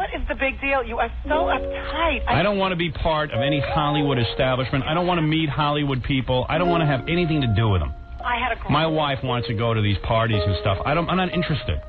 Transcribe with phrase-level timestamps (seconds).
[0.00, 0.82] What is the big deal?
[0.82, 2.26] You are so uptight.
[2.26, 4.82] I don't want to be part of any Hollywood establishment.
[4.88, 6.46] I don't want to meet Hollywood people.
[6.48, 7.92] I don't want to have anything to do with them.
[8.24, 10.78] I had a great My wife wants to go to these parties and stuff.
[10.84, 11.08] I don't.
[11.08, 11.80] I'm not interested.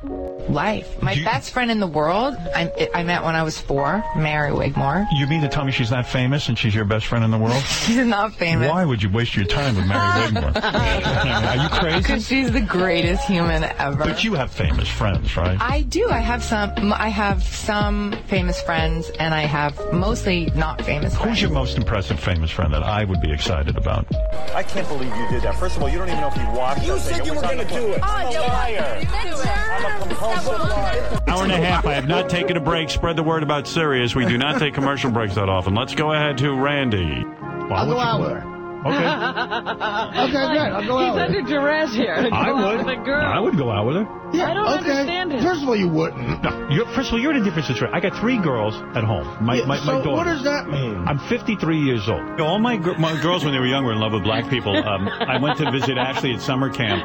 [0.50, 1.02] Life.
[1.02, 5.06] My best friend in the world, I, I met when I was four, Mary Wigmore.
[5.14, 7.38] You mean to tell me she's not famous and she's your best friend in the
[7.38, 7.62] world?
[7.82, 8.70] She's not famous.
[8.70, 10.52] Why would you waste your time with Mary Wigmore?
[10.64, 11.98] Are you crazy?
[11.98, 13.98] Because she's the greatest human ever.
[14.04, 15.58] But you have famous friends, right?
[15.62, 16.10] I do.
[16.10, 16.94] I have some.
[16.94, 21.30] I have some famous friends, and I have mostly not famous friends.
[21.30, 24.06] Who's your most impressive famous friend that I would be excited about?
[24.54, 25.56] I can't believe you did that.
[25.56, 27.66] First of all, you don't even know if you watched You said you were gonna
[27.66, 28.00] do it.
[28.04, 29.08] I'm a liar.
[29.12, 31.20] I'm a compulsive liar.
[31.28, 31.86] Hour and a half.
[31.86, 32.90] I have not taken a break.
[32.90, 34.16] Spread the word about Sirius.
[34.16, 35.74] We do not take commercial breaks that often.
[35.74, 37.26] Let's go ahead to Randy.
[37.42, 39.00] I'll go out with her.
[39.02, 40.22] Okay.
[40.22, 40.72] Okay, good.
[40.72, 41.26] I'll go out with her.
[41.28, 42.14] under duress here.
[42.32, 42.88] I would.
[43.10, 44.08] I would go out with her.
[44.34, 44.90] Yeah, I don't okay.
[44.92, 45.42] understand it.
[45.44, 46.42] First of all, you wouldn't.
[46.44, 47.94] No, you're, first of all, you're in a different situation.
[47.94, 49.28] I got three girls at home.
[49.44, 50.12] My, Yeah, my, so my daughter.
[50.12, 51.06] what does that mean?
[51.06, 52.40] I'm 53 years old.
[52.40, 54.76] All my, gr- my girls, when they were young, were in love with black people.
[54.78, 57.04] Um, I went to visit Ashley at summer camp,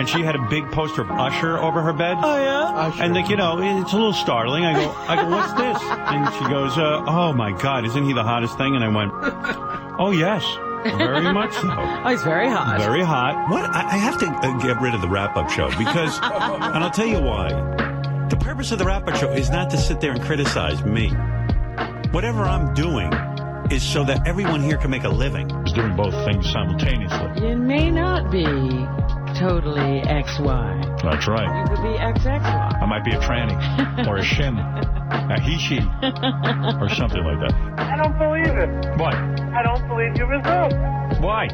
[0.00, 2.16] and she had a big poster of Usher over her bed.
[2.20, 2.86] Oh yeah.
[2.88, 3.02] Usher.
[3.04, 4.64] And like you know, it's a little startling.
[4.64, 5.82] I go, I go, what's this?
[5.82, 8.74] And she goes, uh, oh my God, isn't he the hottest thing?
[8.74, 9.12] And I went,
[10.00, 10.42] oh yes,
[10.90, 11.68] very much so.
[11.68, 12.78] Oh, he's very hot.
[12.78, 13.50] Very hot.
[13.50, 13.64] What?
[13.64, 16.90] I, I have to uh, get rid of the wrap up show because, and I'll
[16.90, 17.50] tell you why.
[18.28, 21.10] The purpose of the wrap up show is not to sit there and criticize me.
[22.10, 23.12] Whatever I'm doing
[23.70, 25.50] is so that everyone here can make a living.
[25.66, 27.48] Is doing both things simultaneously.
[27.48, 28.44] You may not be
[29.38, 31.02] totally XY.
[31.02, 31.48] That's right.
[31.60, 32.82] You could be XXY.
[32.82, 33.56] I might be a tranny
[34.08, 35.78] or a shim, a he she,
[36.80, 37.52] or something like that.
[37.76, 38.70] I don't believe it.
[38.98, 39.14] What?
[39.14, 40.74] I don't believe your results.
[41.20, 41.48] Why?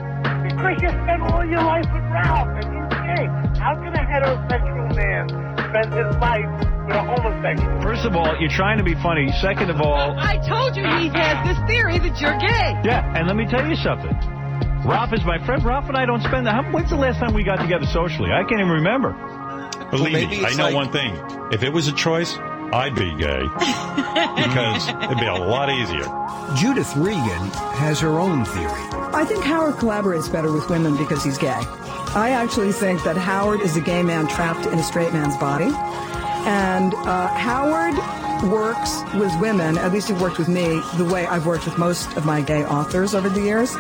[0.47, 3.27] Because you spent all your life with Ralph and he's gay.
[3.58, 5.28] How can a heterosexual man
[5.70, 6.47] spend his life
[6.86, 7.83] with a homosexual?
[7.83, 9.30] First of all, you're trying to be funny.
[9.41, 12.78] Second of all, I told you he has this theory that you're gay.
[12.84, 14.14] Yeah, and let me tell you something.
[14.84, 15.64] Ralph is my friend.
[15.64, 16.72] Ralph and I don't spend that.
[16.72, 18.32] When's the last time we got together socially?
[18.32, 19.12] I can't even remember.
[19.91, 21.15] Believe maybe me, I know like- one thing.
[21.53, 22.37] If it was a choice,
[22.72, 23.43] I'd be gay.
[24.37, 26.04] because it'd be a lot easier.
[26.56, 28.82] Judith Regan has her own theory.
[29.15, 31.60] I think Howard collaborates better with women because he's gay.
[32.14, 35.70] I actually think that Howard is a gay man trapped in a straight man's body.
[36.44, 37.94] And uh, Howard
[38.50, 42.16] works with women, at least he worked with me, the way I've worked with most
[42.16, 43.76] of my gay authors over the years.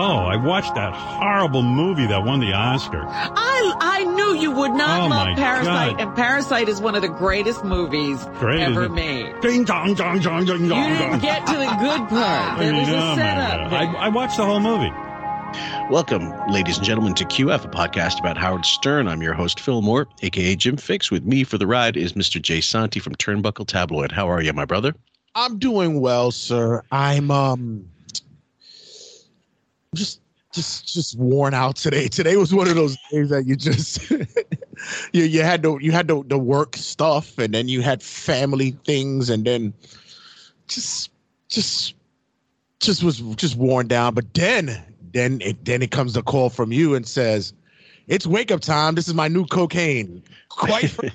[0.00, 3.02] Oh, I watched that horrible movie that won the Oscar.
[3.08, 6.00] I I knew you would not Oh, love Parasite, God.
[6.00, 9.40] and Parasite is one of the greatest movies Great, ever isn't made.
[9.40, 11.18] Ding dong dong dong ding You dong didn't dong.
[11.20, 12.58] get to the good part.
[12.60, 13.72] There was Oh, a my setup.
[13.72, 14.92] I, I watched the whole movie.
[15.90, 19.08] Welcome, ladies and gentlemen, to QF, a podcast about Howard Stern.
[19.08, 21.10] I'm your host, Phil Moore, aka Jim Fixx.
[21.10, 22.40] With me for the ride is Mr.
[22.40, 24.12] Jay Santi from Turnbuckle Tabloid.
[24.12, 24.94] How are you, my brother?
[25.34, 26.82] I'm doing well, sir.
[26.92, 27.86] I'm um
[29.98, 30.20] just
[30.52, 32.08] just just worn out today.
[32.08, 34.10] Today was one of those days that you just
[35.12, 38.70] you you had to you had to the work stuff and then you had family
[38.84, 39.74] things and then
[40.68, 41.10] just
[41.48, 41.94] just
[42.80, 44.14] just was just worn down.
[44.14, 44.82] But then
[45.12, 47.52] then it then it comes a call from you and says,
[48.06, 48.94] It's wake up time.
[48.94, 50.22] This is my new cocaine.
[50.48, 50.96] Quite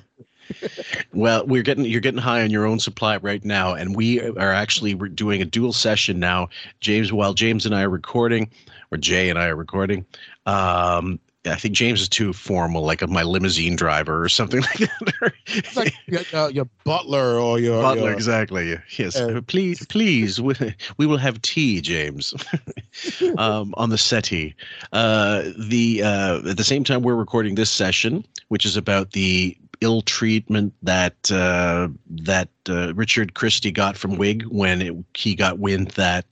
[1.13, 4.51] Well, we're getting you're getting high on your own supply right now, and we are
[4.51, 6.49] actually we're doing a dual session now.
[6.79, 8.49] James, while James and I are recording,
[8.93, 10.05] or Jay and I are recording,
[10.45, 15.33] um, I think James is too formal, like my limousine driver or something like that.
[15.47, 18.77] it's like your, uh, your butler or your Butler, your- exactly.
[18.97, 19.17] Yes.
[19.17, 20.53] Uh, please, please, we,
[20.97, 22.33] we will have tea, James,
[23.37, 24.55] um, on the settee.
[24.93, 29.57] Uh, the uh, at the same time, we're recording this session, which is about the
[29.81, 35.59] ill treatment that uh, that uh, Richard Christy got from Wig when it, he got
[35.59, 36.25] wind that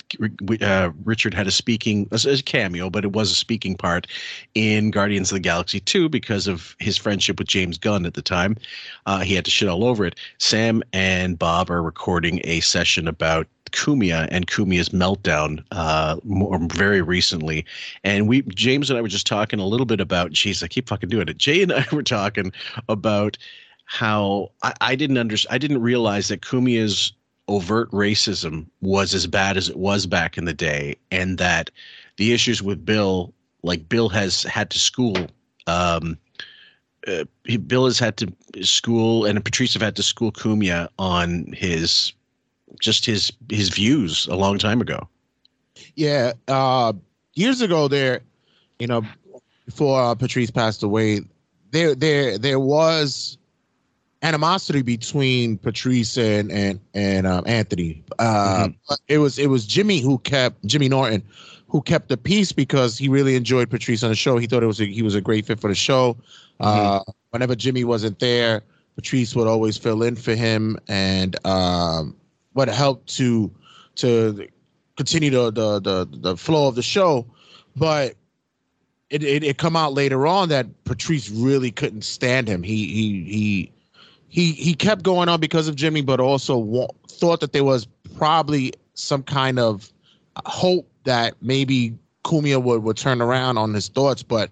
[0.61, 4.07] uh, Richard had a speaking as a cameo, but it was a speaking part
[4.55, 8.21] in Guardians of the Galaxy 2 because of his friendship with James Gunn at the
[8.21, 8.57] time.
[9.05, 10.15] Uh, he had to shit all over it.
[10.37, 17.01] Sam and Bob are recording a session about Cumia and Cumia's meltdown uh, more very
[17.01, 17.65] recently,
[18.03, 20.31] and we James and I were just talking a little bit about.
[20.31, 21.37] Jeez, I keep fucking doing it.
[21.37, 22.51] Jay and I were talking
[22.89, 23.37] about
[23.91, 27.11] how I, I didn't under I didn't realize that Cumia's
[27.49, 31.69] overt racism was as bad as it was back in the day, and that
[32.15, 33.33] the issues with Bill,
[33.63, 35.17] like Bill has had to school.
[35.67, 36.17] Um,
[37.05, 37.25] uh,
[37.67, 42.13] Bill has had to school, and Patrice have had to school Cumia on his
[42.79, 45.05] just his his views a long time ago.
[45.95, 46.93] Yeah, uh,
[47.33, 48.21] years ago, there,
[48.79, 49.03] you know,
[49.65, 51.21] before uh, Patrice passed away,
[51.71, 53.37] there, there, there was
[54.21, 58.03] animosity between Patrice and and and um, Anthony.
[58.19, 58.97] Uh, Mhm.
[59.07, 61.23] It was it was Jimmy who kept Jimmy Norton
[61.67, 64.37] who kept the peace because he really enjoyed Patrice on the show.
[64.37, 66.17] He thought it was a, he was a great fit for the show.
[66.59, 68.61] Uh, whenever Jimmy wasn't there,
[68.95, 72.15] Patrice would always fill in for him and um,
[72.53, 73.49] what helped to
[73.95, 74.47] to
[74.97, 77.25] continue the, the the the flow of the show.
[77.77, 78.15] But
[79.09, 82.63] it, it it come out later on that Patrice really couldn't stand him.
[82.63, 83.71] He he he
[84.31, 87.85] he he kept going on because of Jimmy, but also thought that there was
[88.15, 89.91] probably some kind of
[90.45, 91.93] hope that maybe
[92.23, 94.49] Cumia would would turn around on his thoughts, but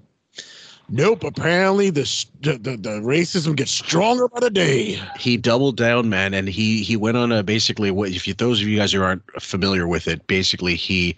[0.89, 1.23] nope.
[1.23, 2.01] Apparently, the
[2.41, 4.99] the the, the racism gets stronger by the day.
[5.17, 8.61] he doubled down, man, and he he went on a basically what if you those
[8.61, 11.15] of you guys who aren't familiar with it, basically he,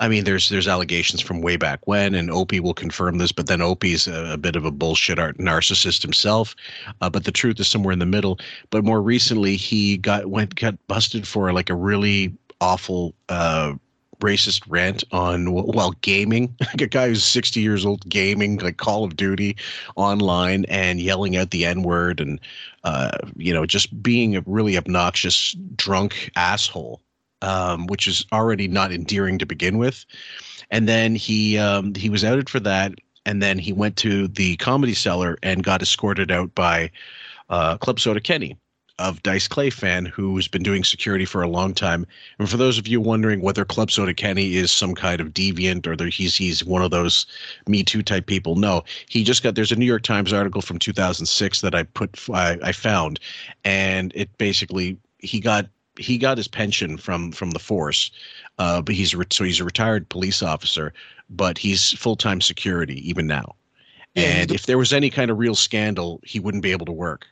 [0.00, 3.46] I mean, there's there's allegations from way back when, and Opie will confirm this, but
[3.46, 6.56] then Opie's a, a bit of a bullshit narcissist himself,
[7.00, 8.38] uh, but the truth is somewhere in the middle.
[8.70, 13.14] But more recently, he got went got busted for like a really awful.
[13.28, 13.74] uh
[14.20, 19.02] racist rant on while gaming like a guy who's 60 years old gaming like call
[19.02, 19.56] of duty
[19.96, 22.38] online and yelling out the n word and
[22.84, 27.00] uh, you know, just being a really obnoxious, drunk asshole,
[27.42, 30.04] um, which is already not endearing to begin with.
[30.70, 32.92] And then he um, he was outed for that,
[33.26, 36.90] and then he went to the comedy cellar and got escorted out by
[37.48, 38.56] uh, Club Soda Kenny
[39.00, 42.06] of Dice Clay fan who's been doing security for a long time.
[42.38, 45.86] And for those of you wondering whether Club Soda Kenny is some kind of deviant
[45.86, 47.26] or he's he's one of those
[47.66, 49.54] Me Too type people, no, he just got.
[49.54, 53.18] There's a New York Times article from 2006 that I put I, I found,
[53.64, 55.66] and it basically he got
[56.00, 58.10] he got his pension from from the force,
[58.58, 60.92] uh, but he's re- so he's a retired police officer,
[61.28, 63.54] but he's full time security even now.
[64.14, 66.92] Yeah, and if there was any kind of real scandal, he wouldn't be able to
[66.92, 67.26] work.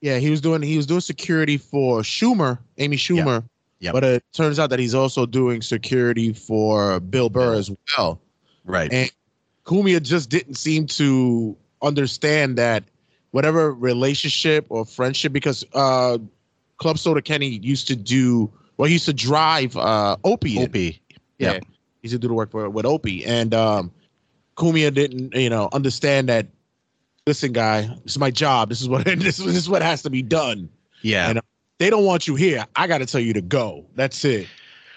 [0.00, 3.44] Yeah, he was doing he was doing security for Schumer, Amy Schumer.
[3.80, 3.92] Yep.
[3.94, 8.20] But it turns out that he's also doing security for Bill Burr as well.
[8.64, 8.92] Right.
[8.92, 9.10] And
[9.66, 12.84] Cumia just didn't seem to understand that
[13.32, 16.18] whatever relationship or friendship, because uh
[16.82, 20.58] Club Soda Kenny used to do well, he used to drive uh Opie.
[20.58, 21.00] Opie.
[21.38, 21.52] Yeah.
[21.52, 21.64] Yep.
[21.64, 23.24] He used to do the work for with Opie.
[23.24, 23.92] And um
[24.56, 26.48] Cumia didn't, you know, understand that
[27.26, 28.68] listen, guy, this is my job.
[28.68, 30.68] This is what this, is- this is what has to be done.
[31.02, 31.28] Yeah.
[31.30, 31.42] And uh,
[31.78, 32.66] they don't want you here.
[32.76, 33.86] I got to tell you to go.
[33.94, 34.46] That's it.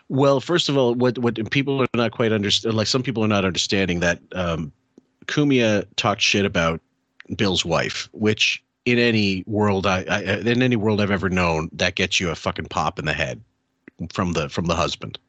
[0.10, 3.28] Well, first of all, what what people are not quite understand, like some people are
[3.28, 4.72] not understanding that um,
[5.26, 6.80] Cumia talked shit about
[7.36, 11.96] Bill's wife, which in any world I, I in any world I've ever known, that
[11.96, 13.42] gets you a fucking pop in the head
[14.14, 15.20] from the from the husband.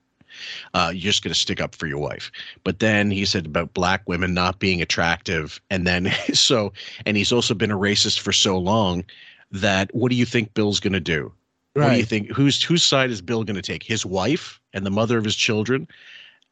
[0.74, 2.30] Uh, you're just going to stick up for your wife.
[2.62, 6.72] But then he said about black women not being attractive, and then so,
[7.06, 9.04] and he's also been a racist for so long
[9.50, 11.32] that what do you think Bill's going to do?
[11.72, 12.30] What do you think?
[12.30, 13.82] Whose whose side is Bill going to take?
[13.82, 15.86] His wife and the mother of his children,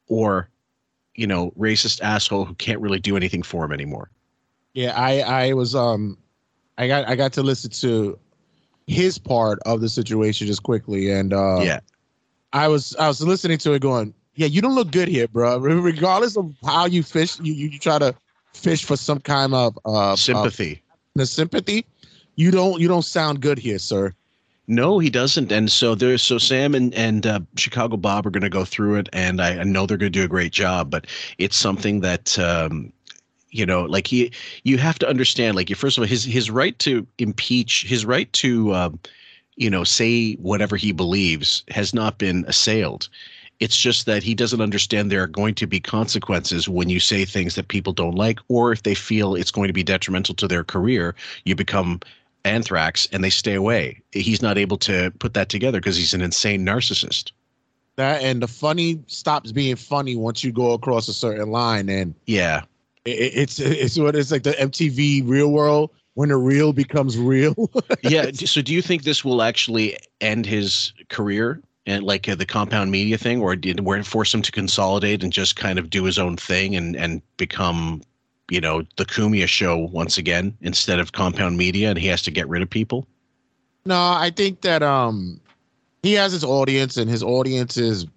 [0.07, 0.49] or
[1.15, 4.11] you know, racist asshole who can't really do anything for him anymore?
[4.73, 6.17] Yeah, I I was um
[6.77, 8.17] I got I got to listen to
[8.87, 11.79] his part of the situation just quickly and uh yeah,
[12.53, 15.57] I was I was listening to it going, "Yeah, you don't look good here, bro.
[15.59, 18.15] Regardless of how you fish, you you, you try to
[18.53, 20.81] fish for some kind of uh sympathy.
[20.89, 21.85] uh, the sympathy.
[22.35, 24.13] You don't you don't sound good here, sir.
[24.67, 25.51] No, he doesn't.
[25.51, 28.95] And so there's so Sam and and uh, Chicago Bob are going to go through
[28.95, 30.89] it, and I, I know they're going to do a great job.
[30.89, 32.91] But it's something that um,
[33.55, 34.31] you know, like he,
[34.63, 35.55] you have to understand.
[35.55, 38.99] Like, first of all, his his right to impeach, his right to, um,
[39.55, 43.07] you know, say whatever he believes has not been assailed.
[43.61, 47.23] It's just that he doesn't understand there are going to be consequences when you say
[47.23, 50.47] things that people don't like, or if they feel it's going to be detrimental to
[50.47, 52.01] their career, you become
[52.43, 54.01] anthrax and they stay away.
[54.11, 57.31] He's not able to put that together because he's an insane narcissist.
[57.95, 62.13] That and the funny stops being funny once you go across a certain line, and
[62.25, 62.63] Yeah.
[63.05, 67.55] It, it's it's what it's like the MTV Real World when the real becomes real.
[68.03, 68.31] yeah.
[68.31, 72.91] So do you think this will actually end his career and like uh, the compound
[72.91, 76.03] media thing, or did where it force him to consolidate and just kind of do
[76.03, 78.01] his own thing and and become,
[78.49, 82.31] you know, the Cumia show once again instead of compound media, and he has to
[82.31, 83.07] get rid of people?
[83.85, 85.39] No, I think that um
[86.01, 88.07] he has his audience and his audience is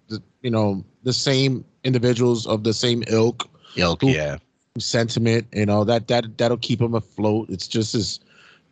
[0.41, 4.37] you know the same individuals of the same ilk Ilk, Who- yeah.
[4.79, 7.49] Sentiment, you know, that that that'll keep him afloat.
[7.49, 8.19] It's just as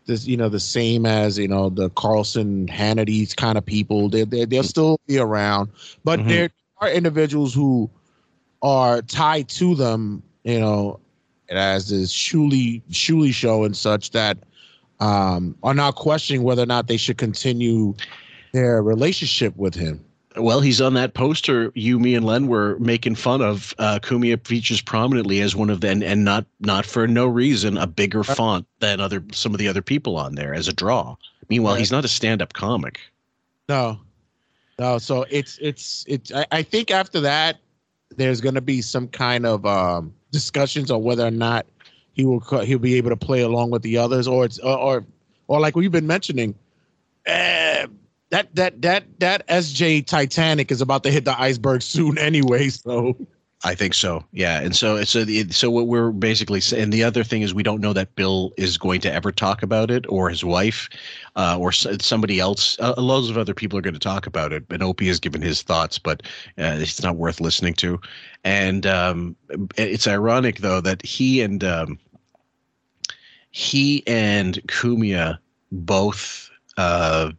[0.06, 4.10] this you know the same as you know the Carlson Hannity's kind of people.
[4.10, 5.70] They they they'll still be around,
[6.04, 6.28] but Mhm.
[6.30, 6.50] there
[6.82, 7.90] are individuals who
[8.62, 11.00] are tied to them, you know,
[11.50, 14.38] as this Shuley Shuley show and such that
[15.00, 17.94] um, are now questioning whether or not they should continue
[18.54, 20.04] their relationship with him.
[20.38, 21.72] Well, he's on that poster.
[21.76, 23.74] You, me, and Len were making fun of.
[23.80, 27.88] Uh, Cumia features prominently as one of them, and not not for no reason, a
[27.88, 31.16] bigger font than other some of the other people on there as a draw.
[31.50, 31.80] Meanwhile, Right.
[31.80, 33.00] he's not a stand-up comic.
[33.70, 34.00] No,
[34.80, 34.98] no.
[34.98, 36.32] So it's it's it's.
[36.34, 37.58] I, I think after that,
[38.16, 41.66] there's going to be some kind of um, discussions on whether or not
[42.14, 45.06] he will he'll be able to play along with the others, or it's or or,
[45.48, 46.54] or like we've been mentioning,
[47.26, 47.88] eh,
[48.30, 52.70] that that that that SJ Titanic is about to hit the iceberg soon anyway.
[52.70, 53.16] So
[53.64, 54.24] I think so.
[54.34, 56.92] Yeah, and so so the, so what we're basically saying.
[56.92, 59.90] The other thing is we don't know that Bill is going to ever talk about
[59.90, 60.90] it, or his wife,
[61.36, 62.78] uh, or somebody else.
[62.80, 64.64] Uh, loads of other people are going to talk about it.
[64.70, 66.22] And Opie has given his thoughts, but
[66.60, 68.00] uh, it's not worth listening to.
[68.44, 69.36] And um,
[69.76, 71.98] it's ironic though that he and um,
[73.50, 75.40] he and Cumia
[75.72, 77.32] both uh,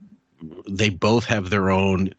[0.68, 2.12] they both have their own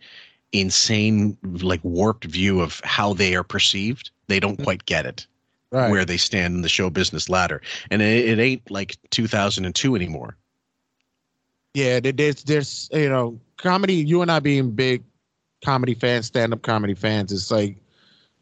[0.52, 5.26] insane like warped view of how they are perceived they don't quite get it
[5.72, 5.92] Right.
[5.92, 7.62] where they stand in the show business ladder
[7.92, 10.36] and it, it ain't like 2002 anymore
[11.76, 13.94] yeah, there's there's you know comedy.
[13.94, 15.04] You and I being big
[15.64, 17.32] comedy fans, stand up comedy fans.
[17.32, 17.78] It's like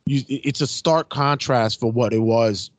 [0.06, 0.24] you.
[0.30, 2.72] It's a stark contrast for what it was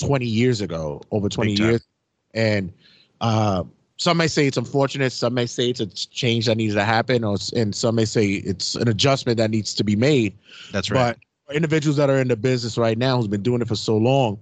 [0.00, 1.68] 20 years ago, over 20 Big time.
[1.68, 1.86] years,
[2.32, 2.72] and
[3.20, 3.64] uh,
[4.00, 5.12] some may say it's unfortunate.
[5.12, 8.26] Some may say it's a change that needs to happen, or and some may say
[8.28, 10.38] it's an adjustment that needs to be made.
[10.72, 13.68] that's right But individuals that are in the business right now who's been doing it
[13.68, 14.38] for so long,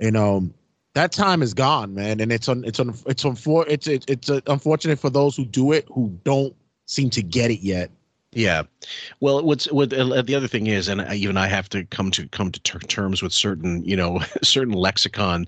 [0.00, 0.50] you know,
[0.94, 2.18] that time is gone, man.
[2.18, 5.44] And it's un, it's un, it's unfor- it's it's, it's uh, unfortunate for those who
[5.44, 7.92] do it who don't seem to get it yet.
[8.32, 8.64] Yeah,
[9.20, 12.10] well, what's what uh, the other thing is, and I, even I have to come
[12.10, 15.46] to come to ter- terms with certain, you know, certain lexicon,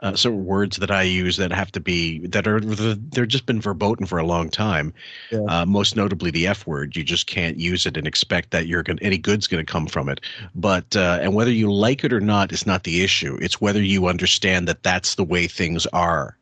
[0.00, 3.60] uh, certain words that I use that have to be that are they're just been
[3.60, 4.94] verboten for a long time.
[5.30, 5.40] Yeah.
[5.48, 6.96] Uh, most notably, the F word.
[6.96, 9.86] You just can't use it and expect that you're going any good's going to come
[9.86, 10.20] from it.
[10.54, 13.38] But uh, and whether you like it or not is not the issue.
[13.40, 16.36] It's whether you understand that that's the way things are.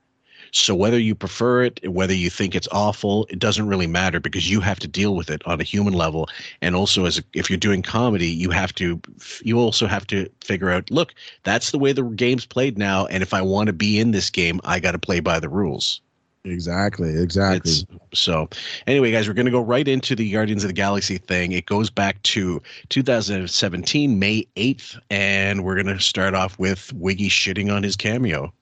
[0.52, 4.50] So whether you prefer it, whether you think it's awful, it doesn't really matter because
[4.50, 6.28] you have to deal with it on a human level.
[6.62, 9.00] And also, as a, if you're doing comedy, you have to,
[9.42, 13.06] you also have to figure out, look, that's the way the game's played now.
[13.06, 15.48] And if I want to be in this game, I got to play by the
[15.48, 16.00] rules.
[16.46, 17.72] Exactly, exactly.
[17.72, 17.84] It's,
[18.14, 18.48] so,
[18.86, 21.52] anyway, guys, we're going to go right into the Guardians of the Galaxy thing.
[21.52, 27.28] It goes back to 2017, May 8th, and we're going to start off with Wiggy
[27.28, 28.52] shitting on his cameo.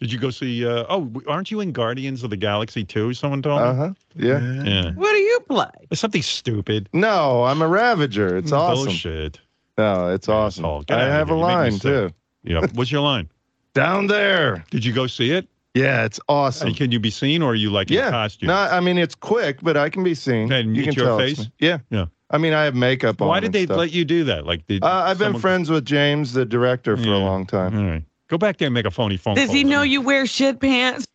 [0.00, 0.66] Did you go see?
[0.66, 3.14] Uh, oh, aren't you in Guardians of the Galaxy too?
[3.14, 3.68] Someone told me.
[3.68, 3.92] Uh huh.
[4.14, 4.62] Yeah.
[4.62, 4.90] Yeah.
[4.92, 5.70] What do you play?
[5.90, 6.88] It's something stupid.
[6.92, 8.36] No, I'm a Ravager.
[8.36, 8.86] It's awesome.
[8.86, 9.40] Bullshit.
[9.78, 10.82] No, it's awesome.
[10.82, 11.42] Get I have a here.
[11.42, 12.10] You make me line too.
[12.44, 12.66] Yeah.
[12.74, 13.28] What's your line?
[13.74, 14.64] Down there.
[14.70, 15.48] Did you go see it?
[15.74, 16.68] Yeah, it's awesome.
[16.68, 18.10] And can you be seen, or are you like in yeah.
[18.10, 18.48] costume?
[18.48, 20.50] No, I mean it's quick, but I can be seen.
[20.50, 21.48] And you can your tell face?
[21.58, 21.78] Yeah.
[21.90, 22.06] Yeah.
[22.30, 23.28] I mean, I have makeup on.
[23.28, 23.76] Why did and they stuff.
[23.76, 24.46] let you do that?
[24.46, 27.16] Like, did Uh, I've been friends with James, the director, for Yeah.
[27.16, 27.78] a long time.
[27.78, 28.02] All right.
[28.28, 29.54] Go back there and make a phony phone Does call.
[29.56, 31.06] he know you wear shit pants?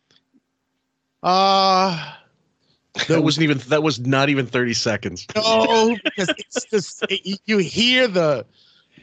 [1.22, 2.14] Uh
[3.08, 5.26] That wasn't even, that was not even 30 seconds.
[5.34, 8.44] no, because it's just it, you hear the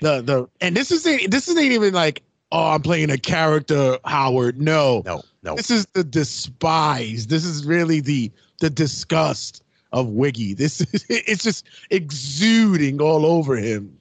[0.01, 4.61] the the and this isn't this isn't even like oh I'm playing a character Howard.
[4.61, 5.55] No, No, no.
[5.55, 7.27] this is the despise.
[7.27, 9.63] This is really the the disgust
[9.93, 10.53] of Wiggy.
[10.53, 13.97] This is it's just exuding all over him.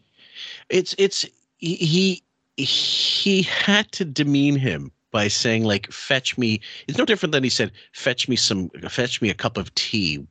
[0.71, 1.25] it's it's
[1.59, 2.23] he
[2.59, 7.49] he- had to demean him by saying like fetch me it's no different than he
[7.51, 10.27] said fetch me some fetch me a cup of tea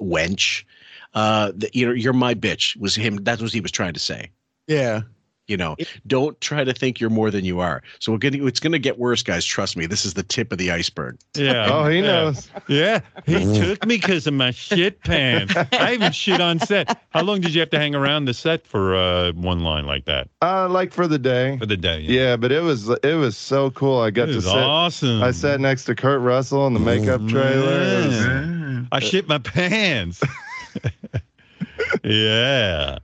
[0.00, 0.64] wench
[1.14, 4.00] uh th- you know you're my bitch was him that's what he was trying to
[4.00, 4.30] say
[4.66, 5.02] Yeah.
[5.46, 8.60] You know don't try to think you're more than you are so we're getting it's
[8.60, 11.68] going to get worse guys trust me this is the tip of the iceberg Yeah.
[11.70, 12.02] Oh, he yeah.
[12.02, 12.48] knows.
[12.68, 13.00] Yeah.
[13.26, 15.54] He took me because of my shit pants.
[15.72, 16.98] I even shit on set.
[17.10, 20.04] How long did you have to hang around the set for uh, one line like
[20.06, 20.28] that?
[20.40, 21.58] Uh, like for the day.
[21.58, 22.00] For the day.
[22.00, 24.00] Yeah, but it was it was so cool.
[24.00, 24.54] I got It to was sit.
[24.56, 25.22] awesome.
[25.22, 28.06] I sat next to Kurt Russell in the makeup trailer.
[28.06, 30.22] Was- I shit my pants.
[32.04, 32.98] yeah.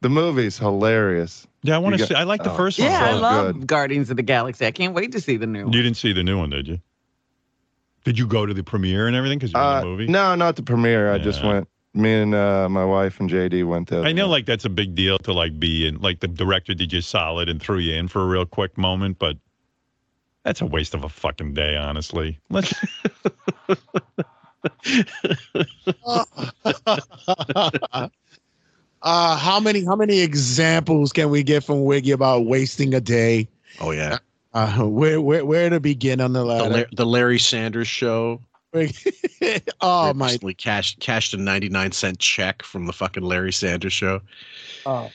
[0.00, 1.46] the movie's hilarious.
[1.62, 2.14] Yeah, I want to got- see.
[2.14, 2.56] I like the oh.
[2.56, 2.90] first one.
[2.90, 3.66] Yeah, I love good.
[3.66, 4.66] Guardians of the Galaxy.
[4.66, 5.72] I can't wait to see the new one.
[5.72, 6.80] You didn't see the new one, did you?
[8.04, 9.38] Did you go to the premiere and everything?
[9.38, 10.06] Because you're Uh, in the movie.
[10.06, 11.12] no, not the premiere.
[11.12, 11.68] I just went.
[11.92, 14.04] Me and uh, my wife and JD went there.
[14.04, 16.00] I know, like that's a big deal to like be in.
[16.00, 19.18] Like the director did you solid and threw you in for a real quick moment,
[19.18, 19.36] but
[20.44, 22.38] that's a waste of a fucking day, honestly.
[22.48, 22.72] Let's.
[29.02, 33.48] uh how many how many examples can we get from Wiggy about wasting a day?
[33.80, 34.18] oh yeah
[34.52, 36.74] Uh, where where where to begin on the The, ladder?
[36.78, 38.40] La- the Larry Sanders Show.
[39.80, 40.38] oh my!
[40.58, 44.20] cashed cashed a ninety nine cent check from the fucking Larry Sanders Show.
[44.86, 45.10] Oh.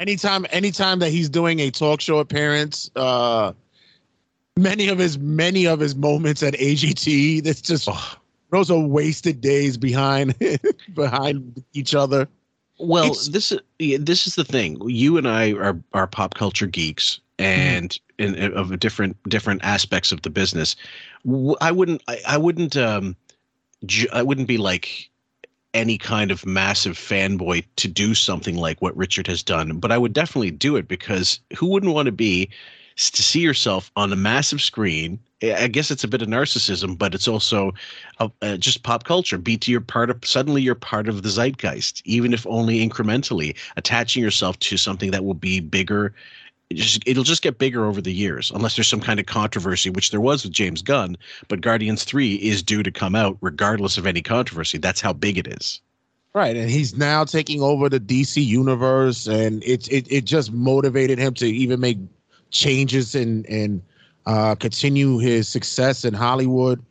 [0.00, 3.52] Anytime, anytime that he's doing a talk show appearance, uh,
[4.56, 7.88] many of his many of his moments at AGT, that's just
[8.50, 10.34] those are wasted days behind
[10.94, 12.28] behind each other.
[12.78, 13.60] Well, It's- this is
[14.00, 14.80] this is the thing.
[14.88, 20.12] You and I are are pop culture geeks, and in, in- of different different aspects
[20.12, 20.76] of the business.
[21.60, 22.02] I wouldn't.
[22.08, 22.76] I, I wouldn't.
[22.76, 23.16] Um,
[23.86, 25.10] ju- I wouldn't be like
[25.74, 29.98] any kind of massive fanboy to do something like what Richard has done, but I
[29.98, 32.48] would definitely do it because who wouldn't want to be
[32.96, 35.18] to see yourself on a massive screen?
[35.42, 37.72] I guess it's a bit of narcissism, but it's also
[38.18, 39.38] uh, uh, just pop culture.
[39.38, 43.56] Be to your part of suddenly you're part of the zeitgeist, even if only incrementally,
[43.76, 46.12] attaching yourself to something that will be bigger.
[46.70, 49.90] It just it'll just get bigger over the years, unless there's some kind of controversy,
[49.90, 51.16] which there was with James Gunn.
[51.46, 54.78] But Guardians Three is due to come out regardless of any controversy.
[54.78, 55.80] That's how big it is.
[56.34, 61.18] Right, and he's now taking over the DC universe, and it it it just motivated
[61.18, 61.98] him to even make
[62.50, 63.82] changes and and
[64.26, 66.82] uh, continue his success in Hollywood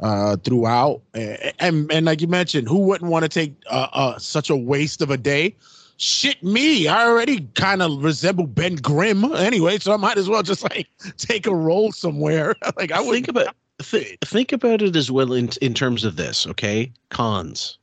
[0.00, 1.02] uh, throughout.
[1.14, 4.56] A- And and like you mentioned, who wouldn't want to take uh, uh, such a
[4.56, 5.54] waste of a day?
[5.98, 10.42] Shit, me, I already kind of resemble Ben Grimm anyway, so I might as well
[10.42, 12.54] just like take a role somewhere.
[12.76, 16.46] like I think about th- think about it as well in in terms of this.
[16.46, 17.78] Okay, cons,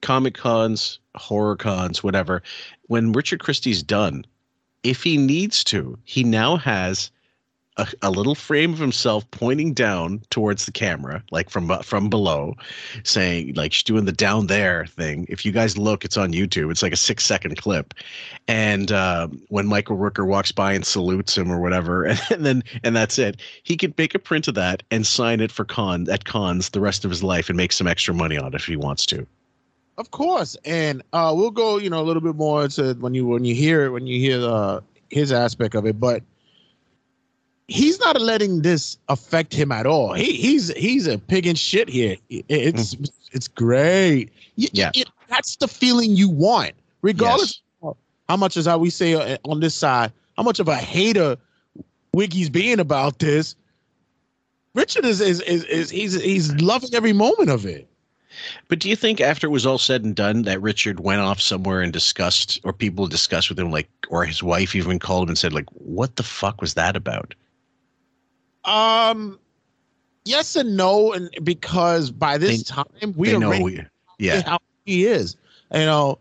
[0.00, 2.42] comic cons, horror cons, whatever.
[2.86, 4.24] When Richard Christy's done,
[4.82, 7.10] if he needs to, he now has
[7.76, 12.08] a, a little frame of himself pointing down towards the camera, like from uh, from
[12.08, 12.54] below,
[13.02, 15.26] saying like she's doing the down there thing.
[15.28, 16.70] If you guys look, it's on YouTube.
[16.70, 17.94] It's like a six second clip,
[18.46, 22.94] and um, when Michael Rooker walks by and salutes him or whatever, and, then and
[22.94, 23.40] that's it.
[23.64, 26.80] He could make a print of that and sign it for con at cons the
[26.80, 29.26] rest of his life and make some extra money on it if he wants to.
[29.96, 33.26] Of course, and uh, we'll go, you know, a little bit more into when you
[33.26, 36.22] when you hear it when you hear uh, his aspect of it, but
[37.68, 40.12] he's not letting this affect him at all.
[40.14, 42.16] He he's he's a pig in shit here.
[42.28, 42.96] It- It's
[43.32, 44.30] it's great.
[44.56, 44.90] Y- Yeah.
[44.94, 46.72] it- that's the feeling you want,
[47.02, 47.96] regardless of
[48.28, 51.36] how much as how we say uh, on this side, how much of a hater
[52.12, 53.56] Wiggy's being about this.
[54.74, 57.88] Richard is is is, is he's he's loving every moment of it.
[58.68, 61.40] But do you think after it was all said and done that Richard went off
[61.40, 65.28] somewhere and discussed, or people discussed with him, like, or his wife even called him
[65.30, 67.34] and said, like, what the fuck was that about?
[68.64, 69.38] Um,
[70.24, 73.80] yes and no, and because by this They- time we know we-
[74.18, 74.42] yeah.
[74.46, 75.36] how he is.
[75.72, 76.18] You know,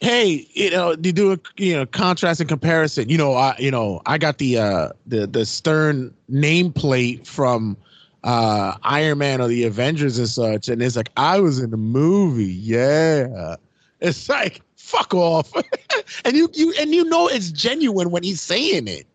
[0.00, 3.08] hey, you know, you do a you know contrast and comparison.
[3.08, 7.76] You know, I you know I got the uh the the Stern nameplate from
[8.22, 11.76] uh Iron Man or the Avengers and such, and it's like I was in the
[11.76, 12.44] movie.
[12.52, 13.56] Yeah,
[14.00, 15.52] it's like fuck off,
[16.24, 19.06] and you you and you know it's genuine when he's saying it.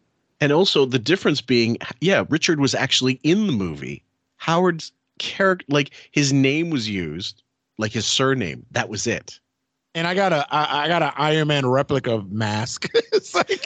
[0.46, 4.04] And also the difference being, yeah, Richard was actually in the movie.
[4.38, 7.42] Howard's character, like his name was used,
[7.80, 8.64] like his surname.
[8.70, 9.40] That was it.
[9.96, 12.88] And I got a I, I got an Iron Man replica mask.
[13.12, 13.66] it's like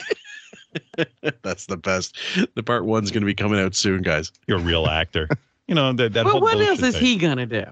[1.42, 2.16] That's the best.
[2.54, 4.32] The part one's going to be coming out soon, guys.
[4.46, 5.28] You're a real actor.
[5.66, 6.14] You know that.
[6.14, 7.04] that Well, what else is thing.
[7.04, 7.64] he gonna do?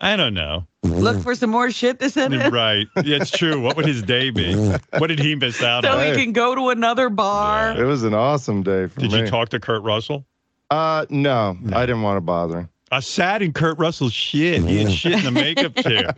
[0.00, 0.64] I don't know.
[0.84, 2.86] Look for some more shit to send in, Right.
[3.04, 3.60] Yeah, it's true.
[3.60, 4.54] What would his day be?
[4.98, 5.98] What did he miss out so on?
[5.98, 7.76] So he can go to another bar.
[7.78, 9.18] It was an awesome day for Did me.
[9.20, 10.24] you talk to Kurt Russell?
[10.70, 12.68] Uh, no, I didn't want to bother him.
[12.92, 14.62] I sat in Kurt Russell's shit.
[14.62, 16.14] He had shit in the makeup chair.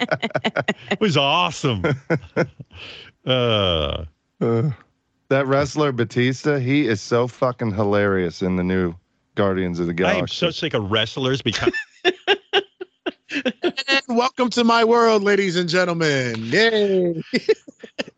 [0.91, 1.83] It was awesome.
[3.27, 4.05] Uh,
[4.41, 4.71] Uh,
[5.29, 8.95] that wrestler Batista, he is so fucking hilarious in the new
[9.35, 10.11] Guardians of the Galaxy.
[10.11, 10.37] I am Galaxy.
[10.37, 11.75] so sick of wrestlers becoming.
[13.31, 16.35] And welcome to my world, ladies and gentlemen.
[16.45, 17.23] Yay.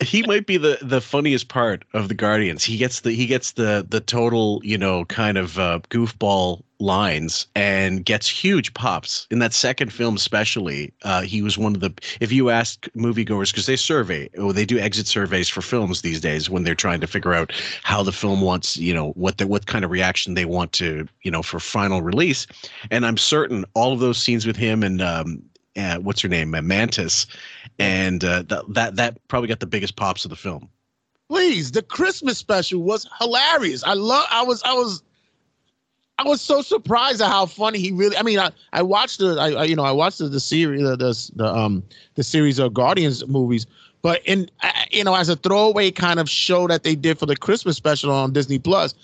[0.01, 2.64] he might be the the funniest part of the Guardians.
[2.64, 7.47] He gets the he gets the the total you know kind of uh, goofball lines
[7.55, 10.92] and gets huge pops in that second film especially.
[11.03, 14.64] Uh, he was one of the if you ask moviegoers because they survey or they
[14.64, 18.12] do exit surveys for films these days when they're trying to figure out how the
[18.12, 21.42] film wants you know what the what kind of reaction they want to you know
[21.42, 22.47] for final release.
[22.90, 25.42] And I'm certain all of those scenes with him and um,
[25.77, 27.27] uh, what's her name, uh, Mantis,
[27.79, 30.68] and uh, that that that probably got the biggest pops of the film.
[31.29, 33.83] Please, the Christmas special was hilarious.
[33.85, 35.03] I love I was I was
[36.25, 39.37] I was so surprised at how funny he really I mean I, I watched the
[39.39, 41.83] I, I you know I watched the, the series the, the the um
[42.15, 43.67] the series of Guardians movies
[44.03, 47.27] but in uh, you know as a throwaway kind of show that they did for
[47.27, 48.95] the Christmas special on Disney Plus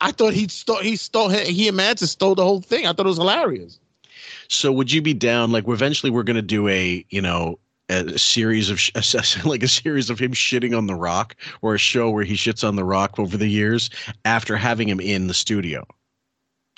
[0.00, 2.86] I thought he stole he stole he and Mantis stole the whole thing.
[2.86, 3.78] I thought it was hilarious.
[4.48, 5.52] So would you be down?
[5.52, 7.58] Like, eventually, we're going to do a you know
[7.88, 8.80] a, series of
[9.44, 12.66] like a series of him shitting on the Rock, or a show where he shits
[12.66, 13.90] on the Rock over the years
[14.24, 15.86] after having him in the studio.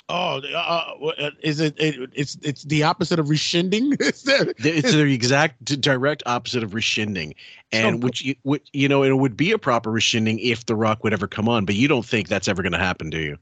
[0.09, 2.09] Oh, uh, uh, is it, it?
[2.13, 3.91] It's it's the opposite of rescinding.
[3.99, 7.35] it's the exact direct opposite of rescinding,
[7.73, 11.03] and which you, which, you know it would be a proper rescinding if The Rock
[11.03, 11.65] would ever come on.
[11.65, 13.37] But you don't think that's ever going to happen, do you?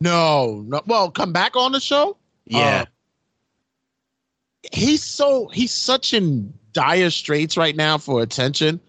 [0.00, 0.80] No, no.
[0.86, 2.16] Well, come back on the show.
[2.46, 2.84] Yeah.
[2.84, 2.84] Uh,
[4.72, 8.80] he's so he's such in dire straits right now for attention.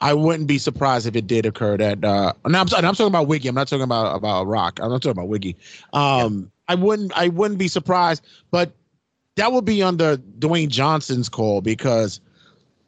[0.00, 3.08] I wouldn't be surprised if it did occur that uh and I'm, and I'm talking
[3.08, 3.48] about Wiggy.
[3.48, 4.78] I'm not talking about about Rock.
[4.80, 5.56] I'm not talking about Wiggy.
[5.92, 6.52] Um.
[6.68, 8.72] I wouldn't I wouldn't be surprised, but
[9.36, 12.20] that would be under Dwayne Johnson's call because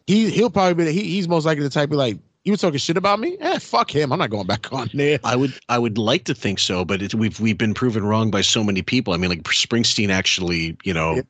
[0.06, 2.78] he he'll probably be he, he's most likely the type be like you were talking
[2.78, 3.36] shit about me?
[3.38, 4.12] Eh, fuck him.
[4.12, 5.18] I'm not going back on there.
[5.24, 8.30] I would I would like to think so, but it, we've we've been proven wrong
[8.30, 9.12] by so many people.
[9.12, 11.22] I mean, like Springsteen actually, you know, yeah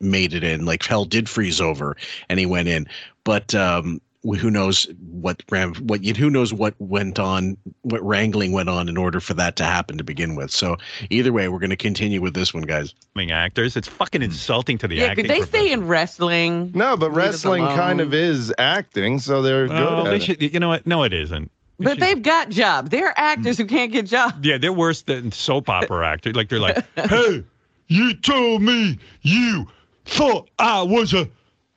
[0.00, 0.64] made it in.
[0.64, 1.96] Like hell did freeze over
[2.28, 2.86] and he went in.
[3.24, 8.52] But um, who knows what ram what you who knows what went on what wrangling
[8.52, 10.50] went on in order for that to happen to begin with.
[10.50, 10.76] So
[11.08, 12.94] either way we're going to continue with this one guys.
[13.16, 13.76] Actors.
[13.76, 14.26] It's fucking hmm.
[14.26, 16.72] insulting to the yeah acting could they stay in wrestling.
[16.74, 20.68] No but wrestling kind of is acting so they're oh, good they should, you know
[20.68, 20.86] what?
[20.86, 21.50] No it isn't.
[21.78, 22.90] But they've got jobs.
[22.90, 24.34] They're actors who can't get jobs.
[24.42, 26.36] Yeah, they're worse than soap opera actors.
[26.36, 27.42] Like they're like, "Hey,
[27.88, 29.66] you told me you
[30.04, 31.28] thought I was a,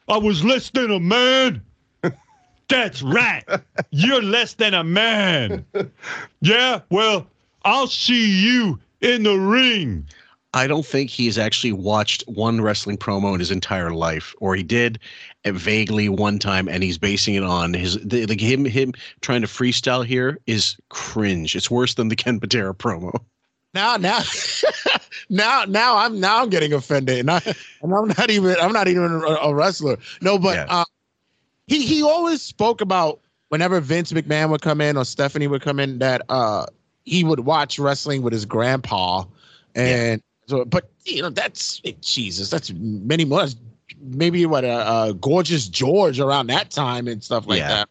[0.07, 1.61] I was less than a man.
[2.73, 3.43] That's right.
[3.91, 5.63] You're less than a man.
[6.41, 7.27] Yeah, well,
[7.65, 10.07] I'll see you in the ring.
[10.55, 14.63] I don't think he's actually watched one wrestling promo in his entire life, or he
[14.63, 14.97] did
[15.45, 19.47] vaguely one time, and he's basing it on his the, like him him trying to
[19.47, 21.55] freestyle here is cringe.
[21.55, 23.19] It's worse than the Ken Patera promo.
[23.75, 24.19] Now, now,
[25.29, 27.41] now, now, I'm now I'm getting offended, and, I,
[27.81, 29.97] and I'm not even I'm not even a, a wrestler.
[30.21, 30.65] No, but yeah.
[30.69, 30.85] uh,
[31.73, 35.79] he he always spoke about whenever Vince McMahon would come in or Stephanie would come
[35.79, 36.65] in that uh
[37.05, 39.25] he would watch wrestling with his grandpa,
[39.75, 40.49] and yeah.
[40.49, 43.45] so but you know that's Jesus, that's many more.
[43.99, 47.67] maybe what a uh, uh, gorgeous George around that time and stuff like yeah.
[47.67, 47.89] that,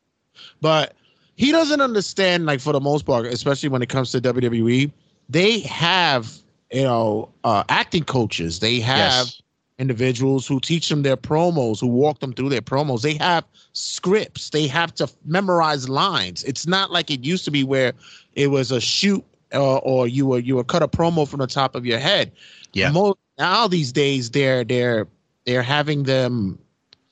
[0.60, 0.94] but
[1.36, 4.90] he doesn't understand like for the most part, especially when it comes to WWE
[5.32, 6.38] they have
[6.70, 8.60] you know uh, acting coaches.
[8.60, 9.41] They have yes.
[9.82, 13.02] Individuals who teach them their promos, who walk them through their promos.
[13.02, 14.50] They have scripts.
[14.50, 16.44] They have to memorize lines.
[16.44, 17.92] It's not like it used to be where
[18.34, 21.46] it was a shoot uh, or you were you were cut a promo from the
[21.46, 22.32] top of your head.
[22.72, 22.90] Yeah.
[22.90, 25.06] Most, now these days they're they're
[25.44, 26.58] they're having them,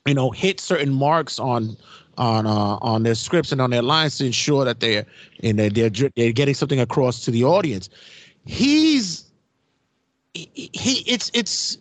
[0.06, 1.76] you know, hit certain marks on
[2.16, 5.04] on uh, on their scripts and on their lines to ensure that they're
[5.42, 7.90] and they're, they're they're getting something across to the audience.
[8.46, 9.24] He's
[10.35, 11.78] he, he it's it's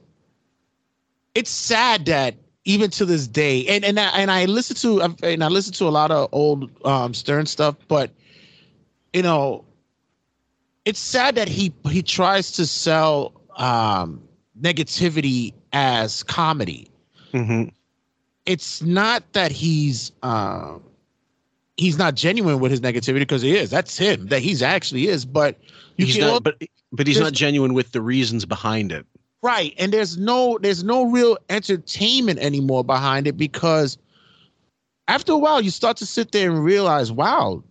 [1.39, 5.43] it's sad that even to this day and and I, and I listen to and
[5.43, 8.12] I listen to a lot of old um, Stern stuff, but
[9.13, 9.65] you know,
[10.86, 14.21] it's sad that he he tries to sell um,
[14.62, 16.89] negativity as comedy.
[17.34, 17.69] Mm-hmm
[18.49, 20.80] it's not that he's uh,
[21.78, 23.69] he's not genuine with his negativity because he is.
[23.69, 24.25] That's him.
[24.28, 25.23] That he's actually is.
[25.23, 25.60] But
[25.97, 26.43] he's not.
[26.43, 26.56] But
[26.91, 29.06] but he's not genuine with the reasons behind it.
[29.41, 33.97] Right, and there's no there's no real entertainment anymore behind it because
[35.08, 37.63] after a while you start to sit there and realize, wow,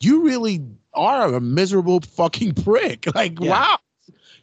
[0.00, 3.12] you really are a miserable fucking prick.
[3.14, 3.50] Like, yeah.
[3.50, 3.78] wow,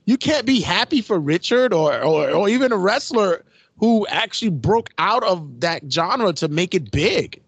[0.05, 3.45] you can't be happy for Richard or, or or even a wrestler
[3.77, 7.41] who actually broke out of that genre to make it big.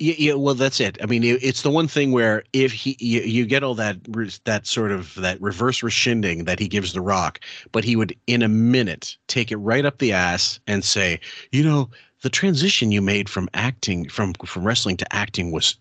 [0.00, 0.98] Yeah, yeah, well, that's it.
[1.00, 3.98] I mean, it's the one thing where if he, you, you, get all that
[4.44, 7.38] that sort of that reverse rescinding that he gives the Rock,
[7.70, 11.20] but he would in a minute take it right up the ass and say,
[11.52, 11.90] you know,
[12.22, 15.76] the transition you made from acting from from wrestling to acting was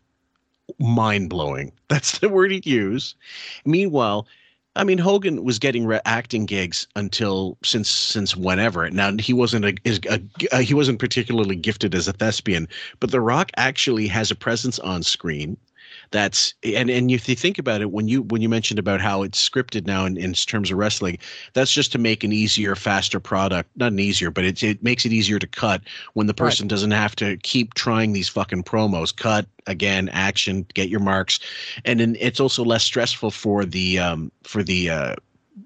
[0.77, 1.71] mind blowing.
[1.87, 3.15] That's the word he'd use.
[3.65, 4.27] Meanwhile,
[4.75, 8.89] I mean, Hogan was getting re- acting gigs until since since whenever.
[8.89, 12.67] Now he wasn't a, a, a, he wasn't particularly gifted as a thespian,
[12.99, 15.57] but The Rock actually has a presence on screen
[16.13, 19.23] that's and and if you think about it when you when you mentioned about how
[19.23, 21.17] it's scripted now in, in terms of wrestling
[21.53, 25.05] that's just to make an easier faster product not an easier but it, it makes
[25.05, 25.81] it easier to cut
[26.13, 26.69] when the person right.
[26.69, 31.39] doesn't have to keep trying these fucking promos cut again action get your marks
[31.83, 35.15] and then it's also less stressful for the um for the uh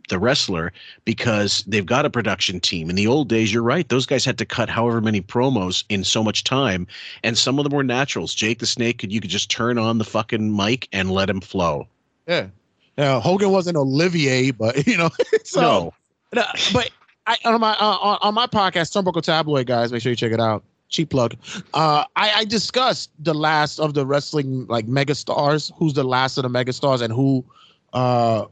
[0.10, 0.72] the wrestler
[1.06, 2.90] because they've got a production team.
[2.90, 6.04] In the old days, you're right; those guys had to cut however many promos in
[6.04, 6.88] so much time,
[7.24, 8.34] and some of them were naturals.
[8.36, 11.42] Jake the Snake could you could just turn on the fucking mic and let him
[11.42, 11.88] flow.
[12.28, 12.48] Yeah,
[12.98, 15.10] Uh, Hogan wasn't Olivier, but you know,
[15.44, 15.94] so,
[16.34, 16.44] No.
[16.74, 16.90] but
[17.26, 20.32] I on my uh, on, on my podcast, Turnbuckle Tabloid, guys, make sure you check
[20.32, 20.64] it out.
[20.90, 21.36] Cheap plug.
[21.74, 26.44] Uh, I, I discussed the last of the wrestling like megastars, who's the last of
[26.44, 27.44] the megastars, and who
[27.94, 28.46] uh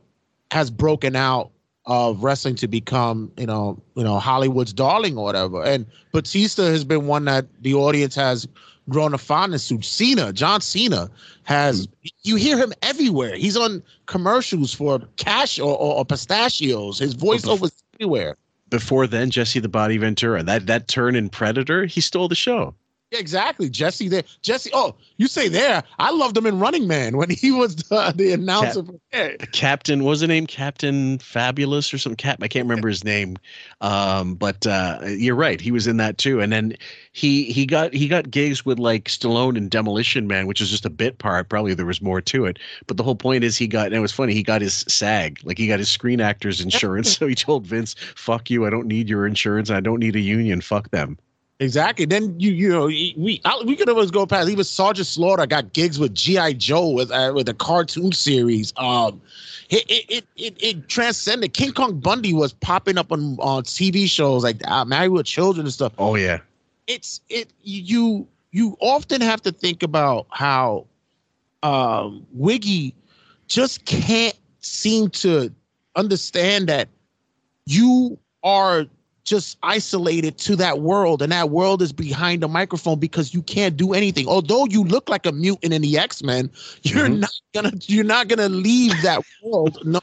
[0.52, 1.52] has broken out
[1.86, 5.64] of wrestling to become, you know, you know, Hollywood's darling or whatever.
[5.64, 8.48] And Batista has been one that the audience has
[8.90, 9.82] grown a fondness to.
[9.82, 11.10] Cena, John Cena,
[11.44, 11.88] has
[12.24, 13.36] you hear him everywhere.
[13.36, 17.00] He's on commercials for cash or, or, or pistachios.
[17.00, 18.36] His voiceover is everywhere.
[18.70, 22.74] Before then, Jesse the Body Ventura, that that turn in Predator, he stole the show.
[23.12, 23.70] Yeah, exactly.
[23.70, 24.24] Jesse there.
[24.42, 24.72] Jesse.
[24.74, 25.84] Oh, you say there.
[26.00, 28.82] I loved him in Running Man when he was the, the announcer.
[29.12, 29.52] Cap-.
[29.52, 32.40] Captain, was the name Captain Fabulous or some Cap?
[32.42, 33.38] I can't remember his name.
[33.82, 36.42] Um, but uh, you're right, he was in that too.
[36.42, 36.76] And then
[37.12, 40.86] he he got he got gigs with like Stallone and Demolition Man, which is just
[40.86, 41.48] a bit part.
[41.48, 42.58] Probably there was more to it.
[42.88, 44.34] But the whole point is he got and it was funny.
[44.34, 47.16] He got his SAG, like he got his Screen Actors insurance.
[47.18, 49.70] so he told Vince, "Fuck you, I don't need your insurance.
[49.70, 50.60] I don't need a union.
[50.60, 51.20] Fuck them."
[51.60, 52.06] Exactly.
[52.06, 54.50] Then you you know we I, we could always go past.
[54.50, 55.46] Even Sergeant Slaughter.
[55.46, 58.74] Got gigs with GI Joe with uh, with a cartoon series.
[58.76, 59.22] Um,
[59.70, 61.54] it it, it it it transcended.
[61.54, 65.66] King Kong Bundy was popping up on on TV shows like uh, Married with Children
[65.66, 65.94] and stuff.
[65.98, 66.40] Oh yeah.
[66.88, 70.86] It's it you you often have to think about how
[71.64, 72.94] um Wiggy
[73.48, 75.54] just can't seem to
[75.96, 76.90] understand that
[77.66, 78.86] you are
[79.26, 83.76] just isolated to that world and that world is behind the microphone because you can't
[83.76, 86.50] do anything although you look like a mutant in the x-men
[86.84, 87.20] you're Mhm.
[87.20, 90.00] not gonna you're not gonna leave that world no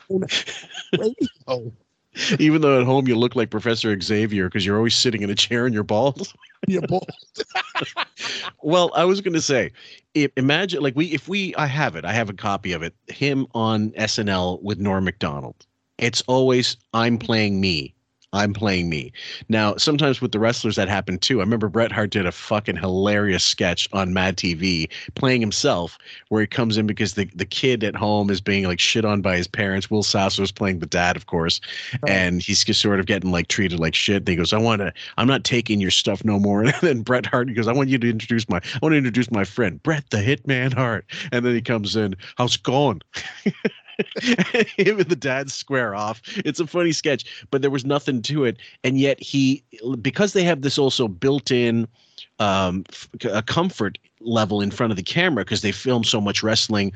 [0.99, 1.73] radio.
[2.39, 5.35] Even though at home you look like Professor Xavier because you're always sitting in a
[5.35, 6.31] chair and you're bald.
[6.69, 7.11] You're bald.
[8.63, 9.73] well, I was to say,
[10.15, 12.95] if, imagine like we if we I have it, I have a copy of it.
[13.09, 15.67] Him on SNL with Norm Macdonald.
[15.99, 17.95] It's always I'm playing me.
[18.35, 19.13] I'm playing me.
[19.51, 21.41] Now, sometimes with the wrestlers that happened too.
[21.41, 25.99] I remember Bret Hart did a fucking hilarious sketch on Mad TV playing himself
[26.31, 29.21] where he comes in because the, the kid at home is being like shit on
[29.21, 29.91] by his parents.
[29.91, 31.61] Will Sasso is playing the dad, of course,
[32.09, 34.19] and he's just sort of getting like treated like shit.
[34.19, 36.63] And he goes, I want to, I'm not taking your stuff no more.
[36.73, 39.31] And then Bret Hart goes, I want you to introduce my, I want to introduce
[39.31, 41.05] my friend, Bret the Hitman Hart.
[41.33, 43.03] And then he comes in, how's it going?
[44.77, 46.23] him and the dad square off.
[46.45, 48.59] It's a funny sketch, but there was nothing to it.
[48.85, 49.63] And yet he,
[50.01, 51.89] because they have this also built-in
[52.39, 56.43] um, f- a comfort level in front of the camera because they film so much
[56.43, 56.93] wrestling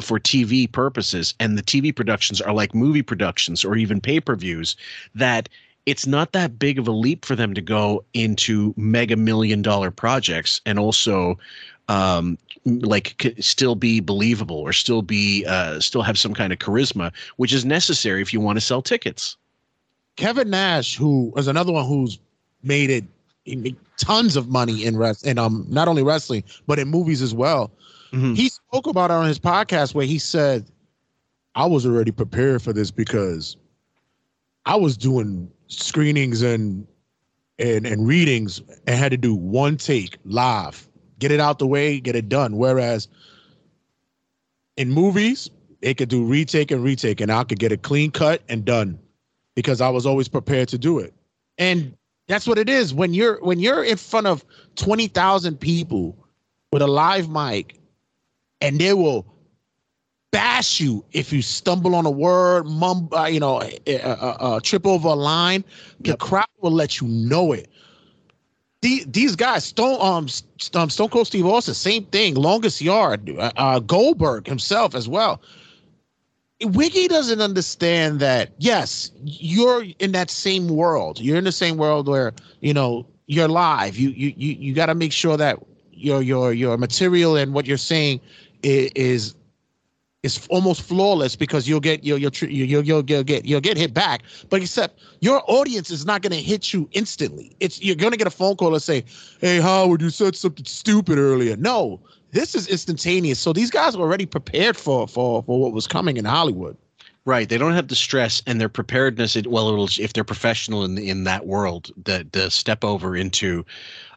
[0.00, 4.76] for TV purposes, and the TV productions are like movie productions or even pay-per-views
[5.14, 5.48] that.
[5.86, 9.90] It's not that big of a leap for them to go into mega million dollar
[9.90, 11.38] projects and also
[11.88, 16.58] um, like c- still be believable or still be uh, still have some kind of
[16.58, 19.36] charisma, which is necessary if you want to sell tickets.
[20.16, 22.18] Kevin Nash, who is another one who's
[22.62, 23.04] made it
[23.44, 27.22] he made tons of money in rest and um not only wrestling but in movies
[27.22, 27.70] as well.
[28.34, 30.66] He spoke about it on his podcast where he said,
[31.54, 33.56] "I was already prepared for this because
[34.66, 36.86] I was doing screenings and
[37.58, 40.88] and and readings and had to do one take live,
[41.20, 42.56] get it out the way, get it done.
[42.56, 43.06] Whereas
[44.76, 45.48] in movies,
[45.82, 48.98] they could do retake and retake, and I could get a clean cut and done
[49.54, 51.14] because I was always prepared to do it.
[51.58, 51.96] And
[52.28, 54.44] that's what it is when you're when you're in front of
[54.76, 56.16] twenty thousand people
[56.72, 57.78] with a live mic,
[58.60, 59.26] and they will
[60.30, 64.60] bash you if you stumble on a word, mum, uh, you know, uh, uh, uh,
[64.60, 65.64] trip over a line.
[66.00, 67.68] The crowd will let you know it.
[68.82, 70.26] The, these guys, Stone, um,
[70.74, 72.34] um, Stone Cold Steve Austin, same thing.
[72.34, 75.42] Longest yard, uh, uh, Goldberg himself as well.
[76.62, 78.52] Wiggy doesn't understand that.
[78.58, 81.20] Yes, you're in that same world.
[81.20, 83.96] You're in the same world where you know you're live.
[83.96, 85.58] You you you, you got to make sure that
[85.92, 88.20] your your your material and what you're saying
[88.62, 89.34] is, is
[90.22, 93.94] is almost flawless because you'll get you'll you'll you'll, you'll, you'll get you'll get hit
[93.94, 94.22] back.
[94.48, 97.56] But except your audience is not going to hit you instantly.
[97.60, 99.04] It's you're going to get a phone call and say,
[99.40, 102.00] "Hey Howard, you said something stupid earlier." No,
[102.32, 103.38] this is instantaneous.
[103.38, 106.76] So these guys are already prepared for for for what was coming in Hollywood.
[107.26, 107.48] Right.
[107.48, 109.36] They don't have the stress and their preparedness.
[109.36, 113.64] It, well, it'll, if they're professional in in that world, the the step over into,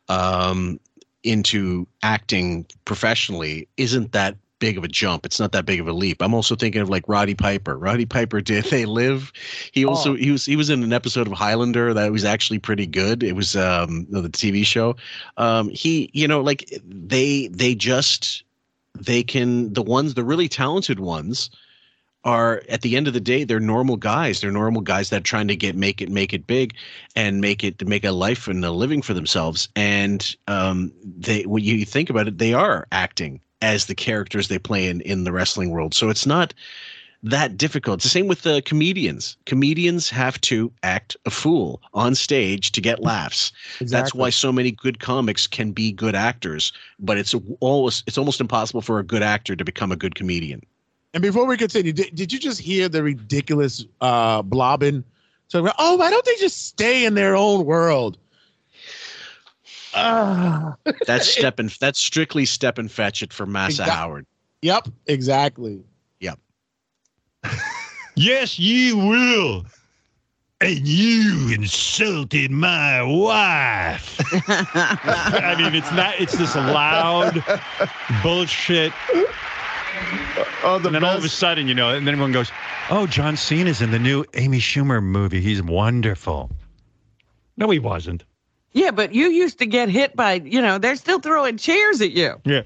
[0.07, 0.79] um,
[1.23, 5.25] into acting professionally isn't that big of a jump.
[5.25, 6.21] It's not that big of a leap.
[6.21, 7.77] I'm also thinking of like Roddy Piper.
[7.77, 9.33] Roddy Piper did They Live.
[9.73, 10.15] He also Oh.
[10.15, 13.23] he was he was in an episode of Highlander that was actually pretty good.
[13.23, 14.95] It was um the TV show.
[15.35, 18.45] Um he you know like they they just
[18.97, 21.49] they can the ones the really talented ones
[22.23, 25.23] are at the end of the day they're normal guys they're normal guys that are
[25.23, 26.73] trying to get make it make it big
[27.17, 31.43] and make it to make a life and a living for themselves and um they
[31.43, 35.23] when you think about it they are acting as the characters they play in in
[35.23, 35.95] the wrestling world.
[35.95, 36.53] So it's not
[37.23, 37.99] that difficult.
[37.99, 39.37] It's the same with the comedians.
[39.45, 43.53] Comedians have to act a fool on stage to get laughs.
[43.79, 48.41] That's why so many good comics can be good actors but it's always it's almost
[48.41, 50.61] impossible for a good actor to become a good comedian.
[51.13, 55.03] And before we continue, did, did you just hear the ridiculous uh blobbing?
[55.47, 58.17] So, oh, why don't they just stay in their own world?
[59.95, 60.75] Ah,
[61.07, 64.25] That's step and that's strictly step and fetch it for Massa Exact- Howard.
[64.61, 65.81] yep, exactly.
[66.19, 66.39] Yep.
[68.15, 69.65] Yes, you will.
[70.61, 74.19] And you insulted my wife.
[74.47, 77.43] I mean, it's not, it's this loud
[78.21, 78.93] bullshit.
[80.63, 82.51] Oh, the And then all of a sudden, you know, and then everyone goes,
[82.91, 85.41] Oh, John Cena's in the new Amy Schumer movie.
[85.41, 86.51] He's wonderful.
[87.57, 88.23] No, he wasn't.
[88.73, 92.11] Yeah, but you used to get hit by, you know, they're still throwing chairs at
[92.11, 92.39] you.
[92.43, 92.63] Yeah.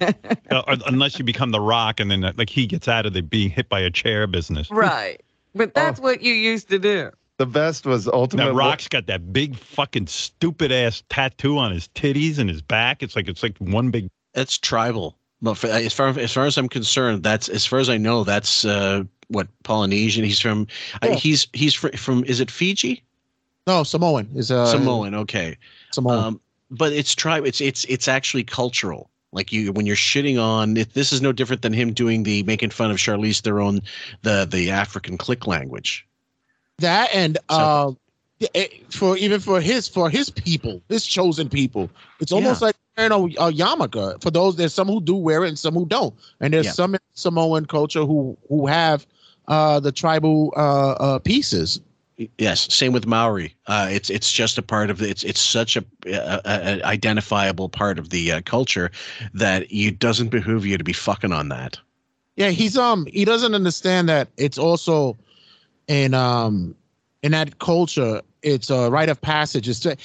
[0.50, 3.20] Uh, unless you become the rock and then uh, like he gets out of the
[3.20, 4.70] being hit by a chair business.
[4.70, 5.20] Right.
[5.54, 7.10] But that's what you used to do.
[7.36, 8.46] The best was ultimate.
[8.46, 13.02] That rock's got that big fucking stupid ass tattoo on his titties and his back.
[13.02, 15.16] It's like it's like one big That's tribal.
[15.42, 18.24] But for, as far as far as I'm concerned, that's as far as I know,
[18.24, 20.24] that's uh, what Polynesian.
[20.24, 20.66] He's from.
[21.00, 22.24] Uh, he's he's fr- from.
[22.24, 23.02] Is it Fiji?
[23.66, 25.14] No, Samoan is uh Samoan.
[25.14, 25.56] Okay.
[25.92, 26.18] Samoan.
[26.18, 27.44] Um, but it's tribe.
[27.46, 29.10] It's it's it's actually cultural.
[29.32, 32.42] Like you, when you're shitting on it, this is no different than him doing the
[32.44, 33.80] making fun of Charlize Theron,
[34.22, 36.06] the the African click language.
[36.78, 37.56] that and So-
[38.40, 42.66] uh, it- for even for his for his people, his chosen people, it's almost Yeah.
[42.68, 44.20] like you know a yarmulke.
[44.22, 46.72] For those, there's some who do wear it and some who don't, and there's Yeah.
[46.72, 49.06] some in Samoan culture who who have
[49.48, 51.80] uh the tribal uh, uh pieces.
[52.38, 53.54] Yes, same with Maori.
[53.66, 57.68] Uh, it's it's just a part of the, it's it's such a, a, a identifiable
[57.68, 58.90] part of the uh, culture
[59.32, 61.78] that you doesn't behoove you to be fucking on that.
[62.36, 65.16] Yeah, he's um he doesn't understand that it's also
[65.88, 66.74] in um
[67.22, 69.68] in that culture it's a rite of passage.
[69.68, 69.96] It's to,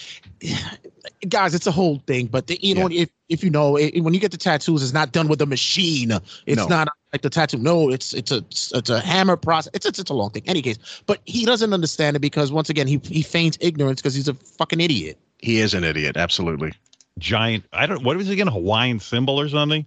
[1.30, 2.28] guys, it's a whole thing.
[2.28, 4.93] But the, you know if if you know it, when you get the tattoos, it's
[4.93, 6.12] not done with a machine.
[6.45, 6.67] It's No.
[6.67, 7.58] not like the tattoo.
[7.58, 8.43] No, it's it's a
[8.78, 9.71] it's a hammer process.
[9.73, 10.43] It's it's, it's a long thing.
[10.45, 14.13] Any case, but he doesn't understand it because once again he he feigns ignorance because
[14.13, 15.17] he's a fucking idiot.
[15.39, 16.73] He is an idiot, absolutely.
[17.17, 17.63] giant.
[17.71, 18.04] I don't.
[18.04, 18.47] What was it again?
[18.47, 19.86] Hawaiian symbol or something?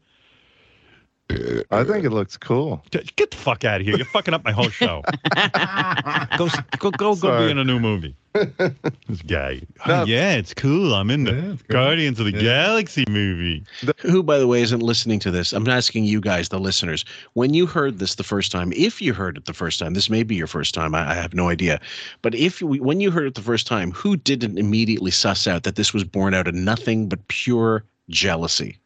[1.31, 2.83] I think it looks cool.
[2.91, 3.97] Get get the fuck out of here!
[3.97, 5.03] You're fucking up my whole show.
[6.39, 8.17] go go go go be in a new movie.
[8.33, 9.61] This guy.
[9.87, 10.03] No.
[10.03, 10.95] Oh, yeah, it's cool.
[10.95, 11.55] I'm in the Yeah.
[11.69, 12.41] Guardians of the Yeah.
[12.41, 13.65] Galaxy movie.
[14.01, 15.53] Who, by the way, isn't listening to this?
[15.53, 19.13] I'm asking you guys, the listeners, when you heard this the first time, if you
[19.13, 20.95] heard it the first time, this may be your first time.
[20.95, 21.81] I, I have no idea,
[22.23, 25.65] but if you, when you heard it the first time, who didn't immediately suss out
[25.65, 28.79] that this was born out of nothing but pure jealousy?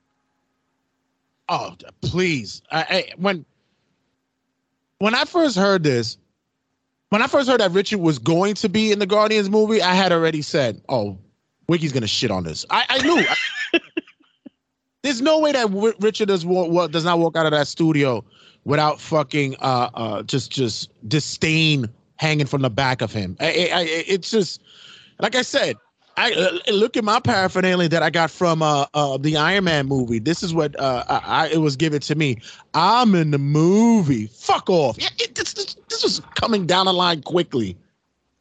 [1.49, 2.63] Oh, please!
[2.71, 3.45] I, I when
[4.99, 6.17] when I first heard this,
[7.09, 9.95] when I first heard that Richard was going to be in the Guardians movie, I
[9.95, 11.19] had already said, "Oh,
[11.69, 13.25] Wiggy's gonna shit on this." I, I knew.
[15.03, 17.67] There's no way that w- Richard does wa- wa- does not walk out of that
[17.67, 18.25] studio
[18.65, 23.37] without fucking uh uh just just disdain hanging from the back of him.
[23.41, 24.63] I, I, I, it's just
[25.21, 25.77] like I said.
[26.17, 29.87] I uh, look at my paraphernalia that I got from uh, uh the Iron Man
[29.87, 30.19] movie.
[30.19, 32.39] This is what uh I, I it was given to me.
[32.75, 34.27] I'm in the movie.
[34.27, 34.97] Fuck off.
[34.99, 37.77] Yeah, it, this, this, this was coming down the line quickly.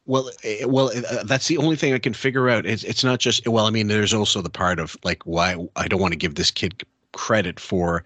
[0.06, 2.66] Well, eh, well, uh, that's the only thing I can figure out.
[2.66, 3.66] It's it's not just well.
[3.66, 6.50] I mean, there's also the part of like why I don't want to give this
[6.50, 8.04] kid credit for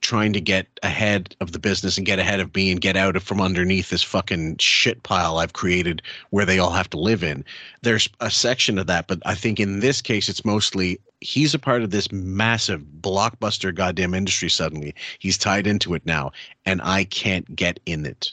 [0.00, 3.16] trying to get ahead of the business and get ahead of me and get out
[3.16, 7.22] of from underneath this fucking shit pile I've created where they all have to live
[7.22, 7.44] in.
[7.82, 11.58] There's a section of that, but I think in this case it's mostly he's a
[11.58, 14.94] part of this massive blockbuster goddamn industry suddenly.
[15.18, 16.32] He's tied into it now
[16.64, 18.32] and I can't get in it.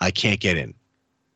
[0.00, 0.74] I can't get in.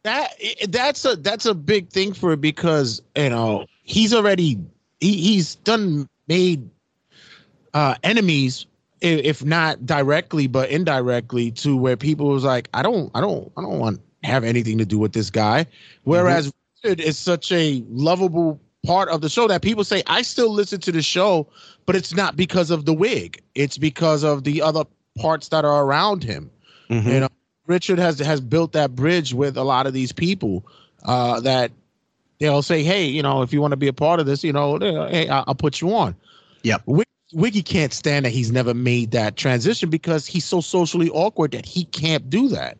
[0.04, 0.32] That
[0.68, 4.58] that's a that's a big thing for it because you know he's already
[5.00, 6.68] he, he's done made
[7.74, 8.66] uh enemies
[9.02, 13.62] if not directly but indirectly to where people was like I don't I don't I
[13.62, 15.66] don't want have anything to do with this guy.
[16.04, 16.52] Whereas
[16.84, 20.80] Richard is such a lovable part of the show that people say I still listen
[20.80, 21.46] to the show
[21.86, 23.42] but it's not because of the wig.
[23.56, 24.84] It's because of the other
[25.18, 26.50] parts that are around him.
[26.88, 27.06] Mhm.
[27.12, 27.28] you know
[27.66, 30.64] richard has has built that bridge with a lot of these people
[31.04, 31.70] uh that
[32.40, 34.52] they'll say hey you know if you want to be a part of this you
[34.52, 34.78] know
[35.08, 36.14] hey I- i'll put you on.
[36.64, 41.10] Yeah, Wig- wiggy can't stand that he's never made that transition because he's so socially
[41.10, 42.78] awkward that he can't do that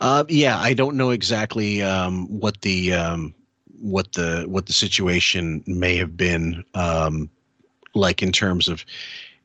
[0.00, 3.34] Uh, yeah, I don't know exactly um, what the um,
[3.80, 7.30] what the what the situation may have been um,
[7.94, 8.84] like in terms of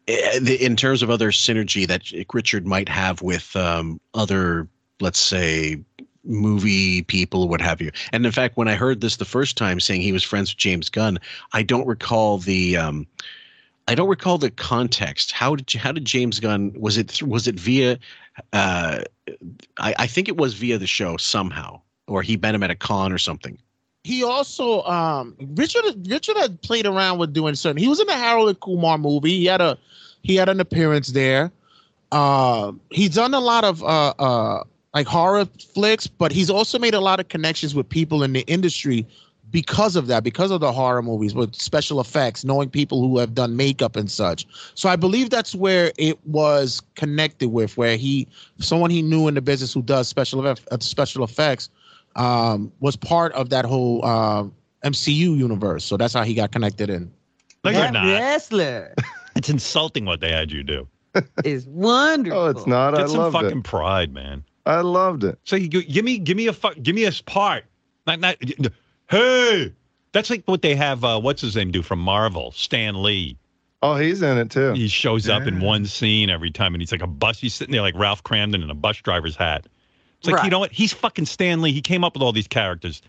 [0.07, 4.67] eh, in terms of other synergy that Richard might have with um, other,
[4.99, 5.81] let's say,
[6.23, 7.91] movie people, what have you.
[8.11, 10.57] And in fact, when I heard this the first time, saying he was friends with
[10.57, 11.17] James Gunn,
[11.53, 12.77] I don't recall the.
[13.91, 15.33] I don't recall the context.
[15.33, 17.99] How did how did James Gunn was it was it via
[18.53, 19.01] uh,
[19.79, 22.75] I, I think it was via the show somehow, or he met him at a
[22.75, 23.57] con or something.
[24.05, 27.75] He also um Richard Richard had played around with doing certain.
[27.75, 29.37] He was in the Harold and Kumar movie.
[29.39, 29.77] He had a
[30.23, 31.51] he had an appearance there.
[32.13, 34.63] Uh, he's done a lot of uh uh
[34.93, 38.41] like horror flicks, but he's also made a lot of connections with people in the
[38.47, 39.05] industry
[39.51, 43.33] because of that, because of the horror movies with special effects, knowing people who have
[43.33, 44.45] done makeup and such.
[44.75, 48.27] So I believe that's where it was connected with, where he
[48.59, 51.69] someone he knew in the business who does special eff- uh, special effects
[52.15, 54.43] um, was part of that whole uh,
[54.85, 55.83] MCU universe.
[55.83, 57.11] So that's how he got connected in.
[57.63, 58.05] No, you're That not.
[58.05, 58.93] wrestler
[59.35, 60.87] It's insulting what they had you do.
[61.43, 62.39] is wonderful.
[62.39, 62.95] Oh, it's not.
[62.95, 63.63] I Get some loved fucking it.
[63.63, 64.43] pride, man.
[64.65, 65.37] I loved it.
[65.43, 67.65] So you give me give me a fu- give me a part.
[68.07, 68.35] Not not.
[69.11, 69.73] Hey,
[70.13, 71.03] that's like what they have.
[71.03, 72.51] Uh, what's his name do from Marvel?
[72.51, 73.37] Stan Lee.
[73.83, 74.73] Oh, he's in it too.
[74.73, 77.39] He shows up in one scene every time, and he's like a bus.
[77.39, 79.65] He's sitting there like Ralph Kramden in a bus driver's hat.
[80.19, 80.71] It's like you know what?
[80.71, 81.71] He's fucking Stan Lee.
[81.71, 83.01] He came up with all these characters.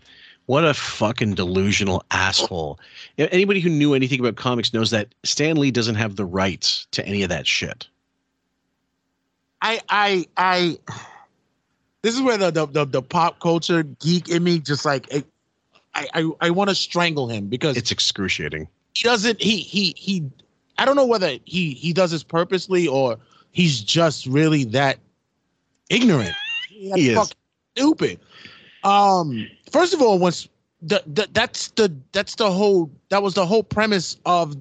[0.47, 2.79] What a fucking delusional asshole.
[3.17, 6.25] You know, Anybody who knew anything about comics knows that Stan Lee doesn't have the
[6.25, 7.87] rights to any of that shit.
[9.61, 10.77] I I I
[12.01, 15.25] this is where the the the, the pop culture geek in me just like it,
[15.95, 18.67] I I, I want to strangle him because It's excruciating.
[18.95, 20.23] he doesn't he he he
[20.77, 23.17] I don't know whether he he does this purposely or
[23.51, 24.99] he's just really that
[25.89, 26.33] ignorant.
[26.69, 27.15] He is.
[27.17, 27.37] fucking
[27.77, 28.19] stupid.
[28.83, 30.49] Um first of all once
[30.81, 34.57] the, the that's the that's the whole that was the whole premise of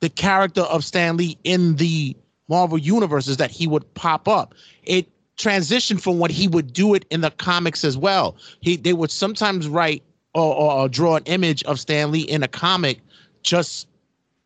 [0.00, 2.16] the character of Stan Lee in the
[2.48, 4.54] Marvel universe is that he would pop up.
[4.84, 5.06] It
[5.36, 8.36] transitioned from what he would do it in the comics as well.
[8.60, 10.02] He they would sometimes write
[10.34, 13.00] or, or, draw an image of Stan Lee in a comic
[13.42, 13.86] just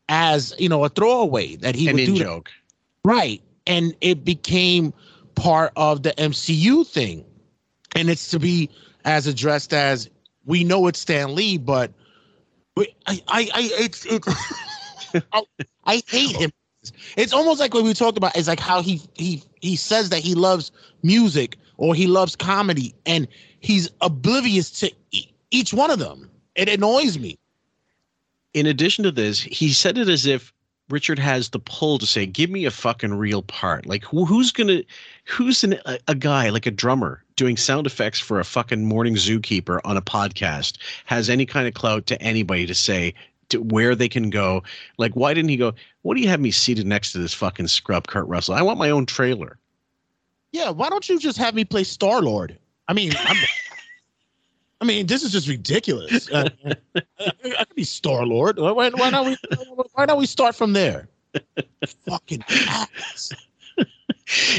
[0.09, 2.19] as you know a throwaway that he An would do that.
[2.25, 2.51] joke.
[3.05, 4.93] right, and it became
[5.35, 7.25] part of the MCU thing,
[7.97, 8.71] and it's to be
[9.05, 10.09] as addressed as
[10.47, 11.93] we know it's Stan Lee, but
[12.77, 14.25] we- I I I it's it.
[15.33, 15.43] I,
[15.85, 16.51] I hate him.
[17.17, 18.37] It's almost like what we talked about.
[18.37, 20.71] It's like how he he he says that he loves
[21.03, 23.27] music or he loves comedy, and
[23.61, 24.91] he's oblivious to
[25.55, 26.31] each one of them.
[26.57, 27.39] It annoys me.
[28.53, 30.53] In addition to this, he said it as if
[30.91, 34.53] Richard has the pull to say, "Give me a fucking real part." Like who, who's
[34.53, 34.83] gonna,
[35.25, 39.15] who's an, a, a guy like a drummer doing sound effects for a fucking morning
[39.15, 40.77] zookeeper on a podcast
[41.07, 43.15] has any kind of clout to anybody to say
[43.49, 44.63] to where they can go?
[44.99, 45.73] Like, why didn't he go?
[46.03, 48.55] What do you have me seated next to this fucking scrub, Kurt Russell?
[48.55, 49.59] I want my own trailer.
[50.53, 52.59] Yeah, why don't you just have me play Star Lord?
[52.87, 53.37] I mean, I'm,
[54.81, 56.31] I mean, this is just ridiculous.
[56.31, 56.49] Uh,
[56.95, 57.01] I,
[57.59, 58.59] I could be Star Lord.
[58.59, 59.37] Why, why not we?
[59.93, 61.09] Why don't we start from there?
[62.07, 63.33] Fucking ass.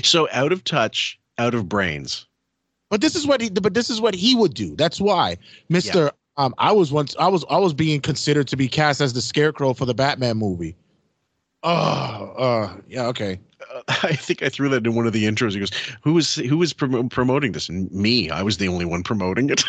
[0.03, 2.27] So out of touch, out of brains.
[2.89, 3.49] But this is what he.
[3.49, 4.75] But this is what he would do.
[4.75, 5.37] That's why,
[5.69, 6.11] Mister.
[6.37, 7.15] Um, I was once.
[7.17, 7.45] I was.
[7.49, 10.75] I was being considered to be cast as the Scarecrow for the Batman movie.
[11.67, 13.07] Oh, uh, yeah.
[13.07, 13.39] Okay.
[13.73, 15.53] Uh, I think I threw that in one of the intros.
[15.53, 15.71] He goes,
[16.03, 19.49] "Who was who was prom- promoting this?" And me, I was the only one promoting
[19.49, 19.63] it.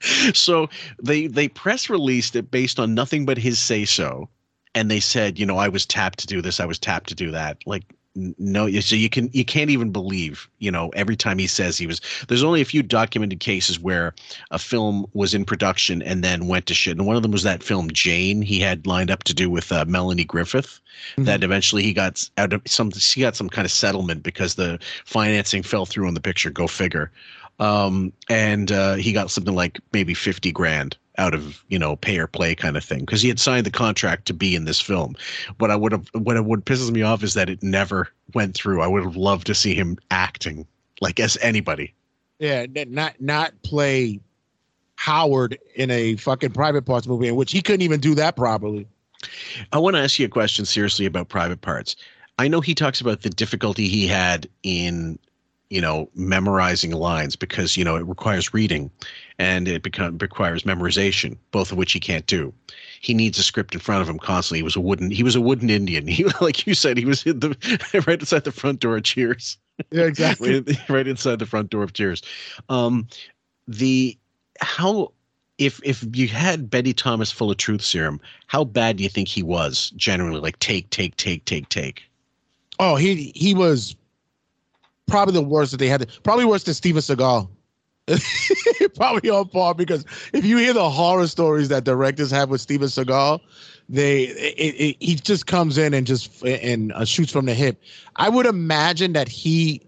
[0.36, 0.68] so
[1.02, 4.28] they they press released it based on nothing but his say so,
[4.74, 7.14] and they said, you know, I was tapped to do this, I was tapped to
[7.14, 7.56] do that.
[7.64, 7.84] Like,
[8.16, 11.86] no, so you can you can't even believe, you know, every time he says he
[11.86, 12.00] was.
[12.28, 14.14] There's only a few documented cases where
[14.50, 17.42] a film was in production and then went to shit, and one of them was
[17.42, 20.80] that film Jane he had lined up to do with uh, Melanie Griffith
[21.18, 24.78] that eventually he got out of some he got some kind of settlement because the
[25.04, 26.50] financing fell through on the picture.
[26.50, 27.10] Go figure.
[27.58, 32.18] Um and uh he got something like maybe 50 grand out of you know pay
[32.18, 34.80] or play kind of thing because he had signed the contract to be in this
[34.80, 35.16] film
[35.58, 38.82] what i would have what what pisses me off is that it never went through
[38.82, 40.66] i would have loved to see him acting
[41.00, 41.94] like as anybody
[42.38, 44.20] Yeah, not not play
[44.96, 48.86] Howard in a fucking private parts movie in which he couldn't even do that properly.
[49.72, 51.96] I want to ask you a question seriously about private parts.
[52.38, 55.18] I know he talks about the difficulty he had in,
[55.70, 58.90] you know, memorizing lines because you know it requires reading,
[59.38, 62.52] and it become requires memorization, both of which he can't do.
[63.00, 64.58] he needs a script in front of him constantly.
[64.58, 66.06] He was a wooden he was a wooden Indian.
[66.16, 69.58] He like you said, he was in the right inside the front door of Cheers.
[69.90, 70.60] Yeah, exactly.
[70.60, 72.22] right, right inside the front door of Cheers.
[72.68, 73.08] Um,
[73.68, 74.16] the
[74.60, 75.12] how
[75.58, 79.28] if if you had Betty Thomas full of truth serum, how bad do you think
[79.28, 80.40] he was generally?
[80.40, 82.02] Like take, take, take, take, take.
[82.78, 83.96] Oh, he he was
[85.06, 86.08] probably the worst that they had.
[86.22, 87.48] Probably worse than Steven Seagal.
[88.94, 92.86] probably on par because if you hear the horror stories that directors have with Steven
[92.86, 93.40] Seagal,
[93.88, 97.80] they it, it, he just comes in and just and uh, shoots from the hip.
[98.16, 99.82] I would imagine that he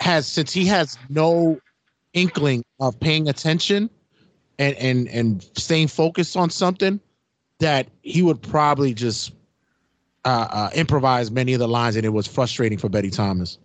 [0.00, 1.58] has since he has no
[2.12, 3.88] inkling of paying attention
[4.58, 7.00] and and and staying focused on something
[7.60, 9.32] that he would probably just
[10.24, 13.58] uh, uh, improvise many of the lines, and it was frustrating for Betty Thomas.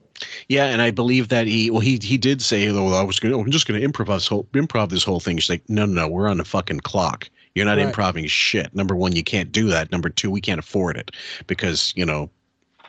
[0.48, 3.34] Yeah, and I believe that he well he he did say though I was going
[3.34, 5.38] I'm just going to improv whole improv this whole thing.
[5.38, 7.30] She's like no no no we're on a fucking clock.
[7.56, 7.84] You're not Right.
[7.88, 8.74] improvising shit.
[8.76, 9.92] Number one, you can't do that.
[9.92, 11.12] Number two, we can't afford it
[11.48, 12.30] because you know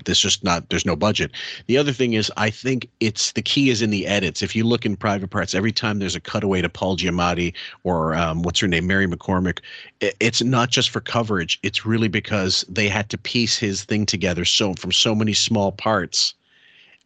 [0.04, 1.32] there's just not there's no budget.
[1.66, 4.42] The other thing is I think it's the key is in the edits.
[4.42, 7.54] If you look in private parts, every time there's a cutaway to Paul Giamatti
[7.84, 9.60] or um, what's her name, Mary McCormack,
[10.00, 11.58] it's not just for coverage.
[11.62, 15.72] It's really because they had to piece his thing together so from so many small
[15.72, 16.34] parts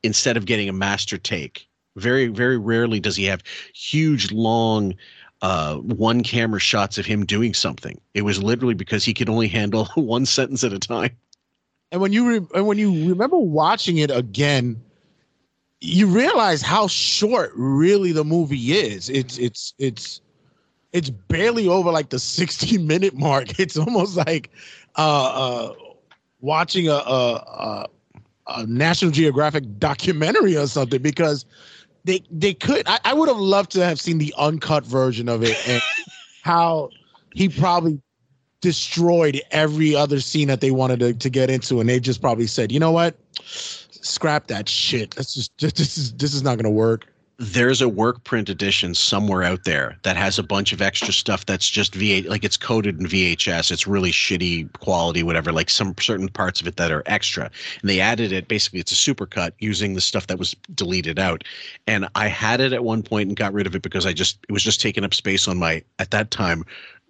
[0.04, 1.68] instead of getting a master take.
[1.96, 3.42] Very, very rarely does he have
[3.74, 4.94] huge, long,
[5.42, 8.00] uh, one camera shots of him doing something.
[8.14, 11.16] It was literally because he could only handle one sentence at a time.
[11.92, 14.82] And when you re- and when you remember watching it again,
[15.80, 19.08] you realize how short really the movie is.
[19.08, 20.20] It's it's it's
[20.92, 23.60] it's barely over like the 60 minute mark.
[23.60, 24.50] It's almost like
[24.96, 25.74] uh, uh,
[26.40, 27.86] watching a, a, a
[28.46, 31.44] a National Geographic documentary or something because
[32.04, 32.86] they they could.
[32.86, 35.82] I, I would have loved to have seen the uncut version of it and
[36.42, 36.90] how
[37.34, 38.00] he probably
[38.60, 42.46] destroyed every other scene that they wanted to, to get into, and they just probably
[42.46, 45.10] said, you know what, scrap that shit.
[45.12, 47.06] That's just, just this is this is not gonna work.
[47.36, 51.44] There's a work print edition somewhere out there that has a bunch of extra stuff
[51.46, 53.72] that's just VH, like it's coded in VHS.
[53.72, 55.50] It's really shitty quality, whatever.
[55.52, 58.46] Like some certain parts of it that are extra, and they added it.
[58.46, 61.42] Basically, it's a supercut using the stuff that was deleted out.
[61.88, 64.38] And I had it at one point and got rid of it because I just
[64.48, 66.64] it was just taking up space on my at that time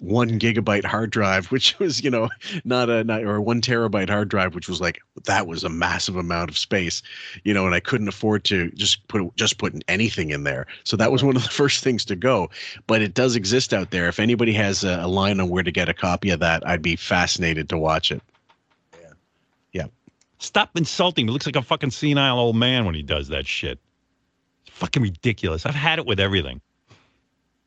[0.04, 2.28] one gigabyte hard drive, which was you know
[2.64, 6.16] not a not or one terabyte hard drive, which was like that was a massive
[6.16, 7.02] amount of space,
[7.44, 10.66] you know, and I couldn't afford to just put just put anything in there.
[10.84, 12.50] So that was one of the first things to go.
[12.86, 14.08] But it does exist out there.
[14.08, 16.82] If anybody has a, a line on where to get a copy of that, I'd
[16.82, 18.22] be fascinated to watch it.
[19.00, 19.08] Yeah.
[19.72, 19.86] Yeah.
[20.38, 21.26] Stop insulting.
[21.26, 21.32] me.
[21.32, 23.78] looks like a fucking senile old man when he does that shit.
[24.66, 25.66] It's fucking ridiculous.
[25.66, 26.60] I've had it with everything.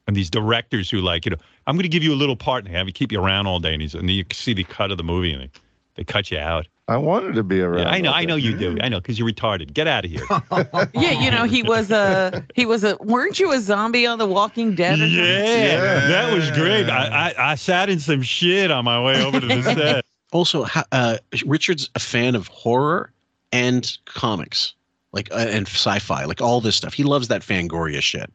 [0.08, 1.38] And these directors who like, you know,
[1.68, 3.60] I'm going to give you a little part and have you keep you around all
[3.60, 5.52] day, and, he's, and you see the cut of the movie and they,
[5.96, 6.66] they cut you out.
[6.90, 7.80] I wanted to be around.
[7.80, 8.78] Yeah, I know, I know you do.
[8.80, 9.74] I know because you're retarded.
[9.74, 10.24] Get out of here.
[10.94, 14.26] Yeah, you know, he was a he was a weren't you a zombie on The
[14.26, 14.94] Walking Dead?
[14.94, 15.18] Or something?
[15.18, 16.90] Yeah, that was great.
[16.90, 20.06] I, I I sat in some shit on my way over to the set.
[20.32, 23.12] Also, uh, Richard's a fan of horror
[23.52, 24.74] and comics,
[25.12, 26.94] like uh, and sci-fi, like all this stuff.
[26.94, 28.32] He loves that Fangoria shit.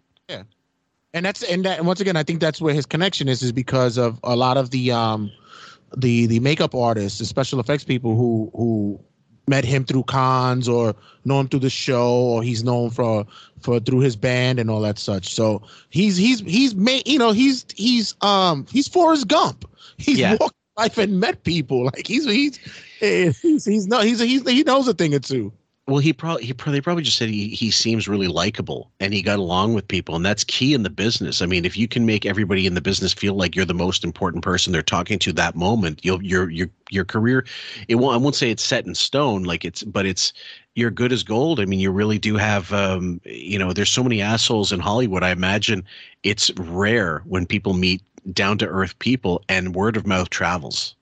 [1.15, 3.53] And that's and that and once again i think that's where his connection is is
[3.53, 5.31] because of a lot of the um
[5.97, 8.99] the the makeup artists the special effects people who who
[9.49, 10.95] met him through cons or
[11.25, 13.27] know him through the show or he's known for
[13.61, 15.35] for through his band and all that such.
[15.35, 19.69] So he's he's he's made you know he's he's um he's Forrest Gump.
[19.99, 20.37] He's Yeah.
[20.39, 21.85] walked life and met people.
[21.85, 22.59] Like he's he's
[23.01, 25.53] eh, he's he's no he's he's he knows a thing or two
[25.89, 29.13] Well, he probably he probably, they probably just said he he seems really likable and
[29.13, 31.43] he got along with people, and that's key in the business.
[31.43, 34.05] I mean, if you can make everybody in the business feel like you're the most
[34.05, 37.45] important person they're talking to that moment, you'll your your your career.
[37.89, 38.15] It won't.
[38.15, 40.33] I won't say it's set in stone, like it's, but it's
[40.77, 41.59] you're good as gold.
[41.59, 42.73] I mean, you really do have.
[42.73, 45.25] Um, you know, there's so many assholes in Hollywood.
[45.25, 45.85] I imagine
[46.23, 48.03] it's rare when people meet
[48.33, 50.95] down to earth people, and word of mouth travels.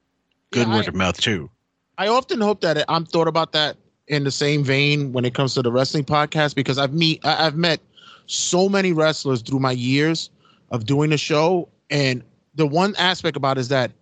[0.53, 1.51] Good Yeah, word I- of mouth too.
[1.99, 3.77] I often hope that I'm thought about that
[4.11, 7.57] in the same vein when it comes to the wrestling podcast because I've meet I've
[7.57, 7.81] met
[8.27, 10.31] so many wrestlers through my years
[10.71, 12.23] of doing the show, and
[12.55, 13.93] the one aspect about it is that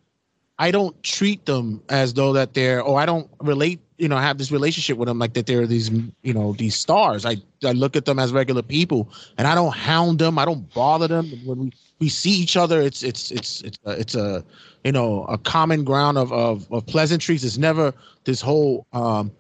[0.59, 4.39] I don't treat them as though that they're or I don't relate you know have
[4.39, 5.91] this relationship with them like that they're these
[6.23, 7.27] you know these stars.
[7.27, 10.39] I I look at them as regular people, and I don't hound them.
[10.39, 12.81] I don't bother them when we we see each other.
[12.81, 14.45] It's it's it's it's a, it's a
[14.85, 17.45] you know a common ground of of, of pleasantries.
[17.45, 17.93] It's never
[18.25, 19.33] this whole um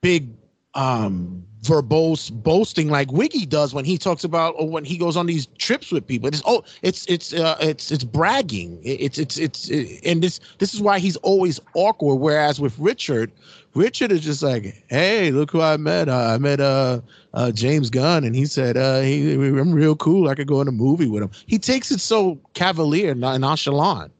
[0.00, 0.28] big
[0.74, 5.26] um verbose boasting like Wiggy does when he talks about or when he goes on
[5.26, 6.28] these trips with people.
[6.28, 8.80] It's oh, it's it's uh, it's it's bragging.
[8.82, 12.16] It's it's it's it, and this this is why he's always awkward.
[12.16, 13.32] Whereas with Richard,
[13.74, 16.08] Richard is just like, hey, look who I met.
[16.08, 17.00] Uh, I met uh,
[17.34, 20.28] uh James Gunn, and he said uh he I'm real cool.
[20.28, 21.30] I could go in a movie with him.
[21.46, 24.12] He takes it so cavalier, non- nonchalant.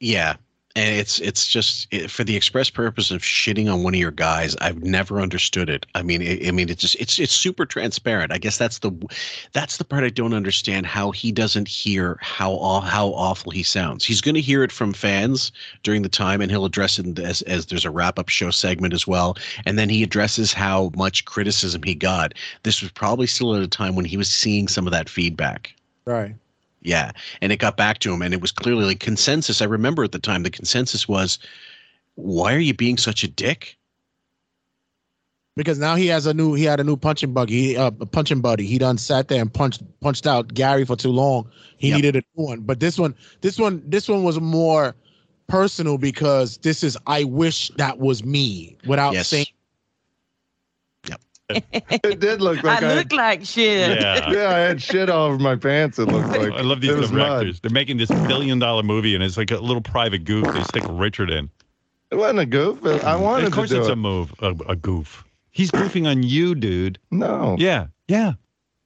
[0.00, 0.34] Yeah.
[0.74, 4.10] And it's it's just it, for the express purpose of shitting on one of your
[4.10, 4.56] guys.
[4.60, 5.84] I've never understood it.
[5.94, 8.32] I mean, it, I mean, it's just it's it's super transparent.
[8.32, 8.90] I guess that's the
[9.52, 10.86] that's the part I don't understand.
[10.86, 14.04] How he doesn't hear how how awful he sounds.
[14.04, 15.52] He's going to hear it from fans
[15.82, 18.94] during the time, and he'll address it as as there's a wrap up show segment
[18.94, 19.36] as well.
[19.66, 22.34] And then he addresses how much criticism he got.
[22.62, 25.74] This was probably still at a time when he was seeing some of that feedback.
[26.04, 26.34] Right.
[26.82, 27.12] Yeah.
[27.40, 29.62] And it got back to him and it was clearly like consensus.
[29.62, 31.38] I remember at the time the consensus was,
[32.16, 33.76] why are you being such a dick?
[35.56, 38.40] because now he has a new he had a new punching buggy uh, a punching
[38.40, 41.96] buddy he done sat there and punched punched out gary for too long he Yep.
[41.96, 44.94] needed a new one but this one this one this one was more
[45.48, 49.28] personal because this is i wish that was me without Yes.
[49.28, 49.46] saying
[51.90, 54.00] It did look like I I, look like shit.
[54.00, 54.30] Yeah.
[54.30, 55.98] yeah, I had shit all over my pants.
[55.98, 57.10] It looked like I love these it mud.
[57.12, 57.60] directors.
[57.60, 60.52] They're making this billion dollar movie, and it's like a little private goof.
[60.52, 61.50] They stick Richard in.
[62.10, 62.84] It wasn't a goof.
[63.04, 63.46] I wanted to.
[63.48, 63.92] Of course, to do it's it.
[63.92, 65.24] a move, a, a goof.
[65.50, 66.98] He's goofing on you, dude.
[67.10, 67.56] no.
[67.58, 68.32] Yeah, yeah,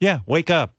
[0.01, 0.21] yeah.
[0.27, 0.75] Wake up.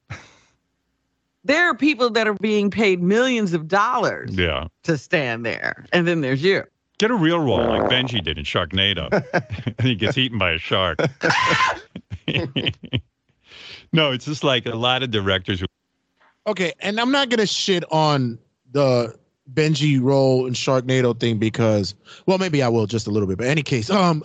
[1.44, 4.66] There are people that are being paid millions of dollars Yeah.
[4.82, 6.64] to stand there, and then there's you.
[6.98, 9.08] Get a real role like Benji did in Sharknado.
[9.12, 10.98] and he gets eaten by a shark.
[13.92, 15.66] no, it's just like a lot of directors who
[16.46, 18.38] okay and i'm not gonna shit on
[18.72, 19.14] the
[19.52, 21.94] benji role in sharknado thing because
[22.26, 24.22] well maybe i will just a little bit but any case um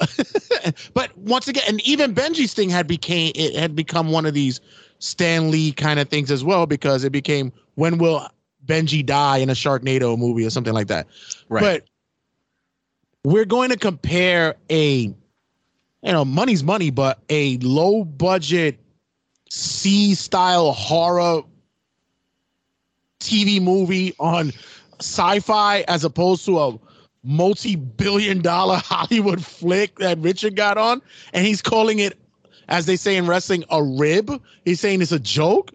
[0.93, 4.61] but once again and even benji's thing had became it had become one of these
[4.99, 8.26] stan lee kind of things as well because it became when will
[8.65, 11.05] benji die in a sharknado movie or something like that
[11.49, 11.61] Right.
[11.61, 11.84] but
[13.24, 15.15] we're going to compare a you
[16.03, 18.80] know money's money but a low budget
[19.49, 21.41] c style horror
[23.19, 24.51] tv movie on
[24.99, 26.80] sci-fi as opposed to a
[27.24, 31.01] multi-billion dollar hollywood flick that richard got on
[31.34, 32.17] and he's calling it
[32.69, 34.41] as they say in wrestling a rib.
[34.65, 35.71] He's saying it's a joke.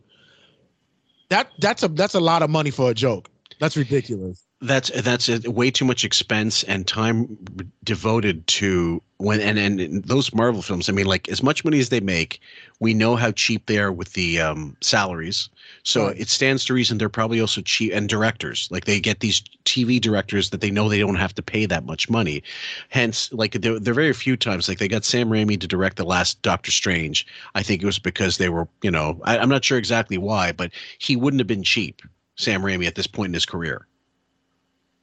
[1.29, 3.31] That that's a that's a lot of money for a joke.
[3.61, 7.39] That's ridiculous That's that's a, way too much expense and time
[7.85, 10.89] devoted to when and, and those Marvel films.
[10.89, 12.41] I mean, like as much money as they make,
[12.81, 15.49] we know how cheap they are with the um, salaries.
[15.85, 16.19] So Right.
[16.19, 18.69] it stands to reason they're probably also cheap and directors.
[18.71, 21.87] Like they get these TV directors that they know they don't have to pay that
[21.87, 22.43] much money.
[22.89, 25.97] Hence, like there, there are very few times like they got Sam Raimi to direct
[25.97, 27.27] the last Doctor Strange.
[27.55, 30.51] I think it was because they were, you know, I, I'm not sure exactly why,
[30.51, 32.03] but he wouldn't have been cheap.
[32.37, 33.87] Sam Raimi at this point in his career.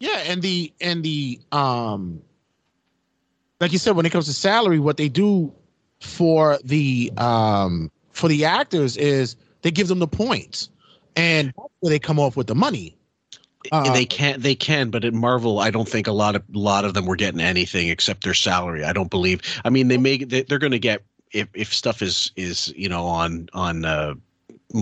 [0.06, 2.22] Yeah, and the and the um
[3.60, 5.51] like you said, when it comes to salary, what they do
[5.99, 10.70] for the um for the actors is they give them the points.
[11.16, 12.97] And they come off with the money.
[13.72, 16.58] Uh, they can they can but at marvel i don't think a lot of a
[16.60, 19.97] lot of them were getting anything except their salary i don't believe i mean they
[19.97, 21.01] may they, they're going to get
[21.32, 24.14] if if stuff is is you know on on uh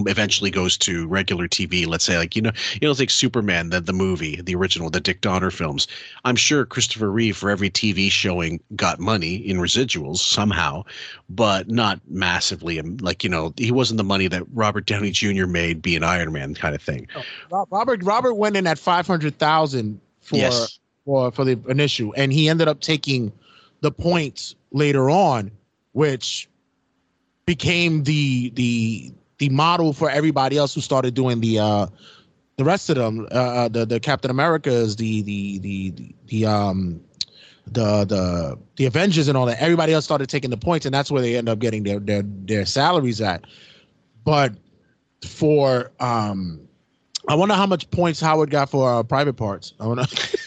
[0.07, 3.79] eventually goes to regular TV, let's say like you know you know like Superman the
[3.81, 5.87] the movie the original the Dick Donner films.
[6.25, 10.83] I'm sure Christopher Reeve for every TV showing got money in residuals somehow,
[11.29, 12.81] but not massively.
[12.81, 15.45] Like you know he wasn't the money that Robert Downey Jr.
[15.45, 17.07] made being Iron Man kind of thing.
[17.15, 20.79] Oh, Ro- Robert Robert went in at five hundred thousand for Yes.
[21.05, 23.31] for for the initial, and he ended up taking
[23.81, 25.51] the points later on,
[25.91, 26.47] which
[27.45, 29.11] became the the
[29.43, 31.85] the model for everybody else who started doing the uh
[32.57, 36.45] the rest of them uh, uh the the Captain Americas the the the the, the
[36.45, 37.01] um
[37.67, 41.11] the the the Avengers and all that everybody else started taking the points and that's
[41.11, 43.43] where they end up getting their their their salaries at
[44.23, 44.53] but
[45.27, 46.59] for um
[47.27, 49.73] I wonder how much points Howard got for uh, private parts.
[49.79, 50.37] I to.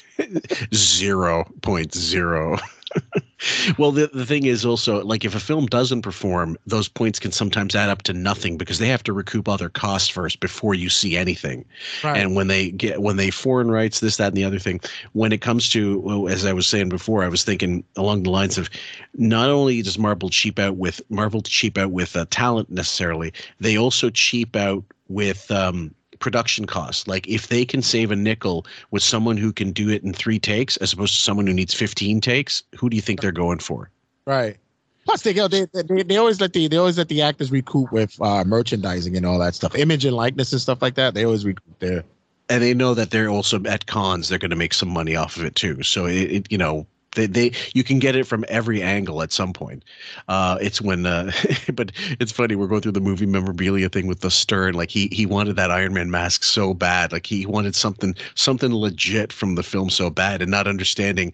[0.74, 2.58] zero point zero.
[3.78, 7.32] well, the, the thing is also like if a film doesn't perform, those points can
[7.32, 10.88] sometimes add up to nothing because they have to recoup other costs first before you
[10.88, 11.64] see anything.
[12.02, 12.16] Right.
[12.16, 14.80] And when they get when they foreign rights, this, that, and the other thing,
[15.12, 18.30] when it comes to well, as I was saying before, I was thinking along the
[18.30, 18.70] lines of
[19.14, 23.76] not only does Marvel cheap out with Marvel cheap out with uh, talent necessarily, they
[23.76, 25.94] also cheap out with um,
[26.26, 27.06] production costs.
[27.06, 30.40] Like if they can save a nickel with someone who can do it in three
[30.40, 33.60] takes as opposed to someone who needs 15 takes, who do you think they're going
[33.60, 33.90] for?
[34.26, 34.56] Right.
[35.04, 35.46] Plus, they go.
[35.46, 39.16] They, they they always let the they always let the actors recoup with uh, merchandising
[39.16, 41.14] and all that stuff, image and likeness and stuff like that.
[41.14, 42.02] They always recoup there.
[42.48, 45.36] and they know that they're also at cons they're going to make some money off
[45.36, 46.86] of it too so it, it you know
[47.16, 49.84] they, they you can get it from every angle at some point.
[50.28, 51.32] Uh it's when uh
[51.74, 51.90] but
[52.20, 55.26] it's funny we're going through the movie memorabilia thing with the stern like he he
[55.26, 59.62] wanted that iron man mask so bad like he wanted something something legit from the
[59.62, 61.32] film so bad and not understanding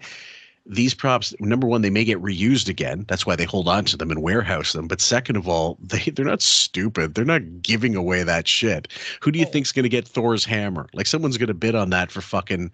[0.65, 3.97] these props number one they may get reused again that's why they hold on to
[3.97, 7.97] them and warehouse them but second of all they they're not stupid they're not giving
[7.97, 8.89] away that shit.
[9.21, 10.89] Who do you think's going to get thor's hammer?
[10.95, 12.71] Like someone's going to bid on that for fucking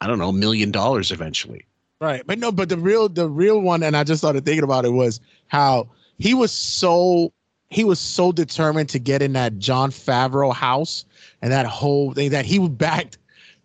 [0.00, 1.64] i don't know a million dollars eventually
[2.00, 4.84] Right, but no, but the real the real one, and I just started thinking about
[4.84, 5.88] it was how
[6.18, 7.32] he was so
[7.70, 11.04] he was so determined to get in that Jon Favreau house
[11.42, 13.18] and that whole thing that he backed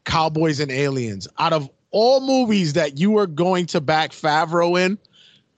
[0.05, 1.27] Cowboys and Aliens.
[1.37, 4.97] Out of all movies that you were going to back Favreau in,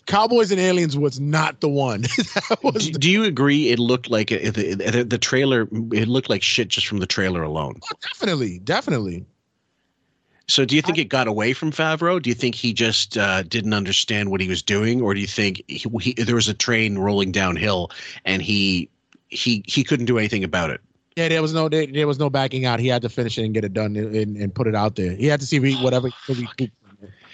[0.05, 2.01] Cowboys and Aliens was not the one.
[2.49, 6.41] That was do, do you agree it looked like the, the trailer it looked like
[6.41, 9.25] shit just from the trailer alone Oh, definitely, definitely.
[10.51, 13.41] So do you think it got away from favreau do you think he just uh,
[13.43, 16.53] didn't understand what he was doing or do you think he, he, there was a
[16.53, 17.89] train rolling downhill
[18.25, 18.89] and he
[19.29, 20.81] he he couldn't do anything about it
[21.15, 22.79] Yeah, there was no there, there was no backing out.
[22.79, 24.95] He had to finish it and get it done and, and, and put it out
[24.95, 25.13] there.
[25.15, 26.07] He had to see re- whatever.
[26.07, 26.71] he could recoup.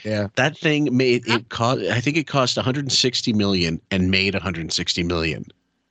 [0.03, 0.27] Yeah.
[0.35, 5.43] that thing made it cost i think it cost 160 million and made 160 million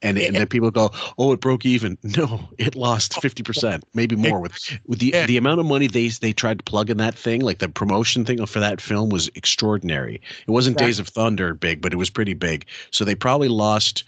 [0.03, 1.99] and, and then people go oh it broke even.
[2.17, 6.33] No it lost 50% maybe more with with the the amount of money they they
[6.33, 10.21] tried to plug in that thing like the promotion thing for that film was extraordinary.
[10.47, 12.67] It wasn't days of thunder big but it was pretty big.
[12.91, 14.05] So they probably lost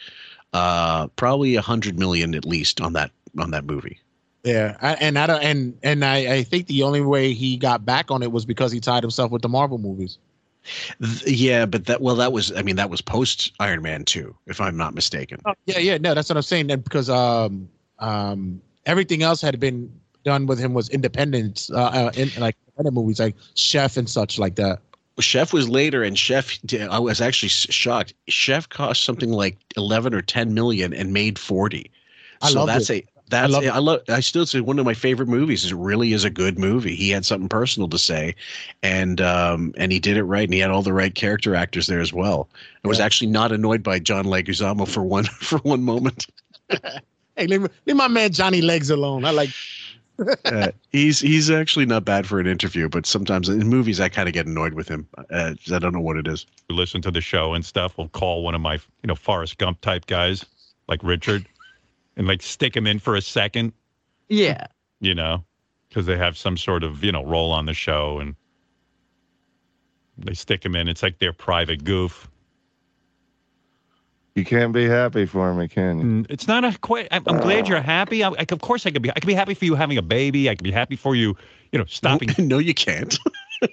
[0.52, 3.98] uh probably a hundred million at least on that on that movie.
[4.44, 7.84] Yeah, I, and I don't, and and I, I think the only way he got
[7.84, 10.18] back on it was because he tied himself with the Marvel movies.
[11.02, 14.34] Th- yeah but that well that was i mean that was post iron man 2
[14.46, 16.68] if i'm not mistaken Yeah, yeah, no, that's what I'm saying.
[16.68, 19.92] That because um um everything else had been
[20.24, 24.38] done with him was independent, uh, uh in like independent movies like Chef and such
[24.38, 24.80] like that.
[25.20, 26.58] Chef was later, and Chef,
[26.90, 28.14] I was actually shocked.
[28.28, 31.90] Chef cost something like eleven or ten million and made forty.
[32.40, 33.04] I so that's it.
[33.16, 34.00] a that's love I, I love.
[34.08, 35.64] I still say one of my favorite movies.
[35.64, 36.94] It really is a good movie.
[36.94, 38.34] He had something personal to say,
[38.82, 41.86] and um and he did it right, and he had all the right character actors
[41.86, 42.48] there as well.
[42.84, 46.26] I was actually not annoyed by John Leguizamo for one for one moment.
[47.38, 49.24] Hey, leave, leave my man Johnny Legs alone.
[49.24, 49.50] I like.
[50.46, 54.28] Uh, he's he's actually not bad for an interview, but sometimes in movies I kind
[54.28, 55.06] of get annoyed with him.
[55.30, 56.44] Uh, I don't know what it is.
[56.68, 59.58] who listen to the show and stuff We'll call one of my, you know, Forrest
[59.58, 60.44] Gump type guys
[60.88, 61.46] like Richard
[62.18, 63.72] and like stick them in for a second,
[64.28, 64.66] Yeah.
[65.00, 65.44] you know,
[65.88, 68.34] because they have some sort of, you know, role on the show and
[70.18, 70.88] they stick them in.
[70.88, 72.28] It's like their private goof.
[74.34, 76.26] You can't be happy for me, can you?
[76.28, 77.08] It's not a quite.
[77.10, 78.22] I'm, I'm glad you're happy.
[78.22, 79.10] I, I, of course, I could be.
[79.10, 80.48] I could be happy for you having a baby.
[80.48, 81.36] I could be happy for you,
[81.72, 82.28] you know, stopping.
[82.38, 83.18] no, you can't.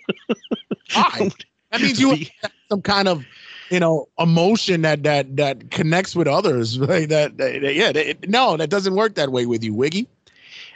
[0.94, 1.30] Why?
[1.72, 2.10] That means you
[2.42, 3.24] have some kind of,
[3.70, 6.78] you know, emotion that that that connects with others.
[6.86, 7.92] Like that, that- yeah.
[7.92, 10.08] that- no, that doesn't work that way with you, Wiggy.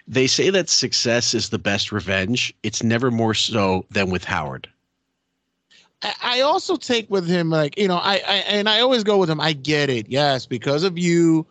[0.08, 2.54] They say that success is the best revenge.
[2.64, 4.68] It's never more so than with Howard.
[6.02, 9.18] I, I also take with him like you know I, I and I always go
[9.18, 9.40] with him.
[9.40, 11.46] I get it, yes, because of you,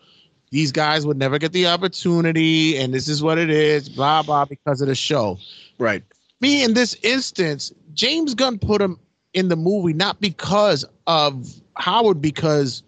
[0.51, 4.45] these guys would never get the opportunity, and this is what it is, blah blah,
[4.45, 5.39] because of the show.
[5.78, 6.03] Right.
[6.41, 8.99] Me in this instance, James Gunn put him
[9.39, 12.82] in the movie not because of Howard, because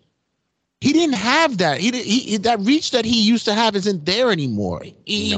[0.81, 1.79] he didn't have that.
[1.81, 4.83] He, he, that reach that he used to have isn't there anymore.
[5.05, 5.31] He,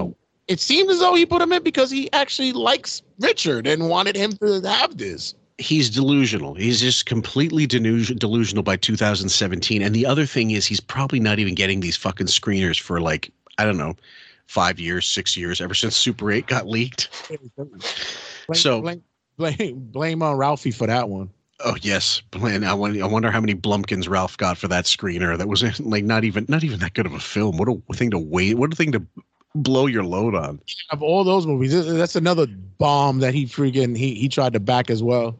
[0.48, 4.16] It seemed as though he put him in because he actually likes Richard and wanted
[4.16, 5.34] him to have this.
[5.58, 6.54] He's delusional.
[6.54, 9.82] He's just completely delu- delusional by 2017.
[9.82, 13.30] And the other thing is, he's probably not even getting these fucking screeners for like,
[13.58, 13.94] I don't know,
[14.46, 17.08] five years, six years, ever since Super 8 got leaked.
[18.54, 18.80] So-
[19.36, 21.30] blame, blame, on Ralphie for that one.
[21.64, 25.38] Oh yes, and I wonder, I wonder how many Blumpkins Ralph got for that screener.
[25.38, 27.56] That was like not even not even that good of a film.
[27.56, 28.58] What a thing to wait.
[28.58, 29.02] What a thing to
[29.54, 30.60] blow your load on.
[30.90, 34.90] Of all those movies, that's another bomb that he freaking he he tried to back
[34.90, 35.38] as well.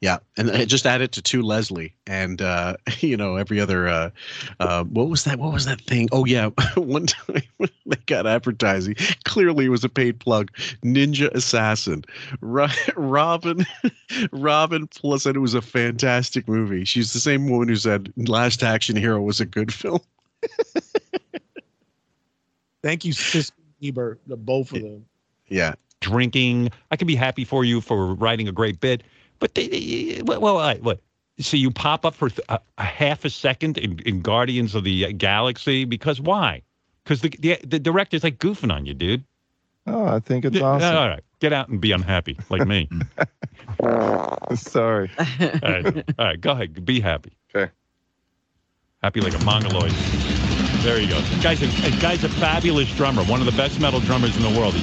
[0.00, 3.86] Yeah, and I just add it to two Leslie, and uh, you know every other.
[3.86, 4.10] Uh,
[4.58, 5.38] uh, what was that?
[5.38, 6.08] What was that thing?
[6.10, 6.46] Oh yeah,
[6.76, 8.96] one time they got advertising.
[9.24, 10.50] Clearly, it was a paid plug.
[10.82, 12.04] Ninja Assassin.
[12.96, 13.66] Robin,
[14.32, 16.84] Robin plus said it was a fantastic movie.
[16.84, 20.00] She's the same woman who said Last Action Hero was a good film.
[22.82, 25.04] Thank you, Sis Ebert, the both of them.
[25.48, 25.74] Yeah.
[26.00, 26.70] Drinking.
[26.90, 29.02] I can be happy for you for writing a great bit,
[29.40, 31.00] but they, they- well, well, I- what?
[31.40, 35.12] so you pop up for a, a half a second in, in Guardians of the
[35.14, 36.62] Galaxy because why?
[37.02, 39.24] Because the, the the director's like goofing on you, dude.
[39.86, 40.94] Oh, I think it's Yeah, awesome.
[40.96, 42.88] All right, get out and be unhappy like me.
[44.54, 45.10] Sorry.
[45.18, 45.26] all,
[45.62, 45.96] right.
[46.18, 47.32] all right, go ahead, be happy.
[47.54, 47.72] Okay.
[49.02, 49.92] Happy like a mongoloid.
[50.82, 51.20] There you go.
[51.42, 54.58] Guy's a, a guy's a fabulous drummer, one of the best metal drummers in the
[54.60, 54.74] world.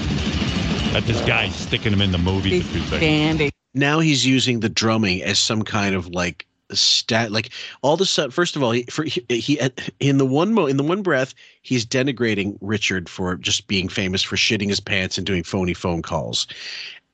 [0.93, 3.01] That this guy's sticking him in the movie for two seconds.
[3.01, 3.51] Dandy.
[3.77, 7.51] Now he's using the drumming as some kind of like stat like
[7.81, 9.59] all a sudden first of all he, for, he, he
[9.99, 14.21] in the one mo in the one breath he's denigrating richard for just being famous
[14.21, 16.47] for shitting his pants and doing phony phone calls.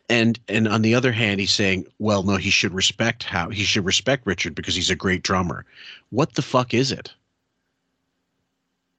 [0.09, 3.64] And and on the other hand he's saying well no he should respect how he
[3.64, 5.66] should respect richard because he's a great drummer.
[6.09, 7.14] What the fuck is it?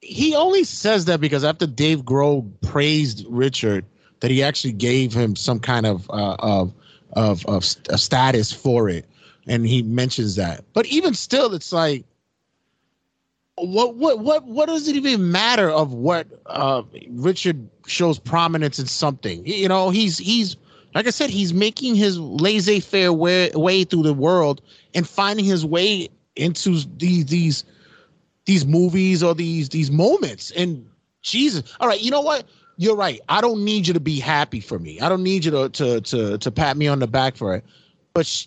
[0.00, 3.86] He only says that because after Dave Grohl praised Richard,
[4.20, 6.72] that he actually gave him some kind of uh, of
[7.14, 9.06] of of a status for it,
[9.46, 10.64] and he mentions that.
[10.72, 12.04] But even still, it's like,
[13.56, 18.86] what what what what does it even matter of what uh, Richard shows prominence in
[18.86, 19.46] something?
[19.46, 20.56] You know, he's he's
[20.94, 24.62] like I said, he's making his laissez-faire way, way through the world
[24.94, 27.64] and finding his way into these these
[28.44, 30.50] these movies or these these moments.
[30.52, 30.88] And
[31.22, 32.46] Jesus, all right, you know what?
[32.77, 33.20] You're right.
[33.29, 35.01] I don't need you to be happy for me.
[35.01, 37.64] I don't need you to to to to pat me on the back for it.
[38.14, 38.47] But sh-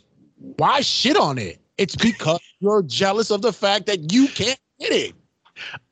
[0.57, 1.59] why shit on it?
[1.77, 5.15] It's because you're jealous of the fact that you can't get it.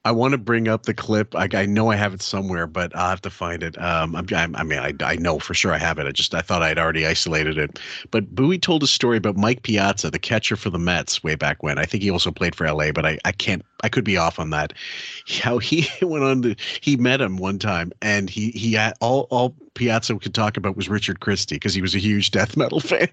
[0.06, 1.36] I want to bring up the clip.
[1.36, 3.76] I, I know I have it somewhere, but I'll have to find it.
[3.82, 6.06] Um, I'm, I'm, I mean, I, I know for sure I have it.
[6.06, 7.80] I just I thought I'd already isolated it.
[8.12, 11.64] But Bowie told a story about Mike Piazza, the catcher for the Mets, way back
[11.64, 11.80] when.
[11.80, 13.66] I think he also played for LA, but I, I can't.
[13.84, 14.74] I could be off on that.
[15.42, 19.56] How he went on to he met him one time, and he he all all
[19.74, 23.10] Piazza could talk about was Richard Christy because he was a huge death metal fan.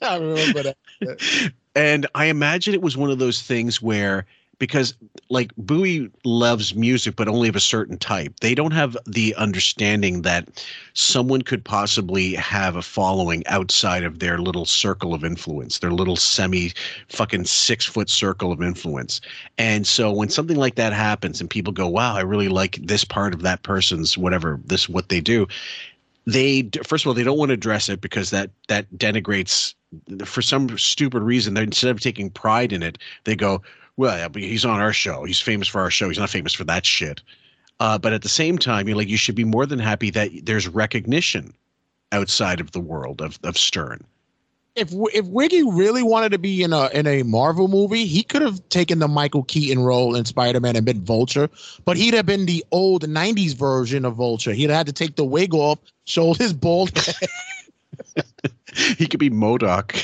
[0.00, 1.52] I remember that.
[1.74, 4.26] and I imagine it was one of those things where
[4.62, 4.94] because
[5.28, 8.38] like Bowie loves music, but only of a certain type.
[8.38, 14.38] They don't have the understanding that someone could possibly have a following outside of their
[14.38, 16.72] little circle of influence, their little semi
[17.08, 19.20] fucking six foot circle of influence.
[19.58, 23.02] And so when something like that happens and people go, wow, I really like this
[23.02, 25.48] part of that person's whatever, this, what they do.
[26.24, 29.74] They, first of all, they don't want to address it because that, that denigrates
[30.24, 33.60] for some stupid reason, they instead of taking pride in it, they go,
[33.96, 35.24] well, yeah, but he's on our show.
[35.24, 36.08] He's famous for our show.
[36.08, 37.20] He's not famous for that shit.
[37.80, 40.30] Uh, but at the same time, you're like, you should be more than happy that
[40.44, 41.52] there's recognition
[42.12, 44.04] outside of the world of, of Stern.
[44.74, 48.40] If if Wiggy really wanted to be in a in a Marvel movie, he could
[48.40, 51.50] have taken the Michael Keaton role in Spider Man and been Vulture,
[51.84, 54.54] but he'd have been the old '90s version of Vulture.
[54.54, 57.16] He'd have had to take the wig off, show his bald head.
[58.96, 60.02] he could be MODOK.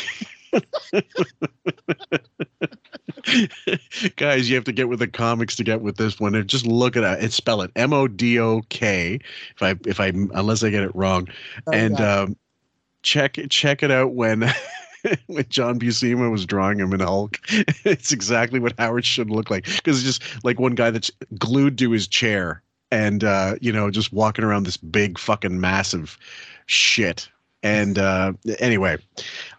[4.17, 6.47] Guys, you have to get with the comics to get with this one.
[6.47, 9.21] Just look at it and spell it M O D O K.
[9.55, 11.29] If I if I unless I get it wrong,
[11.73, 12.37] and um,
[13.03, 14.51] check check it out when.
[15.29, 17.39] when John Buscema was drawing him in Hulk,
[17.85, 19.65] it's exactly what Howard should look like.
[19.65, 23.91] Because it's just like one guy that's glued to his chair and uh, you know
[23.91, 26.19] just walking around this big fucking massive
[26.67, 27.29] shit
[27.63, 28.97] and uh anyway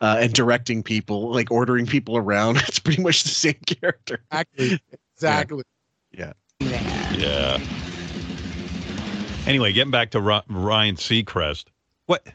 [0.01, 4.79] uh and directing people like ordering people around it's pretty much the same character exactly
[5.15, 5.63] exactly
[6.11, 7.57] yeah Yeah.
[9.47, 11.65] Anyway, getting back to Ryan Seacrest.
[12.05, 12.25] What?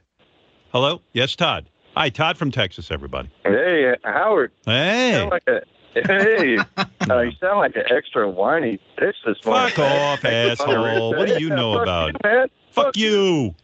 [0.73, 1.01] Hello?
[1.12, 1.69] Yes, Todd.
[1.97, 3.31] Hi, Todd from Texas, everybody.
[3.45, 4.51] Hey, Howard.
[4.67, 5.11] Hey.
[5.11, 5.61] You sound like a,
[5.95, 6.59] hey,
[7.09, 9.71] uh, you sound like an extra whiny bitch this morning.
[9.75, 11.15] Fuck off, asshole.
[11.17, 12.12] What do you know Fuck about?
[12.25, 12.49] you.
[12.71, 13.55] Fuck you.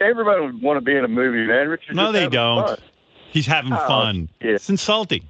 [0.00, 1.68] Everybody would want to be in a movie, man.
[1.68, 2.66] Richard's No, they don't.
[2.66, 2.78] fun.
[3.30, 4.28] He's having Oh, fun.
[4.40, 4.52] yeah.
[4.52, 5.22] It's insulting.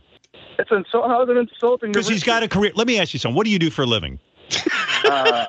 [0.59, 1.07] It's insult.
[1.09, 1.91] How is it insulting?
[1.93, 2.73] Because he's got a career.
[2.75, 3.37] Let me ask you something.
[3.37, 4.19] What do you do for a living?
[5.05, 5.47] Uh,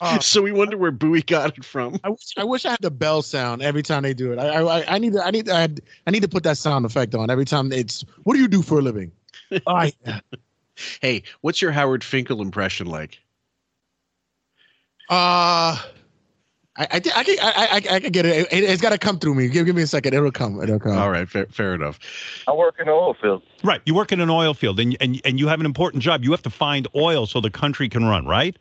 [0.20, 1.98] so we wonder where Bowie got it from.
[2.04, 4.38] I wish I wish I had the bell sound every time they do it.
[4.38, 6.58] I I, I need to I need to I, had- I need to put that
[6.58, 8.04] sound effect on every time it's.
[8.24, 9.10] What do you do for a living?
[9.66, 9.94] All right.
[11.00, 13.18] hey what's your howard finkel impression like
[15.08, 15.76] Uh
[16.78, 18.48] I I I can I I, I can get it.
[18.50, 19.48] it has got to come through me.
[19.48, 20.14] Give give me a second.
[20.14, 20.62] It'll come.
[20.62, 20.96] It'll come.
[20.96, 21.98] all right fair, fair enough
[22.46, 23.42] I work in an oil field.
[23.62, 23.80] Right.
[23.84, 26.24] You work in an oil field and, and, and you have an important job.
[26.24, 28.56] You have to find oil so the country can run, right?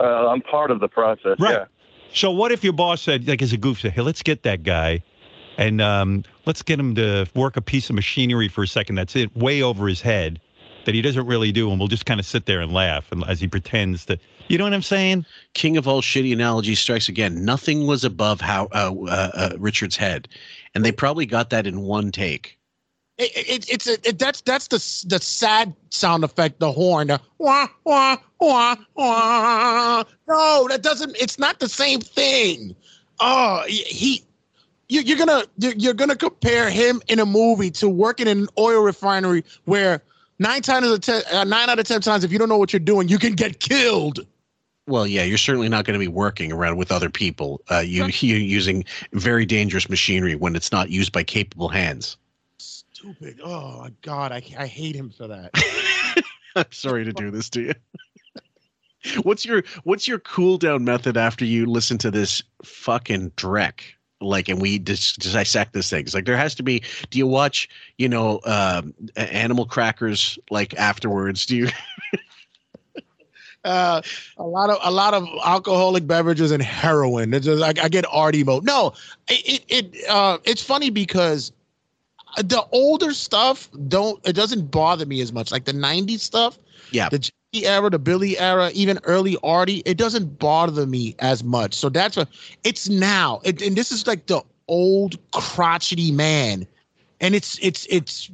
[0.00, 1.36] Uh, I'm part of the process.
[1.38, 1.52] Right.
[1.52, 1.64] Yeah.
[2.12, 4.62] So what if your boss said, like as a goof, said, hey, let's get that
[4.62, 5.02] guy
[5.58, 9.16] and um, let's get him to work a piece of machinery for a second that's
[9.16, 10.40] it way over his head
[10.84, 13.24] that he doesn't really do and we'll just kind of sit there and laugh and
[13.26, 14.18] as he pretends to
[14.48, 15.26] You know what I'm saying?
[15.54, 17.44] King of all shitty analogies strikes again.
[17.44, 20.28] Nothing was above how uh, uh, uh, Richard's head,
[20.74, 22.58] and they probably got that in one take.
[23.18, 24.76] It, it, it's a, it, that's that's the
[25.08, 27.08] the sad sound effect, the horn.
[27.08, 30.04] The wah wah wah wah.
[30.28, 31.16] No, that doesn't.
[31.18, 32.76] It's not the same thing.
[33.20, 34.22] Oh, he.
[34.88, 38.48] You, you're gonna you're, you're gonna compare him in a movie to working in an
[38.56, 40.00] oil refinery where
[40.38, 42.58] nine times out of ten, uh, nine out of ten times, if you don't know
[42.58, 44.24] what you're doing, you can get killed.
[44.88, 47.60] Well, yeah, you're certainly not going to be working around with other people.
[47.70, 52.16] Uh, you you using very dangerous machinery when it's not used by capable hands.
[52.58, 53.40] Stupid.
[53.42, 55.50] Oh my god, I I hate him for that.
[56.56, 57.74] I'm sorry to do this to you.
[59.22, 63.80] what's your what's your cool down method after you listen to this fucking dreck?
[64.20, 66.00] Like, and we dis- dissect this thing.
[66.00, 66.82] It's like there has to be.
[67.10, 67.68] Do you watch,
[67.98, 71.44] you know, um, Animal Crackers like afterwards?
[71.44, 71.68] Do you?
[73.66, 74.00] uh,
[74.38, 77.34] a lot of a lot of alcoholic beverages and heroin.
[77.34, 78.64] It's just like I get arty mode.
[78.64, 78.94] No,
[79.28, 81.52] it it, uh, it's funny because
[82.38, 85.50] the older stuff don't it doesn't bother me as much.
[85.50, 86.58] Like the '90s stuff,
[86.90, 91.42] yeah, the G era, the Billy era, even early Artie, it doesn't bother me as
[91.42, 91.74] much.
[91.74, 92.26] So that's a
[92.64, 96.66] it's now, it, and this is like the old crotchety man,
[97.20, 98.30] and it's it's it's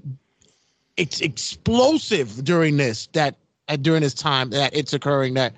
[0.96, 3.36] it's explosive during this that
[3.68, 5.54] uh, during this time that it's occurring that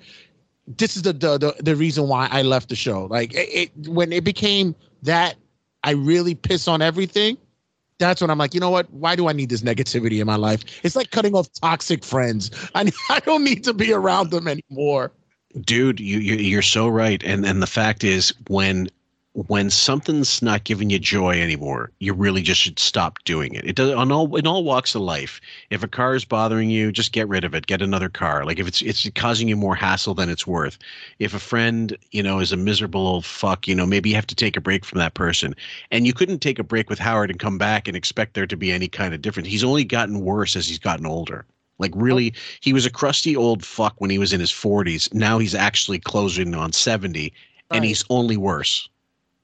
[0.67, 3.05] this is the the the, the reason why I left the show.
[3.05, 5.35] Like it, it when it became that
[5.83, 7.37] I really piss on everything.
[7.97, 8.91] That's when I'm like, you know what?
[8.91, 10.65] Why do I need this negativity in my life?
[10.83, 12.51] It's like cutting off toxic friends.
[12.75, 15.11] I I don't need to be around them anymore.
[15.61, 18.89] dude you, you you're so right and and the fact is when
[19.35, 23.65] when something's not giving you joy anymore you really just should stop doing it.
[23.65, 26.89] It does on all in all walks of life if a car is bothering you
[26.89, 28.45] just get rid of it get another car.
[28.45, 30.77] Like if it's it's causing you more hassle than it's worth.
[31.19, 34.27] If a friend you know is a miserable old fuck you know maybe you have
[34.27, 35.53] to take a break from that person.
[35.91, 38.55] And you couldn't take a break with howard and come back and expect there to
[38.55, 39.49] be any kind of difference.
[39.49, 41.45] He's only gotten worse as he's gotten older.
[41.77, 45.13] Like really, he was a crusty old fuck when he was in his 40s.
[45.13, 47.33] Now he's actually closing on 70,
[47.69, 48.87] and he's only worse.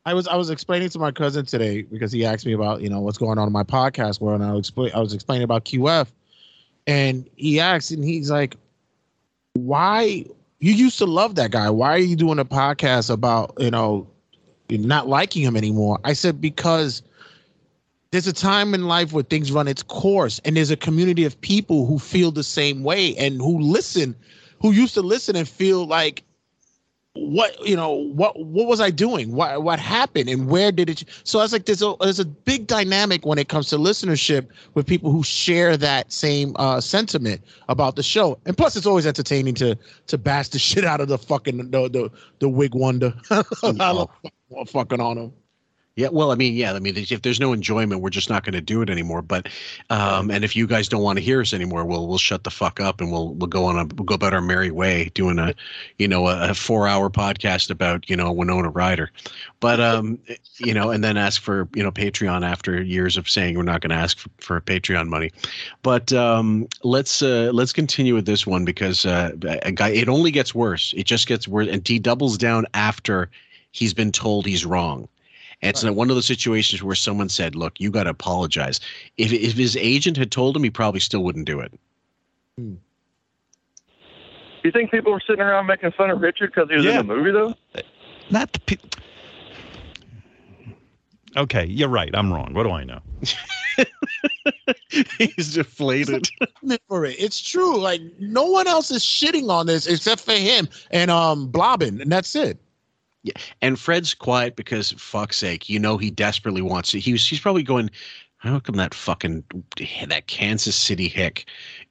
[0.05, 2.89] I was I was explaining to my cousin today because he asked me about you
[2.89, 5.43] know what's going on in my podcast world, and I was explain I was explaining
[5.43, 6.07] about QF,
[6.87, 8.55] and he asked, and he's like,
[9.53, 10.25] "Why
[10.59, 11.69] you used to love that guy?
[11.69, 14.07] Why are you doing a podcast about you know
[14.69, 17.03] not liking him anymore?" I said because
[18.09, 21.39] there's a time in life where things run its course, and there's a community of
[21.41, 24.15] people who feel the same way and who listen,
[24.61, 26.23] who used to listen and feel like
[27.14, 29.34] what you know what what was i doing?
[29.34, 30.30] What what happened?
[30.30, 33.38] And where did it so i was like there's a there's a big dynamic when
[33.38, 38.39] it comes to listenership with people who share that same uh sentiment about the show.
[38.45, 41.89] And plus it's always entertaining to to bash the shit out of the fucking the
[41.89, 43.14] the, the wig wonder.
[43.32, 44.09] I love
[44.68, 45.34] fucking on him
[45.97, 48.53] Yeah, well, I mean, yeah, I mean, if there's no enjoyment, we're just not going
[48.53, 49.21] to do it anymore.
[49.21, 49.49] But,
[49.89, 52.49] um, and if you guys don't want to hear us anymore, we'll we'll shut the
[52.49, 55.37] fuck up and we'll we'll go on a we'll go about our merry way doing
[55.37, 55.53] a,
[55.99, 59.11] you know, a, four hour podcast about you know Winona Ryder,
[59.59, 60.17] but um,
[60.59, 63.81] you know, and then ask for you know Patreon after years of saying we're not
[63.81, 65.29] going to ask for, for Patreon money,
[65.83, 69.31] but um, let's uh, let's continue with this one because uh,
[69.63, 70.93] a guy it only gets worse.
[70.95, 73.29] It just gets worse, and he doubles down after
[73.73, 75.09] he's been told he's wrong.
[75.64, 78.80] And it's one of those situations where someone said, "Look, you got to apologize."
[79.18, 81.72] If if his agent had told him, he probably still wouldn't do it.
[82.57, 82.80] You
[84.72, 86.99] think people were sitting around making fun of Richard because he was Yeah.
[86.99, 87.55] in the movie, though?
[88.30, 88.59] Not the.
[88.59, 88.76] Pe-
[91.38, 92.12] okay, you're right.
[92.14, 92.53] I'm wrong.
[92.53, 92.99] What do I know?
[95.18, 96.28] He's deflated.
[96.88, 100.68] for it it's true like no one else is shitting on this except for him
[100.91, 102.59] and um blobbin and that's it
[103.24, 106.99] Yeah, and Fred's quiet because fuck's sake, you know he desperately wants it.
[106.99, 107.91] He was, he's probably going,
[108.38, 109.43] how come that fucking
[110.07, 111.45] that Kansas City hick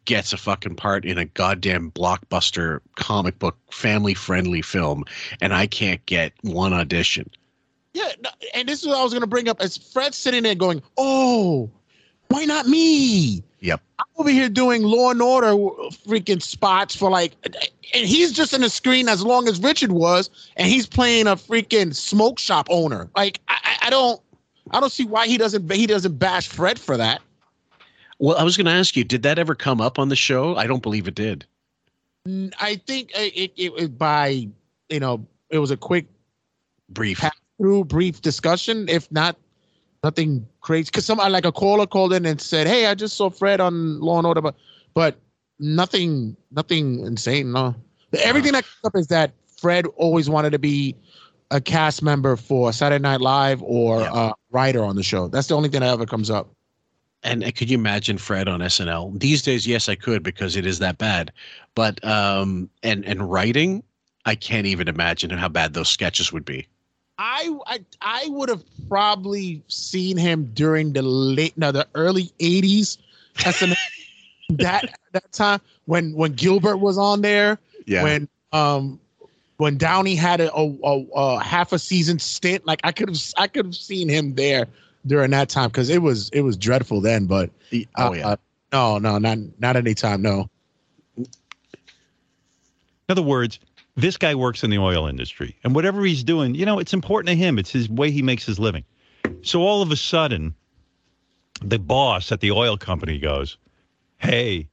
[0.05, 5.05] gets a fucking part in a goddamn blockbuster comic book family friendly film,
[5.41, 7.31] and I can't get one audition.
[7.95, 8.11] Yeah,
[8.55, 9.61] and this is what I was gonna bring up.
[9.61, 11.71] As Fred's sitting there going, "Oh,
[12.29, 13.81] why not me?" Yep.
[13.99, 15.53] I'm over here doing Law and Order
[16.07, 17.33] freaking spots for like,
[17.95, 21.37] and he's just in the screen as long as Richard was, and he's playing a
[21.37, 23.09] freaking smoke shop owner.
[23.15, 24.21] Like, I, I- don't,
[24.71, 27.21] I don't see why he doesn't he doesn't bash Fred for that.
[28.19, 30.55] Well, I was going to ask you, did that ever come up on the show?
[30.57, 31.45] I don't believe it did.
[32.61, 34.49] I think uh, it it, it was by
[34.89, 36.07] you know it was a quick
[36.91, 37.25] brief
[37.59, 39.37] through brief discussion, if not
[40.03, 40.87] nothing crazy.
[40.87, 44.01] Because somebody like a caller called in and said, "Hey, I just saw Fred on
[44.01, 44.57] Law and Order," but
[44.95, 45.17] but
[45.59, 47.53] nothing nothing insane.
[47.53, 47.75] No,
[48.19, 50.97] Everything that comes up is that Fred always wanted to be
[51.51, 55.29] a cast member for Saturday Night Live or uh, writer on the show.
[55.29, 56.49] That's the only thing that ever comes up.
[57.23, 59.67] And uh, could you imagine Fred on SNL these days?
[59.67, 61.33] Yes, I could because it is that bad.
[61.75, 63.83] But um, and and writing,
[64.25, 66.67] I can't even imagine how bad those sketches would be.
[67.21, 72.97] I I I would have probably seen him during the late no the early '80s
[74.49, 77.59] that that time when when Gilbert was on there.
[77.85, 78.05] Yeah.
[78.05, 78.99] When um
[79.59, 83.21] when Downey had a, a, a, a half a season stint, like I could have
[83.37, 84.67] I could have seen him there
[85.07, 87.27] during that time because it was it was dreadful then.
[87.27, 88.37] But oh uh, yeah,
[88.73, 90.49] no no not not anytime no.
[91.19, 91.27] In
[93.11, 93.59] other words,
[94.01, 97.29] this guy works in the oil industry, and whatever he's doing, you know, it's important
[97.29, 97.59] to him.
[97.59, 98.85] It's his way he makes his living.
[99.43, 100.55] So all of a sudden,
[101.63, 103.57] the boss at the oil company goes,
[104.19, 104.69] "Hey,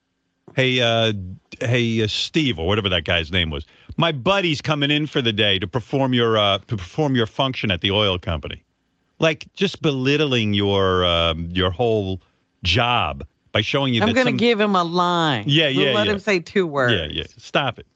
[0.55, 1.13] hey, uh,
[1.59, 3.65] hey, uh, Steve, or whatever that guy's name was.
[3.97, 7.71] My buddy's coming in for the day to perform your uh, to perform your function
[7.71, 8.63] at the oil company."
[9.19, 12.21] Like just belittling your um, your whole
[12.63, 14.01] job by showing you.
[14.03, 15.45] I'm going to some- give him a line.
[15.47, 16.13] Yeah, We'll yeah, Let yeah.
[16.13, 16.93] him say two words.
[16.93, 17.23] Yeah, yeah.
[17.37, 17.87] Stop it.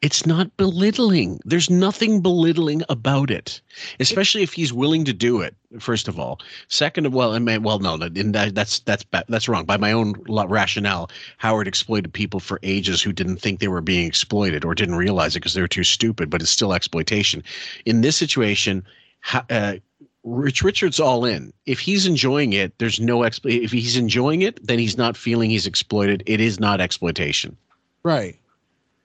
[0.00, 1.40] It's not belittling.
[1.44, 3.60] There's nothing belittling about it,
[3.98, 5.56] especially if he's willing to do it.
[5.80, 6.38] First of all,
[6.68, 9.64] second of well, I mean, well, no, that- that's that's that's wrong.
[9.64, 14.06] By my own rationale, Howard exploited people for ages who didn't think they were being
[14.06, 16.30] exploited or didn't realize it because they were too stupid.
[16.30, 17.42] But it's still exploitation.
[17.84, 18.84] In this situation,
[19.50, 19.76] uh,
[20.22, 21.52] Rich Richards all in.
[21.66, 25.50] If he's enjoying it, there's no expl- If he's enjoying it, then he's not feeling
[25.50, 26.22] he's exploited.
[26.26, 27.56] It is not exploitation.
[28.04, 28.36] Right.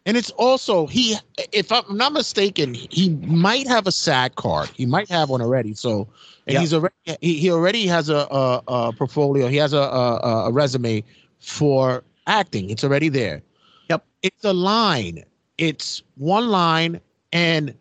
[0.06, 1.16] And it's also he
[1.52, 4.70] if I'm not mistaken, he might have a SAG card.
[4.76, 5.74] He might have one already.
[5.74, 6.08] So
[6.48, 6.60] and Yeah.
[6.60, 9.48] he's already he, he already has a, a, a portfolio.
[9.48, 11.04] He has a, a a resume
[11.40, 12.70] for acting.
[12.70, 13.42] It's already there.
[13.90, 14.06] Yep.
[14.24, 15.24] It's a line.
[15.58, 17.00] It's one line
[17.32, 17.74] and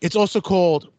[0.00, 0.90] it's also called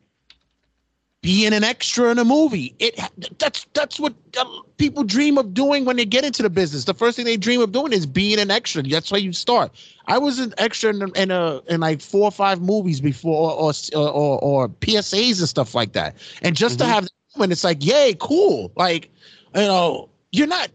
[1.28, 2.74] being an extra in a movie.
[2.80, 2.98] It
[3.38, 4.46] that's that's what uh,
[4.78, 6.86] people dream of doing when they get into the business.
[6.86, 8.82] The first thing they dream of doing is being an extra.
[8.82, 9.74] That's why you start.
[10.06, 13.74] I was an extra in, in a in like four or five movies before, or
[13.94, 16.16] or or, or PSAs and stuff like that.
[16.44, 18.72] And just to have that moment, it's like, yay, cool.
[18.78, 19.12] Like,
[19.54, 20.70] you know, you're not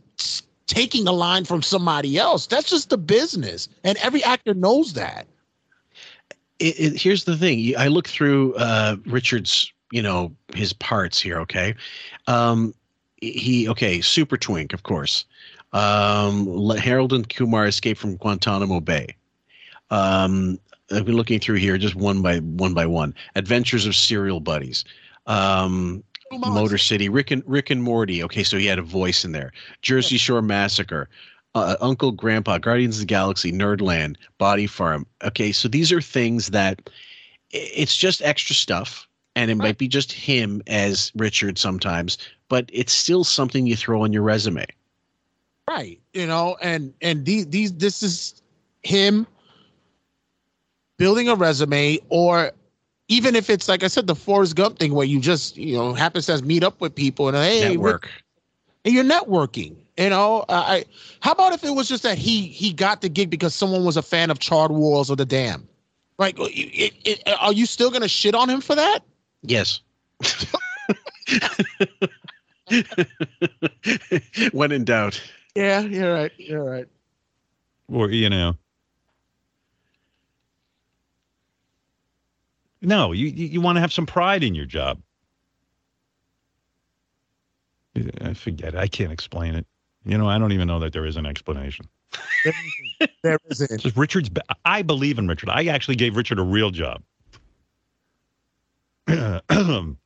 [0.66, 2.46] taking a line from somebody else.
[2.46, 5.26] That's just the business, and every actor knows that.
[6.58, 7.74] it, it, here's the thing.
[7.76, 11.38] I look through uh, Richard's, you know, his parts here.
[11.40, 11.74] Okay,
[12.26, 12.74] um,
[13.20, 15.24] he okay, Super Twink, of course.
[15.72, 19.14] Um, Harold and Kumar escape from Guantanamo Bay.
[19.90, 20.58] Um,
[20.90, 23.14] I've been looking through here just one by one by one.
[23.36, 24.84] Adventures of Serial Buddies.
[25.26, 28.22] Um, Motor City, Rick and Rick and Morty.
[28.22, 29.52] Okay, so he had a voice in there.
[29.82, 31.08] Jersey Shore Massacre,
[31.54, 35.06] uh, Uncle Grandpa, Guardians of the Galaxy, Nerdland, Body Farm.
[35.22, 36.90] Okay, so these are things that
[37.50, 42.18] it's just extra stuff, and it might be just him as Richard sometimes,
[42.48, 44.66] but it's still something you throw on your resume.
[45.68, 46.00] Right.
[46.12, 48.42] You know, and and these these this is
[48.82, 49.26] him
[50.98, 52.52] building a resume or
[53.08, 55.92] even if it's like I said, the Forrest Gump thing where you just, you know,
[55.92, 58.10] happenstance meet up with people and hey, Network.
[58.84, 59.76] and you're networking.
[59.98, 60.84] You know, I
[61.20, 63.96] how about if it was just that he he got the gig because someone was
[63.96, 65.66] a fan of Charred Walls of the Damned?
[66.18, 69.00] Like, it, it, are you still gonna shit on him for that?
[69.42, 69.80] Yes.
[74.52, 75.20] when in doubt.
[75.54, 76.32] Yeah, you're right.
[76.38, 76.86] You're right.
[77.88, 78.56] or you know
[82.80, 85.00] no you you, you want to have some pride in your job
[88.22, 89.66] i forget i can't explain it
[90.04, 91.86] you know i don't even know that there is an explanation
[93.22, 93.80] There isn't.
[93.84, 94.30] just richard's
[94.64, 97.02] i believe in richard i actually gave richard a real job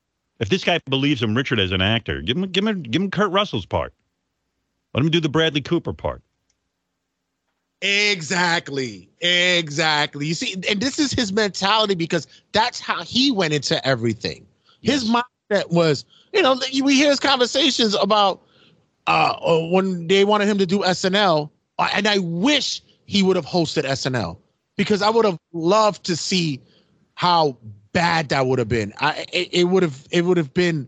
[0.41, 3.11] if this guy believes in richard as an actor give him give him give him
[3.11, 3.93] kurt russell's part
[4.95, 6.23] let him do the bradley cooper part
[7.83, 9.09] Exactly.
[9.21, 10.27] Exactly.
[10.27, 14.47] You see, and this is his mentality because that's how he went into everything.
[14.81, 18.43] His mindset was, you know, we hear his conversations about
[19.07, 23.37] uh uh, when they wanted him to do SNL, uh, and I wish he would
[23.37, 24.39] have hosted SNL
[24.77, 26.61] because I would have loved to see
[27.15, 27.57] how
[27.97, 28.93] bad that would have been.
[29.01, 30.87] I it, would have it would have been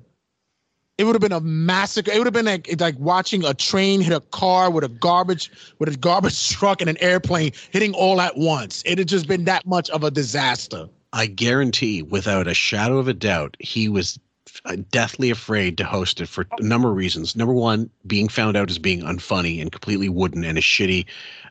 [0.98, 2.12] it would have been a massacre.
[2.12, 5.50] It would have been like like watching a train hit a car with a garbage
[5.78, 8.82] with a garbage truck and an airplane hitting all at once.
[8.84, 10.86] It had just been that much of a disaster.
[11.14, 14.20] I guarantee, without a shadow of a doubt, he was
[14.66, 17.34] uh, deathly afraid to host it for a number of reasons.
[17.34, 21.06] Number one, being found out as being unfunny and completely wooden and a shitty,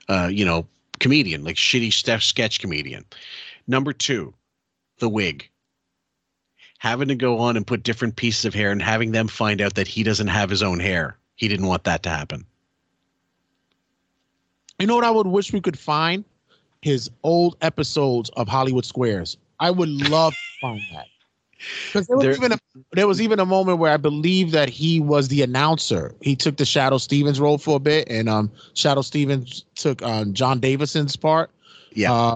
[0.07, 0.67] uh, you know,
[0.99, 3.03] comedian, like shitty stuff sketch comedian.
[3.67, 4.35] Number two,
[4.99, 5.49] the wig.
[6.79, 9.75] Having to go on and put different pieces of hair and having them find out
[9.75, 11.17] that he doesn't have his own hair.
[11.35, 12.45] He didn't want that to happen.
[14.79, 16.23] You know what I would wish we could find?
[16.83, 19.37] His old episodes of Hollywood Squares.
[19.59, 21.07] I would love to find that.
[21.87, 22.59] Because there, was There- even a,
[22.93, 26.13] there was even a moment where I believe that he was the announcer.
[26.21, 30.33] He took the Shadoe Stevens role for a bit, and um, Shadoe Stevens took um,
[30.33, 31.49] John Davidson's part.
[31.93, 32.13] Yeah.
[32.13, 32.35] Uh,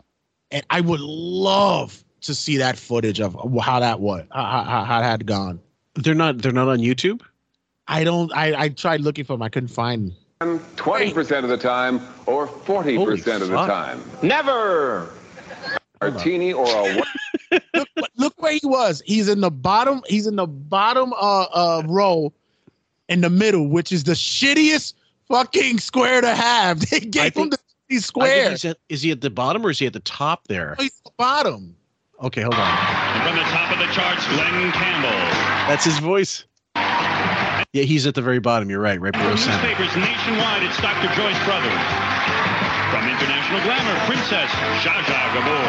[0.49, 5.01] and I would love to see that footage of how that was, how, how, how
[5.01, 5.59] that had gone.
[5.95, 6.37] They're not.
[6.39, 7.21] They're not on YouTube.
[7.87, 8.31] I don't.
[8.33, 9.41] I, I tried looking for them.
[9.41, 10.11] I couldn't find
[10.41, 10.59] them.
[10.75, 14.03] 20% of the time or 40% of the time.
[14.23, 15.11] Never!
[16.01, 17.03] Martini or a
[17.75, 19.03] look, look where he was.
[19.05, 20.01] He's in the bottom.
[20.07, 22.33] He's in the bottom uh, uh row,
[23.07, 24.95] in the middle, which is the shittiest
[25.27, 26.81] fucking square to have.
[26.89, 27.59] They gave him the
[27.91, 28.49] shitty square.
[28.49, 30.75] he's at- is he at the bottom or is he at the top there?
[30.79, 31.75] He's at the bottom.
[32.21, 32.69] Okay, hold on.
[33.17, 35.09] And from the top of the charts, Glen Campbell.
[35.65, 36.45] That's his voice.
[37.73, 38.69] Yeah, he's at the very bottom.
[38.69, 39.57] You're right, right below center.
[39.57, 41.09] newspapers nationwide, it's Dr.
[41.17, 41.81] Joyce Brothers.
[42.93, 44.51] From International Glamour, Princess
[44.85, 45.65] Zsa Zsa Gabor.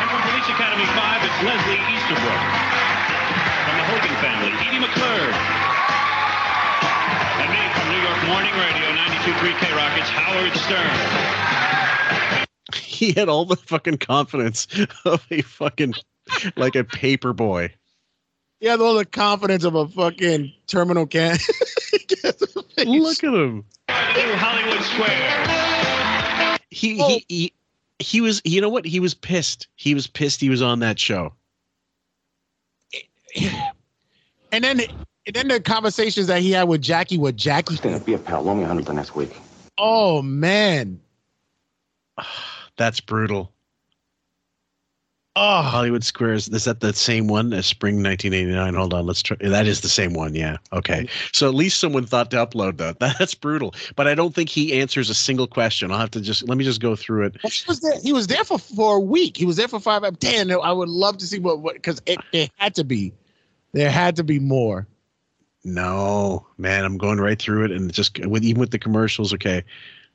[0.00, 2.42] And from Police Academy 5, it's Leslie Easterbrook.
[3.66, 5.34] From the Hogan family, Edie McClurg.
[7.44, 11.81] And me from New York Morning Radio, 92.3 K-Rock, it's Howard Stern.
[13.02, 14.68] He had all the fucking confidence
[15.04, 15.94] of a fucking
[16.54, 17.74] like a paper boy.
[18.60, 21.36] He has all the confidence of a fucking terminal can.
[22.86, 23.64] Look at him.
[23.88, 26.58] Through Hollywood Square.
[26.70, 27.08] He, Oh.
[27.08, 27.52] he he
[27.98, 28.84] he was you know what?
[28.84, 29.66] He was pissed.
[29.74, 31.32] He was pissed he was on that show.
[34.52, 34.80] and then,
[35.26, 37.78] and then the conversations that he had with Jackie, with Jackie.
[38.06, 38.42] Be a pal.
[38.44, 39.34] Loan me a hundred the next week.
[39.76, 41.00] Oh man.
[42.76, 43.52] That's brutal.
[45.34, 46.48] Oh, Hollywood Squares.
[46.48, 48.74] Is that the same one as Spring 1989?
[48.74, 49.38] Hold on, let's try.
[49.40, 50.34] That is the same one.
[50.34, 50.58] Yeah.
[50.74, 51.08] Okay.
[51.32, 52.98] So at least someone thought to upload that.
[53.18, 53.74] That's brutal.
[53.96, 55.90] But I don't think he answers a single question.
[55.90, 57.36] I'll have to just let me just go through it.
[57.42, 57.98] He was there.
[58.02, 59.38] He was there for, for a week.
[59.38, 60.02] He was there for five.
[60.18, 63.14] Damn, I would love to see what what because it, it had to be.
[63.72, 64.86] There had to be more.
[65.64, 69.32] No, man, I'm going right through it, and just with even with the commercials.
[69.32, 69.64] Okay,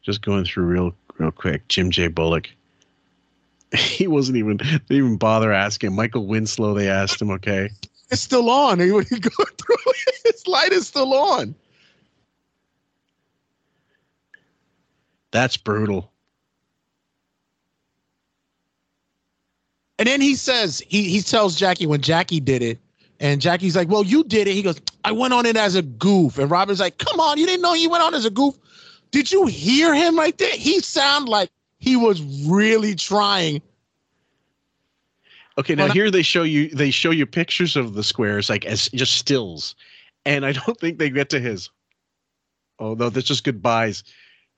[0.04, 1.68] just going through real real quick.
[1.68, 2.08] Jim J.
[2.08, 2.50] Bullock.
[3.78, 5.94] He wasn't even didn't even bother asking.
[5.94, 6.74] Michael Winslow.
[6.74, 7.30] They asked him.
[7.32, 7.70] Okay.
[8.10, 8.80] It's still on.
[8.80, 9.76] He would go through
[10.08, 10.16] it.
[10.24, 11.54] His light is still on.
[15.32, 16.12] That's brutal.
[20.00, 22.80] And then he says he he tells Jackie when Jackie did it,
[23.20, 25.82] and Jackie's like, "Well, you did it." He goes, "I went on it as a
[25.82, 28.56] goof." And Robin's like, "Come on, you didn't know you went on as a goof?
[29.12, 30.56] Did you hear him right there?
[30.56, 33.62] He sounded like he was really trying."
[35.58, 38.66] Okay, now Well, here they show you they show you pictures of the squares like
[38.66, 39.76] as just stills,
[40.26, 41.70] and I don't think they get to his.
[42.80, 44.04] Oh no, that's just goodbyes.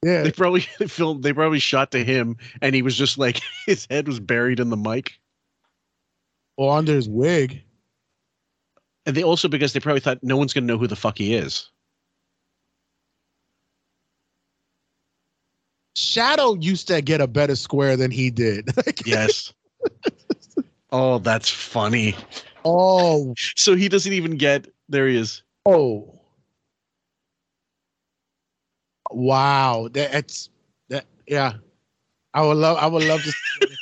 [0.04, 1.24] Yeah, they probably filmed.
[1.24, 4.70] They probably shot to him, and he was just like his head was buried in
[4.70, 5.14] the mic.
[6.58, 7.64] Or under his wig.
[9.06, 11.34] And they also because they probably thought no one's gonna know who the fuck he
[11.34, 11.70] is.
[15.96, 18.70] Shadoe used to get a better square than he did.
[19.06, 19.54] Yes.
[20.92, 22.16] oh, that's funny.
[22.66, 23.34] Oh.
[23.56, 24.68] So he doesn't even get.
[24.90, 25.42] There he is.
[25.66, 26.20] Oh.
[29.12, 29.90] Wow.
[29.92, 30.50] That's
[30.90, 31.06] that.
[31.28, 31.54] Yeah.
[32.34, 32.78] I would love.
[32.78, 33.34] I would love to.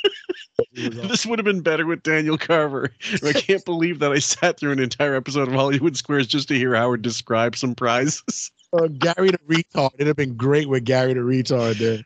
[0.72, 2.90] This would have been better with Daniel Carver.
[3.24, 6.54] I can't believe that I sat through an entire episode of Hollywood Squares just to
[6.54, 8.52] hear Howard describe some prizes.
[8.72, 9.90] Uh, Gary the retard.
[9.94, 12.00] It'd have been great with Gary the retard there.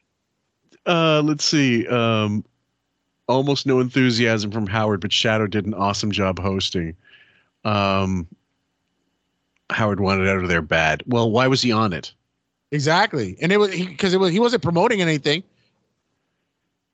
[0.86, 1.86] Uh, let's see.
[1.88, 2.44] Um,
[3.28, 6.94] almost no enthusiasm from Howard, but Shadoe did an awesome job hosting.
[7.64, 8.26] Um,
[9.70, 11.02] Howard wanted out of there bad.
[11.06, 12.12] Well, why was he on it?
[12.70, 15.42] Exactly, and it was because it was he wasn't promoting anything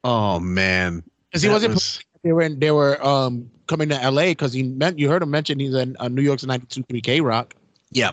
[0.05, 1.74] Oh man, because he That wasn't.
[1.74, 4.31] was- They were in, they were um coming to L.A.
[4.32, 7.55] because he meant you heard him mention he's in uh, New York's 92.3 K Rock.
[7.90, 8.12] Yeah.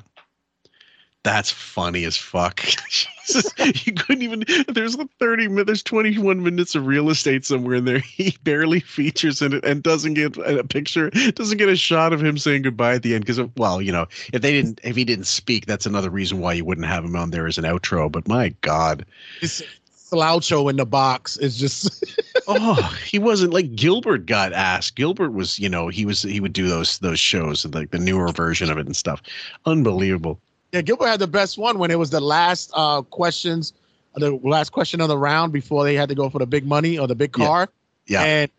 [1.25, 2.61] That's funny as fuck.
[2.89, 3.51] Jesus,
[3.83, 4.43] you couldn't even.
[4.67, 5.65] There's the 30 minutes.
[5.65, 7.97] There's 21 minutes of real estate somewhere in there.
[8.15, 11.09] He barely features in it and doesn't get a picture.
[11.09, 13.25] Doesn't get a shot of him saying goodbye at the end.
[13.25, 16.53] Because well, you know, if they didn't, if he didn't speak, that's another reason why
[16.53, 18.11] you wouldn't have him on there as an outro.
[18.11, 19.03] But my God,
[19.41, 19.63] This
[19.95, 22.05] sloucho in the box is just.
[22.47, 24.95] oh, he wasn't like Gilbert got asked.
[24.95, 28.27] Gilbert was, you know, he was he would do those those shows, like the newer
[28.27, 29.23] version of it and stuff.
[29.65, 30.39] Unbelievable.
[30.71, 33.73] Yeah, Gilbert had the best one when it was the last uh, questions
[34.15, 36.97] the last question of the round before they had to go for the big money
[36.97, 37.69] or the big car.
[38.07, 38.23] Yeah.
[38.23, 38.51] And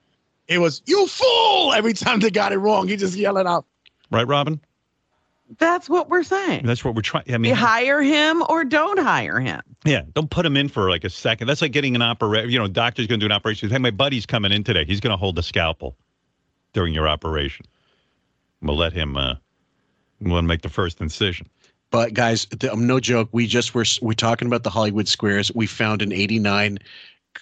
[0.49, 2.89] it was you fool every time they got it wrong.
[2.89, 3.65] He just yelling out.
[4.11, 4.61] Right, Robin?
[5.59, 6.67] That's what we're saying.
[6.67, 7.25] That's what we're trying.
[7.29, 9.63] I You mean, hire him or don't hire him.
[9.85, 11.47] yeah, don't put him in for like a second.
[11.47, 12.51] That's like getting an operation.
[12.51, 13.71] You know, doctor's going to do an operation.
[13.71, 14.85] Hey, my buddy's coming in today.
[14.85, 15.97] He's going to hold the scalpel
[16.73, 17.65] during your operation.
[18.61, 19.17] We'll let him.
[19.17, 19.35] uh
[20.21, 21.49] We'll make the first incision.
[21.91, 23.29] But guys, th- um, no joke.
[23.33, 25.53] We just were we talking about the Hollywood Squares.
[25.55, 26.79] We found an '89,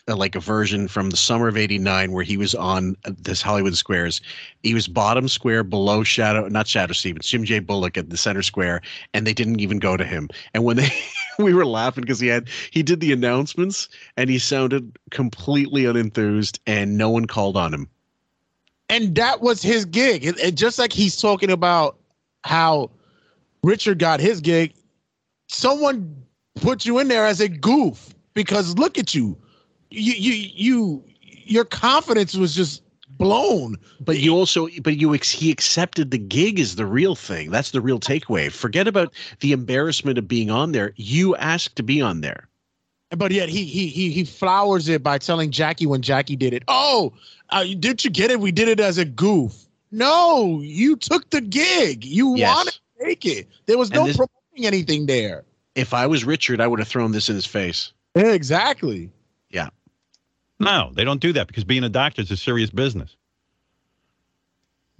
[0.06, 3.76] uh, like a version from the summer of '89, where he was on this Hollywood
[3.76, 4.20] Squares.
[4.62, 7.58] He was bottom square below Shadoe, not Shadoe Stevens, Jim J.
[7.60, 8.82] Bullock at the center square,
[9.14, 10.28] and they didn't even go to him.
[10.52, 10.90] And when they,
[11.38, 16.58] we were laughing because he had he did the announcements and he sounded completely unenthused,
[16.66, 17.88] and no one called on him.
[18.90, 20.24] and that was his gig.
[20.24, 21.96] It- just like he's talking about
[22.44, 22.90] how
[23.64, 24.74] Richard got his gig,
[25.48, 26.14] someone
[26.56, 29.36] put you in there as a goof because look at you,
[29.90, 31.04] you you you
[31.46, 32.82] your confidence was just
[33.18, 33.76] blown.
[34.00, 37.50] But you also, but you, ex- he accepted the gig is the real thing.
[37.50, 38.50] That's the real takeaway.
[38.50, 40.92] Forget about the embarrassment of being on there.
[40.96, 42.48] You asked to be on there.
[43.10, 46.64] But yet he he he he flowers it by telling Jackie when Jackie did it.
[46.68, 47.12] Oh,
[47.50, 48.40] uh, did you get it?
[48.40, 49.66] We did it as a goof.
[49.92, 52.04] No, you took the gig.
[52.04, 52.56] You Yes.
[52.56, 53.48] wanted take it.
[53.66, 55.44] There was no this- promoting anything there.
[55.74, 57.92] If I was Richard, I would have thrown this in his face.
[58.14, 59.10] Yeah, exactly.
[59.50, 59.68] Yeah.
[60.60, 63.16] No, they don't do that because being a doctor is a serious business.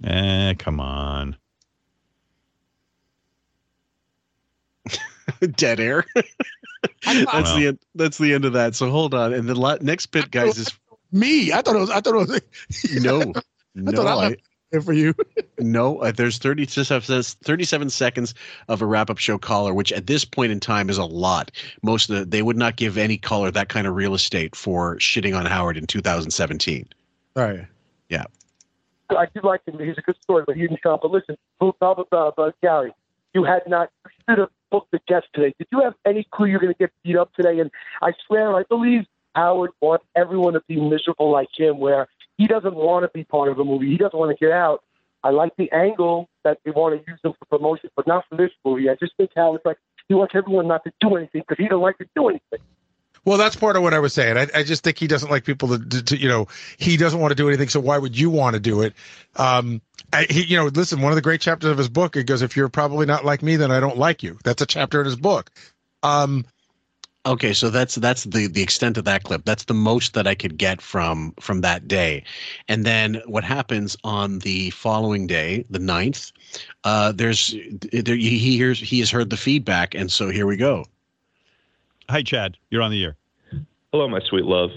[0.03, 1.37] Eh, come on.
[5.55, 6.03] Dead air.
[7.05, 7.79] that's the end.
[7.95, 8.75] That's the end of that.
[8.75, 9.33] So hold on.
[9.33, 10.77] And the la- next bit, guys, is
[11.13, 11.89] Me, I thought it was.
[11.89, 13.01] I thought it was.
[13.01, 13.41] no, I
[13.75, 13.91] no.
[13.93, 14.35] thought I I,
[14.75, 15.13] left for you.
[15.59, 18.33] no, uh, there's 37, 37 seconds
[18.67, 21.51] of a wrap up show caller, which at this point in time is a lot.
[21.81, 24.97] Most of the, they would not give any caller that kind of real estate for
[24.97, 26.87] shitting on Howard in 2017.
[27.35, 27.65] All right.
[28.09, 28.25] Yeah.
[29.09, 29.79] I do like him.
[29.79, 30.99] He's a good story, but he didn't come.
[31.01, 32.91] But listen, blah, blah, blah, blah, blah, Gary,
[33.33, 35.53] you had not, you should have booked the guest today.
[35.57, 37.59] Did you have any clue you're going to get beat up today?
[37.59, 37.69] And
[38.01, 42.07] I swear, I believe Howard wants everyone to be miserable like him, where
[42.37, 43.89] he doesn't want to be part of a movie.
[43.89, 44.83] He doesn't want to get out.
[45.23, 48.35] I like the angle that they want to use him for promotion, but not for
[48.35, 48.89] this movie.
[48.89, 51.67] I just think how it's like, he wants everyone not to do anything because he
[51.67, 52.59] don't like to do anything.
[53.23, 54.37] Well, that's part of what I was saying.
[54.37, 56.47] I, I just think he doesn't like people to, to, to, you know,
[56.77, 57.69] he doesn't want to do anything.
[57.69, 58.93] So why would you want to do it?
[59.35, 59.81] Um,
[60.13, 62.43] I, he, you know, listen, one of the great chapters of his book, it goes,
[62.43, 64.37] if you're probably not like me, then I don't like you.
[64.43, 65.49] That's a chapter in his book.
[66.03, 66.45] Um,
[67.25, 69.45] Okay, so that's that's the the extent of that clip.
[69.45, 72.23] That's the most that I could get from from that day.
[72.67, 76.31] And then what happens on the following day, the 9th,
[76.83, 77.55] uh there's
[77.91, 80.85] there, he hears he has heard the feedback and so here we go.
[82.09, 82.57] Hi, Chad.
[82.69, 83.15] You're on the air.
[83.91, 84.69] Hello, my sweet love.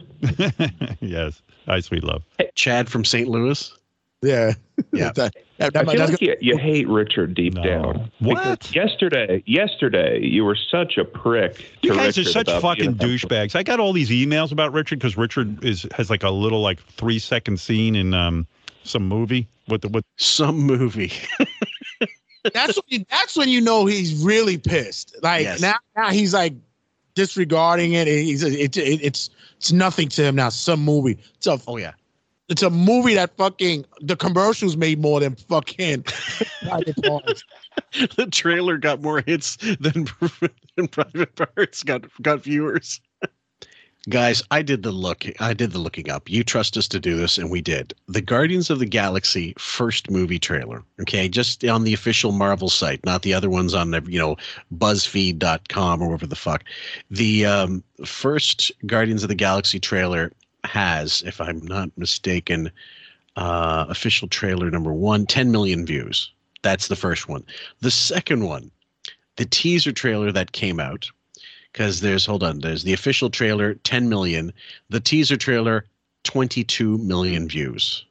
[1.01, 1.43] yes.
[1.67, 2.23] Hi, sweet love.
[2.39, 2.51] Hey.
[2.55, 3.29] Chad from St.
[3.29, 3.77] Louis.
[4.23, 4.55] Yeah.
[4.93, 5.13] Yeah.
[5.59, 8.11] that, that, I that, feel that's like you, you hate Richard deep down.
[8.21, 8.61] What?
[8.61, 11.71] Because Yesterday, yesterday, you were such a prick.
[11.83, 13.55] You to guys Richard are such about fucking being a- douchebags.
[13.57, 16.81] I got all these emails about Richard because Richard is has like a little like
[16.81, 18.47] three second scene in um
[18.85, 21.13] some movie with the with some movie.
[22.55, 25.17] that's when you, that's when you know he's really pissed.
[25.23, 25.61] Like Yes.
[25.61, 26.55] now, now he's like
[27.15, 28.07] disregarding it.
[28.07, 30.49] He's it, it, it's it's nothing to him now.
[30.51, 31.19] Some movie.
[31.37, 31.93] It's a oh yeah.
[32.49, 36.05] It's a movie that fucking the commercials made more than fucking
[36.63, 37.45] private parts.
[38.17, 40.07] the trailer got more hits than,
[40.77, 43.01] than private parts got got viewers.
[44.09, 45.27] Guys, I did the look.
[45.39, 46.31] I did the looking up.
[46.31, 47.93] You trust us to do this, and we did.
[48.07, 50.83] The Guardians of the Galaxy first movie trailer.
[51.01, 54.37] Okay, just on the official Marvel site, not the other ones on the you know
[54.75, 56.65] BuzzFeed.com or whatever the fuck.
[57.11, 60.33] The um, first Guardians of the Galaxy trailer
[60.65, 62.71] has, if I'm not mistaken,
[63.37, 66.33] uh, official trailer number one, 10 million views.
[66.63, 67.45] That's the first one.
[67.81, 68.71] The second one,
[69.37, 71.09] the teaser trailer that came out,
[71.73, 74.53] because there's hold on, there's the official trailer, 10 million,
[74.91, 75.85] the teaser trailer,
[76.25, 78.05] 22 million views.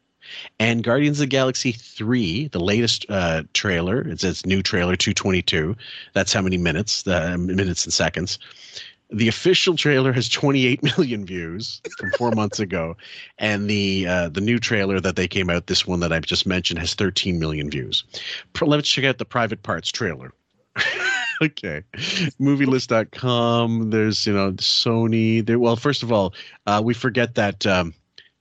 [0.59, 5.75] And Guardians of the Galaxy 3, the latest uh, trailer, it's its new trailer, 222.
[6.13, 8.39] That's how many minutes, uh, minutes and seconds.
[9.09, 12.97] The official trailer has 28 million views from four months ago,
[13.37, 16.45] and the uh, the new trailer that they came out, this one that I've just
[16.45, 18.03] mentioned, has 13 million views.
[18.61, 20.33] Let's check out the private parts trailer.
[21.41, 21.83] okay,
[22.39, 23.89] movielist.com.
[23.91, 25.45] There's you know Sony.
[25.45, 25.59] There.
[25.59, 26.33] Well, first of all,
[26.65, 27.65] uh, we forget that.
[27.65, 27.93] Um,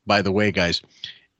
[0.06, 0.82] by the way, guys,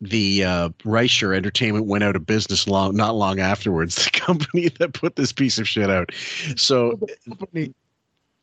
[0.01, 3.97] the uh, Rysher Entertainment went out of business long, not long afterwards.
[4.07, 6.11] The company that put this piece of shit out.
[6.57, 6.99] So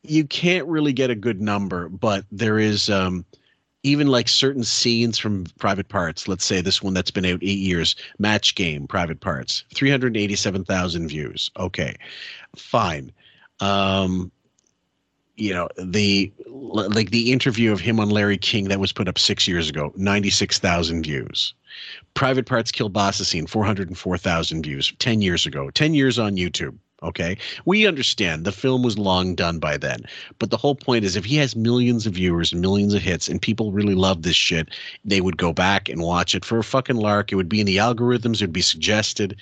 [0.04, 3.26] you can't really get a good number, but there is um,
[3.84, 6.28] even like certain scenes from Private Parts.
[6.28, 10.18] Let's say this one that's been out eight years, Match Game, Private Parts, three hundred
[10.18, 11.50] eighty-seven thousand views.
[11.58, 11.96] Okay,
[12.56, 13.12] fine.
[13.60, 14.32] Um,
[15.36, 19.18] you know the like the interview of him on Larry King that was put up
[19.18, 21.54] six years ago, ninety-six thousand views.
[22.14, 25.94] Private Parts kill Kielbasa scene, four hundred and four thousand views, ten years ago, ten
[25.94, 26.78] years on YouTube.
[27.04, 27.38] Okay.
[27.66, 30.06] We understand the film was long done by then.
[30.40, 33.28] But the whole point is if he has millions of viewers and millions of hits
[33.28, 34.70] and people really love this shit,
[35.04, 37.32] they would go back and watch it for a fucking lark.
[37.32, 39.36] It would be in the algorithms, it would be suggested.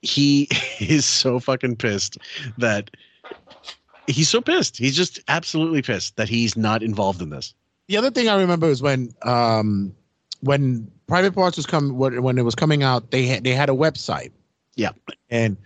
[0.00, 0.48] He
[0.80, 2.16] is so fucking pissed
[2.58, 2.90] that
[4.06, 4.78] he's so pissed.
[4.78, 7.54] He's just absolutely pissed that he's not involved in this.
[7.88, 9.94] The other thing I remember is when um
[10.40, 13.68] when Private Parts was coming when when it was coming out, they had they had
[13.68, 14.32] a website.
[14.76, 14.92] Yeah.
[15.28, 15.58] And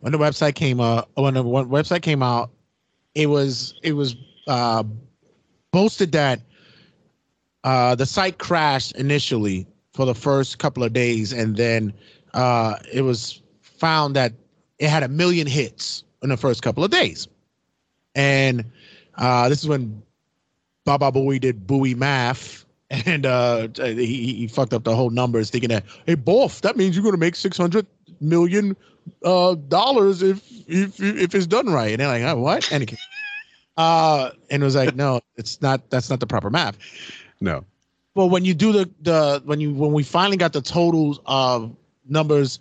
[0.00, 2.50] when the website came uh when the website came out,
[3.14, 4.16] it was it was
[4.46, 4.82] uh
[5.70, 6.40] boasted that
[7.64, 11.92] uh the site crashed initially for the first couple of days and then
[12.34, 14.32] uh it was found that
[14.78, 17.28] it had a million hits in the first couple of days.
[18.14, 18.64] And
[19.16, 20.02] uh this is when
[20.84, 25.68] Baba Booey did Booey math and uh he, he fucked up the whole numbers thinking
[25.68, 27.86] that hey boff that means you're gonna make 600
[28.20, 28.76] million
[29.24, 32.98] uh dollars if if if it's done right and they're like oh, what and it,
[33.76, 36.76] uh and it was like no it's not that's not the proper math
[37.40, 37.64] No.
[38.14, 41.74] well when you do the the when you when we finally got the totals of
[42.08, 42.58] numbers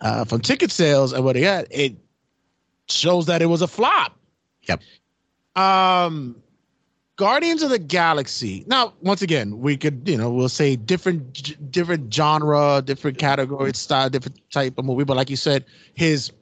[0.00, 1.94] uh from ticket sales and what they got it
[2.88, 4.16] shows that it was a flop
[4.68, 4.80] Yep.
[5.56, 6.39] um
[7.20, 8.64] Guardians of the Galaxy.
[8.66, 14.08] Now, once again, we could, you know, we'll say different, different genre, different category, style,
[14.08, 15.04] different type of movie.
[15.04, 16.32] But like you said, his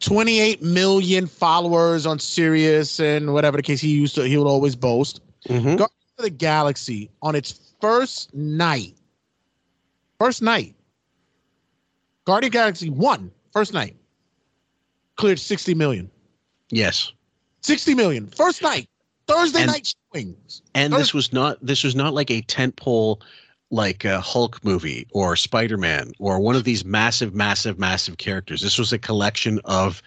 [0.00, 4.74] 28 million followers on Sirius and whatever the case he used to, he would always
[4.74, 5.20] boast.
[5.46, 5.76] Mm-hmm.
[5.76, 8.96] Guardians of the Galaxy on its first night,
[10.18, 10.74] first night,
[12.24, 13.94] Guardian Galaxy one first night
[15.14, 16.10] cleared 60 million.
[16.70, 17.12] Yes.
[17.62, 18.88] 60 million first night,
[19.28, 20.62] Thursday And- night showings.
[20.74, 23.20] And this was not this was not like a tentpole
[23.70, 28.62] like a Hulk movie or Spider-Man or one of these massive massive massive characters.
[28.62, 30.02] This was a collection of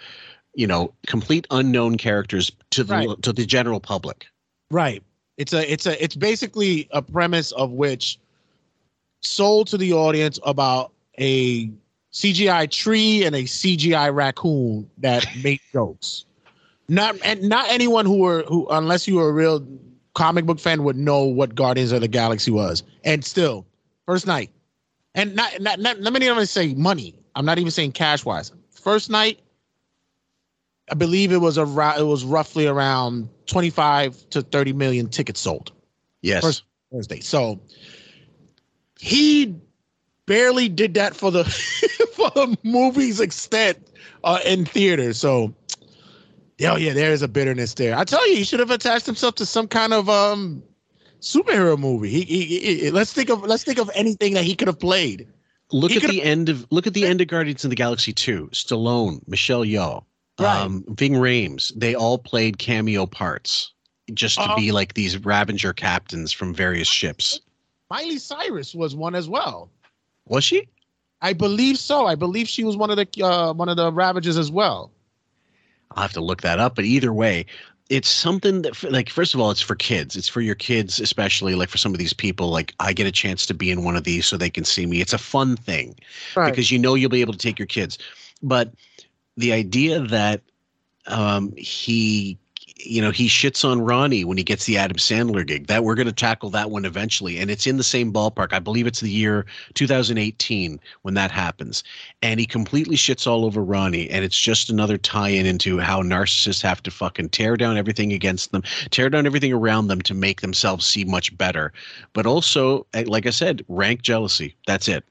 [0.55, 3.21] you know complete unknown characters to the Right.
[3.21, 4.25] to the general public.
[4.71, 5.03] Right.
[5.37, 8.17] It's a it's a it's basically a premise of which
[9.21, 11.69] sold to the audience about a
[12.11, 16.25] CGI tree and a CGI raccoon that make jokes.
[16.91, 19.65] Not and not anyone who were who unless you were a real
[20.13, 22.83] comic book fan would know what Guardians of the Galaxy was.
[23.05, 23.65] And still,
[24.05, 24.51] first night.
[25.15, 27.15] And not not, not let me not even say money.
[27.33, 28.51] I'm not even saying cash wise.
[28.71, 29.39] First night,
[30.91, 35.71] I believe it was around it was roughly around 25 to 30 million tickets sold.
[36.21, 36.43] Yes.
[36.43, 37.21] First Thursday.
[37.21, 37.61] So
[38.99, 39.55] he
[40.25, 41.45] barely did that for the
[42.15, 43.77] for the movie's extent
[44.25, 45.17] uh, in theaters.
[45.17, 45.55] So
[46.63, 47.95] oh yeah, there is a bitterness there.
[47.97, 50.63] I tell you, he should have attached himself to some kind of um
[51.21, 52.09] superhero movie.
[52.09, 55.27] He, he, he- let's think of let's think of anything that he could have played.
[55.71, 58.49] Look at the end of look at the end of Guardians of the Galaxy 2.
[58.51, 60.03] Stallone, Michelle Yeoh,
[60.39, 60.61] Right.
[60.61, 61.71] um, Ving Rhames.
[61.75, 63.71] They all played cameo parts
[64.13, 64.55] just to Uh-huh.
[64.55, 67.39] be like these Ravager captains from various ships.
[67.89, 69.69] Miley Cyrus was one as well.
[70.27, 70.67] Was she?
[71.21, 72.05] I believe so.
[72.05, 74.91] I believe she was one of the uh, one of the Ravagers as well.
[75.95, 76.75] I'll have to look that up.
[76.75, 77.45] But either way,
[77.89, 80.15] it's something that, like, first of all, it's for kids.
[80.15, 82.49] It's for your kids, especially like for some of these people.
[82.49, 84.85] Like, I get a chance to be in one of these so they can see
[84.85, 85.01] me.
[85.01, 85.95] It's a fun thing
[86.35, 86.49] Right.
[86.51, 87.97] because you know you'll be able to take your kids.
[88.41, 88.73] But
[89.35, 90.41] the idea that
[91.07, 92.37] um, he,
[92.85, 95.67] you know, he shits on Ronnie when he gets the Adam Sandler gig.
[95.67, 98.53] That we're going to tackle that one eventually, and it's in the same ballpark.
[98.53, 101.83] I believe it's the year 2018 when that happens,
[102.21, 106.61] and he completely shits all over Ronnie, and it's just another tie-in into how narcissists
[106.61, 110.41] have to fucking tear down everything against them, tear down everything around them to make
[110.41, 111.73] themselves see much better,
[112.13, 114.55] but also, eh, like I said, rank jealousy.
[114.67, 115.03] That's it.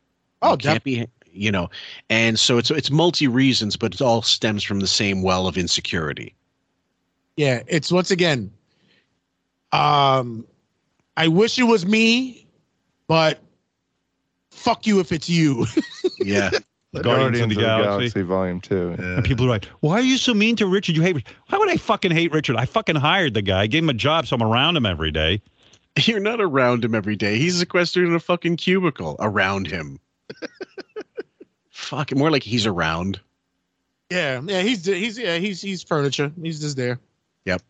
[0.42, 1.70] Oh, You can't be you know
[2.08, 5.56] and so it's it's multi reasons but it all stems from the same well of
[5.56, 6.34] insecurity
[7.40, 8.52] Yeah, it's once again.
[9.72, 10.46] Um,
[11.16, 12.46] I wish it was me,
[13.08, 13.40] but
[14.50, 15.64] fuck you if it's you.
[16.18, 16.50] yeah
[16.92, 17.86] The Guardians of the Galaxy.
[17.86, 18.94] Galaxy Volume Two.
[18.98, 20.96] And people are like, "Why are you so mean to Richard?
[20.96, 21.34] You hate Richard.
[21.48, 22.56] Why would I fucking hate Richard?
[22.56, 25.10] I fucking hired the guy, I gave him a job, so I'm around him every
[25.10, 25.40] day.
[26.04, 29.98] you're not around him every day he's sequestered in a fucking cubicle around him
[31.70, 33.18] fuck more like he's around
[34.10, 36.32] yeah, yeah, he's he's yeah he's he's furniture.
[36.42, 36.98] He's just there.
[37.44, 37.62] Yep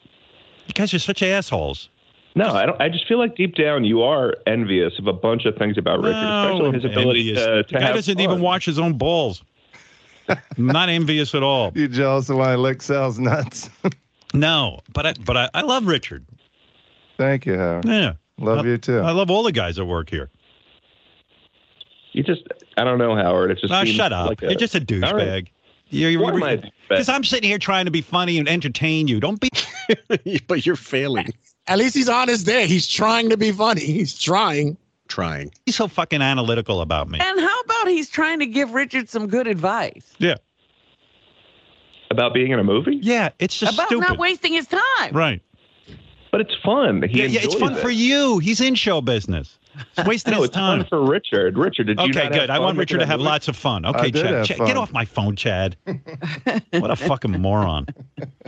[0.67, 1.89] You guys are such assholes.
[2.37, 2.81] No, I don't.
[2.81, 6.01] I just feel like deep down you are envious of a bunch of things about
[6.01, 7.45] Richard, especially his I'm ability envious.
[7.45, 8.23] to, The to guy doesn't fun.
[8.23, 9.43] even watch his own balls.
[10.29, 11.73] I'm not envious at all.
[11.75, 13.69] You jealous of why Lick sells nuts?
[14.33, 16.25] No, but I, but I, I love Richard.
[17.19, 17.85] Thank you, Howard.
[17.85, 19.01] Yeah, Love you too.
[19.01, 20.31] I love all the guys that work here.
[22.13, 22.43] You just,
[22.77, 23.51] I don't know, Howard.
[23.51, 24.29] It just ah, seems shut up.
[24.29, 25.49] Like You're just a All douchebag.
[25.93, 25.99] Right.
[26.01, 29.07] You're, Why am I a because I'm sitting here trying to be funny and entertain
[29.09, 29.21] you.
[29.21, 29.49] Don't be.
[30.49, 31.29] but you're failing.
[31.67, 32.67] At least he's honest there.
[32.67, 33.83] He's trying to be funny.
[33.83, 34.77] He's trying.
[35.09, 35.53] Trying.
[35.67, 37.19] He's so fucking analytical about me.
[37.21, 40.37] And how about he's trying to give Richard some good advice Yeah,
[42.11, 42.99] About being in a movie?
[43.03, 43.31] yeah.
[43.39, 44.09] It's just about stupid.
[44.09, 45.13] not wasting his time?
[45.13, 45.41] right.
[46.33, 47.03] But it's fun.
[47.03, 47.81] He Yeah, yeah, it's fun it.
[47.81, 48.39] for you.
[48.39, 49.59] He's in show business.
[49.97, 50.81] He's wasting No, his it's time.
[50.81, 51.57] fun for Richard.
[51.59, 52.51] Richard, did you Okay, not have good.
[52.51, 53.85] I want Richard to have lots of fun.
[53.87, 55.77] Okay, Chad, Chad, get off my phone, Chad.
[56.71, 57.87] what a fucking moron.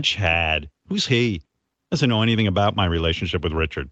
[0.03, 0.69] Chad.
[0.89, 1.43] Who's he?
[1.91, 3.91] Doesn't know anything about my relationship with Richard.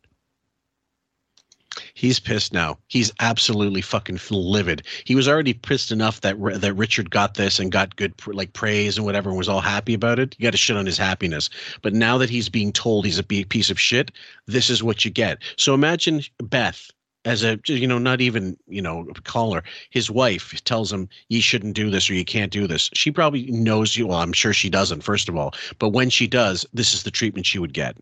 [1.95, 2.79] He's pissed now.
[2.89, 4.83] He's absolutely fucking livid.
[5.05, 8.53] He was already pissed enough that that Richard got this and got good pr- like
[8.55, 10.35] praise and whatever and was all happy about it.
[10.39, 11.49] You got to shit on his happiness.
[11.83, 14.11] But now that he's being told he's a big piece of shit,
[14.47, 15.39] this is what you get.
[15.57, 16.91] So imagine Beth
[17.25, 21.75] as a you know not even you know caller his wife tells him you shouldn't
[21.75, 24.71] do this or you can't do this she probably knows you well i'm sure she
[24.71, 27.97] doesn't first of all but when she does this is the treatment she would get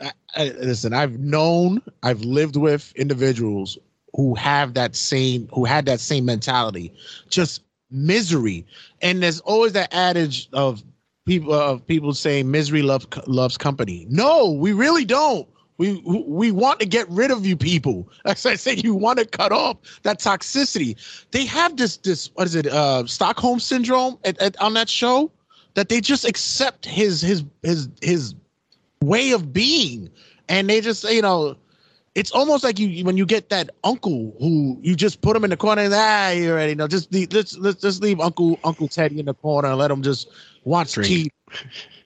[0.00, 3.78] I, I, listen, I've known, I've lived with individuals
[4.14, 6.92] who have that same, who had that same mentality,
[7.28, 8.66] just misery.
[9.02, 10.82] And there's always that adage of
[11.26, 14.06] people of people saying misery loves loves company.
[14.08, 15.46] No, we really don't.
[15.80, 18.06] We we want to get rid of you people.
[18.26, 20.94] As I said, you want to cut off that toxicity.
[21.30, 22.66] They have this this what is it?
[22.66, 25.32] Uh, Stockholm syndrome at, at, on that show
[25.72, 28.34] that they just accept his his his his
[29.00, 30.10] way of being
[30.50, 31.56] and they just you know
[32.14, 35.48] it's almost like you when you get that uncle who you just put him in
[35.48, 38.86] the corner and ah you already know just leave, let's let's just leave uncle uncle
[38.86, 40.28] teddy in the corner and let him just
[40.64, 40.88] watch.
[40.88, 41.30] TV.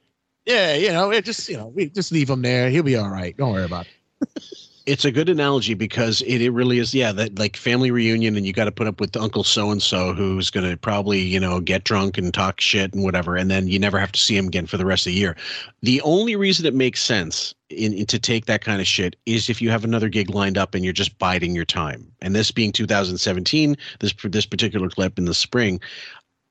[0.46, 2.70] yeah you know it just you know we just leave him there.
[2.70, 3.36] He'll be all right.
[3.36, 4.42] Don't worry about it.
[4.86, 8.44] It's a good analogy because it, it really is yeah that like family reunion and
[8.44, 11.40] you got to put up with uncle so and so who's going to probably you
[11.40, 14.36] know get drunk and talk shit and whatever and then you never have to see
[14.36, 15.36] him again for the rest of the year.
[15.80, 19.48] The only reason it makes sense in, in to take that kind of shit is
[19.48, 22.06] if you have another gig lined up and you're just biding your time.
[22.20, 25.80] And this being 2017 this this particular clip in the spring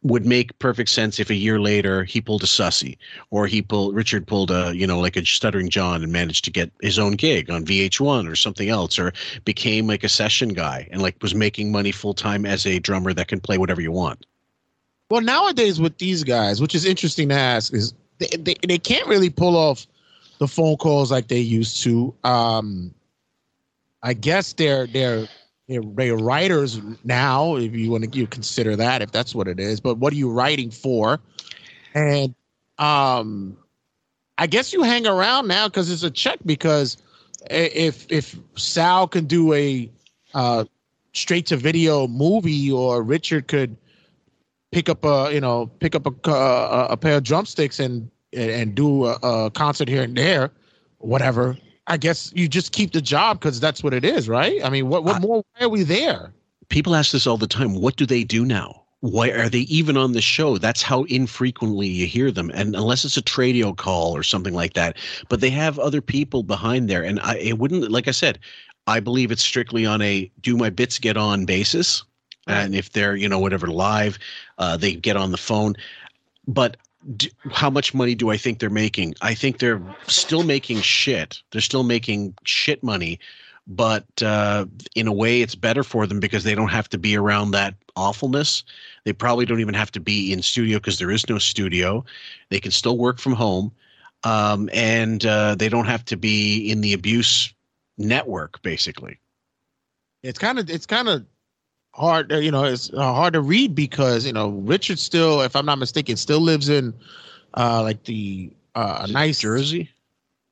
[0.03, 2.97] would make perfect sense if a year later he pulled a sussy
[3.31, 6.51] or he pulled Richard pulled a you know like a stuttering John and managed to
[6.51, 9.13] get his own gig on VH1 or something else or
[9.45, 13.13] became like a session guy and like was making money full time as a drummer
[13.13, 14.25] that can play whatever you want.
[15.09, 19.07] well nowadays with these guys which is interesting to ask is they, they, they can't
[19.07, 19.87] really pull off
[20.39, 22.93] the phone calls like they used to um
[24.01, 25.27] i guess they're they're
[25.67, 29.79] they're writers now if you want to you consider that if that's what it is
[29.79, 31.19] but what are you writing for?
[31.93, 32.33] And
[32.79, 33.55] um
[34.39, 36.97] i guess you hang around now because it's a check because
[37.51, 39.89] if if sal can do a
[40.33, 40.65] uh
[41.13, 43.77] straight to video movie or richard could
[44.71, 48.49] pick up a you know pick up a a, a pair of drumsticks and and,
[48.49, 50.49] and do a, a concert here and there
[50.97, 51.55] whatever
[51.87, 54.89] i guess you just keep the job because that's what it is right i mean
[54.89, 56.33] what what more why are we there
[56.69, 57.75] People ask this all the time.
[57.75, 58.81] What do they do now?
[59.01, 60.57] Why are they even on the show?
[60.57, 64.73] That's how infrequently you hear them, and unless it's a tradio call or something like
[64.73, 64.97] that.
[65.27, 67.91] But they have other people behind there, and I it wouldn't.
[67.91, 68.39] Like I said,
[68.87, 72.03] I believe it's strictly on a do my bits get on basis,
[72.47, 74.17] and if they're you know whatever live,
[74.57, 75.75] uh, they get on the phone.
[76.47, 76.77] But
[77.15, 79.15] d how much money do I think they're making?
[79.21, 81.41] I think they're still making shit.
[81.51, 83.19] They're still making shit money,
[83.67, 84.65] but uh,
[84.95, 87.75] in a way, it's better for them because they don't have to be around that
[87.95, 88.63] awfulness.
[89.05, 92.05] They probably don't even have to be in studio because there is no studio.
[92.49, 93.71] They can still work from home,
[94.23, 97.53] um, and uh, they don't have to be in the abuse
[97.97, 98.61] network.
[98.61, 99.19] Basically,
[100.23, 101.25] it's kind of it's kind of
[101.93, 105.55] hard uh, you know it's uh, hard to read because you know richard still if
[105.55, 106.93] i'm not mistaken still lives in
[107.55, 109.89] uh like the uh a nice jersey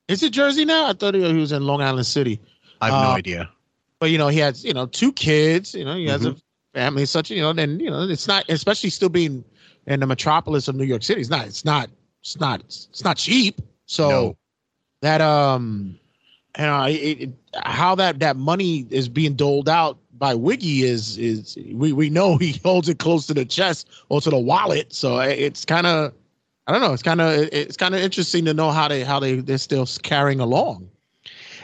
[0.07, 2.39] is it jersey now i thought he was in long island city
[2.81, 3.49] I have no Uh, idea.
[3.99, 6.33] but you know he has you know two kids you know he has Mhm.
[6.33, 6.35] a
[6.73, 9.43] family such you know then you know it's not especially still being
[9.87, 11.89] in the metropolis of new york city it's not it's not
[12.21, 14.37] it's not it's not cheap so No.
[15.01, 15.97] that um
[16.57, 21.17] you know it, it, how that that money is being doled out by wiggy is
[21.17, 24.93] is we we know he holds it close to the chest or to the wallet
[24.93, 26.13] so it's kind of
[26.67, 26.93] I don't know.
[26.93, 29.85] It's kind of it's kind of interesting to know how they how they they're still
[30.03, 30.89] carrying along.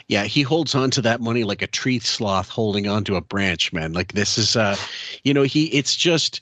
[0.08, 3.74] Yeah, he holds on to that money like a tree sloth holding onto a branch,
[3.74, 3.94] man.
[3.94, 4.76] Like this is, uh,
[5.24, 5.66] you know, he.
[5.68, 6.42] It's just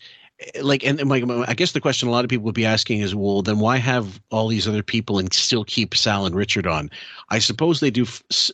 [0.62, 3.00] like, and, and like, I guess the question a lot of people would be asking
[3.00, 6.68] is, well, then why have all these other people and still keep Sal and Richard
[6.68, 6.90] on?
[7.30, 8.06] I suppose they do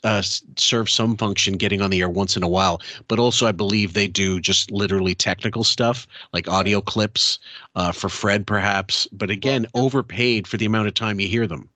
[0.04, 0.22] uh,
[0.58, 3.94] serve some function, getting on the air once in a while, but also I believe
[3.94, 7.40] they do just literally technical stuff like audio clips
[7.76, 9.08] uh, for Fred, perhaps.
[9.12, 11.68] But again, overpaid for the amount of time you hear them.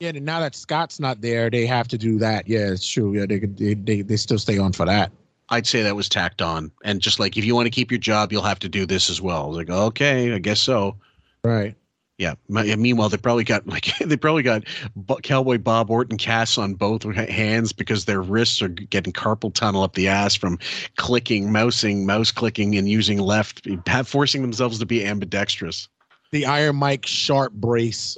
[0.00, 2.48] Yeah, and now that Scott's not there, they have to do that.
[2.48, 3.14] Yeah, it's true.
[3.14, 5.12] Yeah, they they, they, they still stay on for that.
[5.52, 6.72] I'd say that was tacked on.
[6.82, 9.10] And just like if you want to keep your job, you'll have to do this
[9.10, 9.52] as well.
[9.52, 10.96] Like, okay, I guess so.
[11.44, 11.74] Right.
[12.16, 12.34] Yeah.
[12.48, 14.64] Meanwhile, they probably got like they probably got
[14.96, 19.82] Bo- Cowboy Bob Orton casts on both hands because their wrists are getting carpal tunnel
[19.82, 20.58] up the ass from
[20.96, 25.86] clicking, mousing, mouse clicking, and using left, have- forcing themselves to be ambidextrous.
[26.30, 28.16] The Iron Mike Sharpe brace.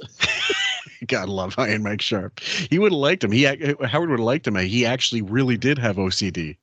[1.07, 2.39] God love Iron Mike Sharpe.
[2.39, 3.31] He would have liked him.
[3.33, 4.55] He Howard would have liked him.
[4.55, 6.55] He actually really did have OCD.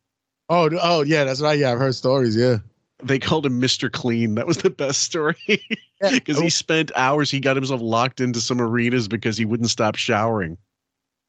[0.53, 1.59] Oh, oh yeah, that's right.
[1.59, 2.37] Yeah, I've heard stories.
[2.37, 2.59] Yeah.
[3.03, 3.91] They called him Mr.
[3.91, 4.35] Clean.
[4.35, 5.37] That was the best story.
[6.11, 9.95] Because he spent hours, he got himself locked into some arenas because he wouldn't stop
[9.95, 10.59] showering.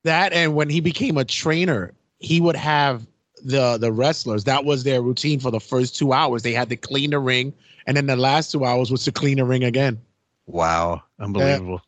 [0.03, 3.05] That and when he became a trainer, he would have
[3.43, 4.45] the the wrestlers.
[4.45, 6.41] That was their routine for the first two hours.
[6.41, 7.53] They had to clean the ring,
[7.85, 10.01] and then the last two hours was to clean the ring again.
[10.47, 11.83] Wow, unbelievable.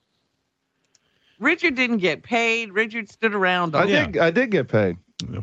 [1.40, 2.72] Richard didn't get paid.
[2.72, 3.76] Richard stood around.
[3.76, 4.18] I on did.
[4.20, 4.98] I did get paid.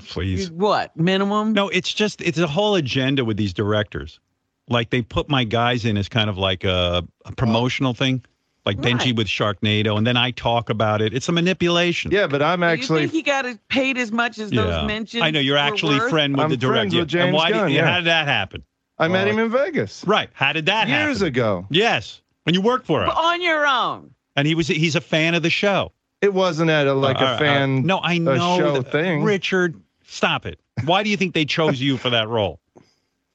[0.07, 0.51] Please.
[0.51, 1.53] What minimum?
[1.53, 4.21] No, it's just it's a whole agenda with these directors.
[4.69, 8.25] Like they put my guys in as kind of like a, a promotional thing,
[8.65, 9.17] like Benji Right.
[9.17, 11.15] with Sharknado, and then I talk about it.
[11.15, 12.11] It's a manipulation.
[12.11, 14.63] Yeah, but I'm Do you think he got paid as much as Yeah.
[14.63, 15.25] those mentioned?
[15.25, 16.11] I know you're were actually worth?
[16.11, 16.79] friend with I'm the director.
[16.79, 17.87] friends with and James why Gunn, did, yeah.
[17.89, 18.63] how did that happen?
[18.99, 20.29] I met Uh, him in Vegas Right.
[20.35, 21.07] How did that happen?
[21.09, 21.67] years ago.
[21.71, 22.21] Yes.
[22.45, 23.09] When you worked for him.
[23.09, 24.11] But on your own.
[24.37, 25.93] And he was he's a fan of the show.
[26.23, 27.85] It wasn't at a, like Uh, a uh, fan.
[27.85, 29.23] no, I know show that- thing.
[29.25, 30.59] Richard, stop it.
[30.85, 32.59] Why do you think they chose you for that role?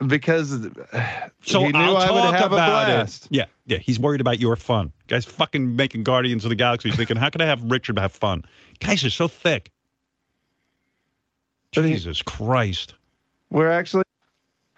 [0.08, 0.52] because
[1.44, 3.26] So he knew I'll I talk would have a about blast.
[3.26, 3.32] it.
[3.32, 3.78] Yeah, yeah.
[3.80, 4.92] He's worried about your fun.
[5.08, 6.90] Guys, fucking making Guardians of the Galaxy.
[6.90, 8.44] He's thinking, how can I have Richard have fun?
[8.80, 9.72] Guys are so thick.
[11.74, 12.94] Jesus Christ.
[13.50, 14.04] We're actually.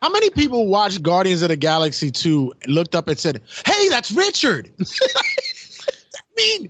[0.01, 4.11] How many people watched Guardians of the Galaxy 2, looked up and said, Hey, that's
[4.11, 4.71] Richard?
[4.81, 6.69] I mean,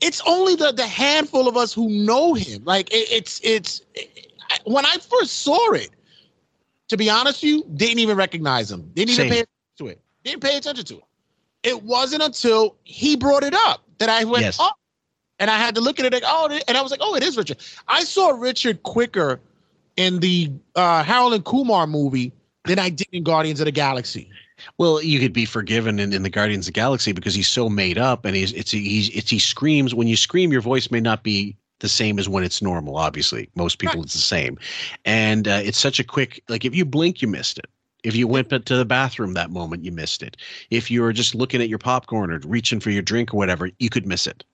[0.00, 2.62] it's only the, the handful of us who know him.
[2.64, 3.82] Like, it, it's, it's,
[4.50, 5.90] I- when I first saw it,
[6.88, 8.90] to be honest with you, didn't even recognize him.
[8.94, 9.30] Didn't even Same.
[9.30, 9.48] pay attention
[9.78, 10.00] to it.
[10.24, 11.04] Didn't pay attention to it.
[11.62, 14.56] It wasn't until he brought it up that I went, Yes.
[14.60, 14.70] oh,
[15.38, 17.22] and I had to look at it like, oh, and I was like, oh, it
[17.22, 17.58] is Richard.
[17.88, 19.40] I saw Richard quicker
[19.96, 22.32] in the uh, Harold and Kumar movie
[22.64, 24.28] than I did in Guardians of the Galaxy.
[24.78, 27.68] Well, you could be forgiven in, in the Guardians of the Galaxy because he's so
[27.68, 31.00] made up and he's it's he's it's he screams when you scream your voice may
[31.00, 34.58] not be the same as when it's normal obviously most people it's the same
[35.06, 37.66] and uh, it's such a quick like if you blink you missed it
[38.04, 40.36] if you went to the bathroom that moment you missed it
[40.70, 43.70] if you were just looking at your popcorn or reaching for your drink or whatever
[43.78, 44.44] you could miss it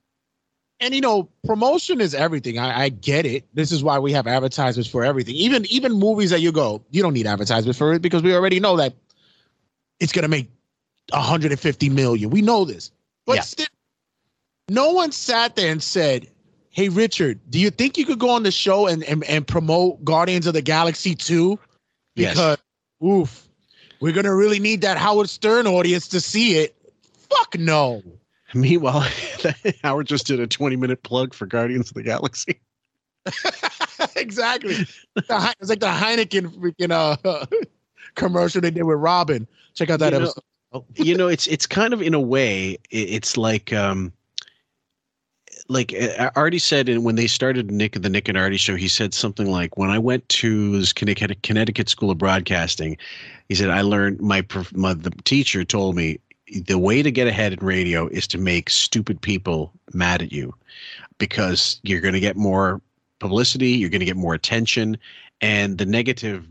[0.79, 2.59] And you know, promotion is everything.
[2.59, 3.45] I, I get it.
[3.53, 5.35] This is why we have advertisements for everything.
[5.35, 8.59] Even even movies that you go, you don't need advertisements for it because we already
[8.59, 8.93] know that
[9.99, 10.49] it's gonna make
[11.11, 12.29] 150 million.
[12.29, 12.91] We know this.
[13.25, 13.41] But Yeah.
[13.41, 13.65] still,
[14.69, 16.27] no one sat there and said,
[16.69, 20.03] Hey Richard, do you think you could go on the show and, and, and promote
[20.05, 21.57] Guardians of the Galaxy 2?
[22.15, 22.33] Yes.
[22.33, 22.57] Because
[23.03, 23.47] oof,
[23.99, 26.75] we're gonna really need that Howard Stern audience to see it.
[27.29, 28.03] Fuck no.
[28.53, 29.05] meanwhile
[29.83, 32.57] howard just did a 20 minute plug for guardians of the galaxy
[34.15, 34.75] exactly.
[35.17, 35.29] It's
[35.69, 37.45] like the Heineken freaking uh,
[38.17, 39.47] commercial they did with Robin.
[39.75, 40.43] Check out that You know- episode.
[40.95, 44.11] you know it's it's kind of in a way it's like um
[45.69, 48.87] like uh, Artie said and when they started Nick the Nick and Artie show he
[48.89, 52.97] said something like when I went to this Connecticut, Connecticut School of Broadcasting
[53.49, 56.19] he said I learned my, my the teacher told me
[56.65, 60.53] the way to get ahead in radio is to make stupid people mad at you
[61.17, 62.81] because you're going to get more
[63.19, 64.97] publicity you're going to get more attention
[65.41, 66.45] and the negative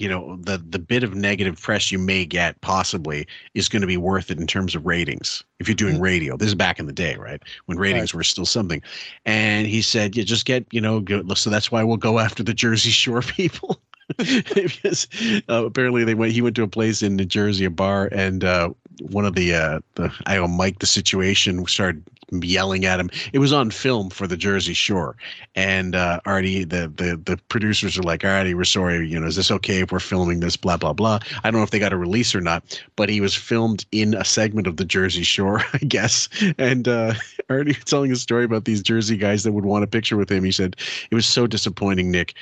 [0.00, 3.86] you know the the bit of negative press you may get possibly is going to
[3.86, 6.36] be worth it in terms of ratings if you're doing radio.
[6.36, 8.82] This is back in the day right when ratings were still something.
[9.26, 12.42] And he said you just get you know go, so that's why we'll go after
[12.42, 13.80] the jersey shore people.
[14.16, 15.06] Because
[15.48, 18.42] uh, apparently they went he went to a place in new jersey a bar and
[18.42, 18.70] uh
[19.02, 23.10] one of the uh the i don't mike the situation started yelling at him.
[23.32, 25.16] It was on film for the Jersey Shore,
[25.54, 29.06] and uh, Artie, the the the producers are like, "Artie, we're sorry.
[29.08, 30.56] You know, is this okay if we're filming this?
[30.56, 33.20] Blah blah blah." I don't know if they got a release or not, but he
[33.20, 36.28] was filmed in a segment of the Jersey Shore, I guess.
[36.58, 37.14] And uh,
[37.50, 40.44] Artie telling a story about these Jersey guys that would want a picture with him.
[40.44, 40.76] He said
[41.10, 42.34] it was so disappointing, Nick.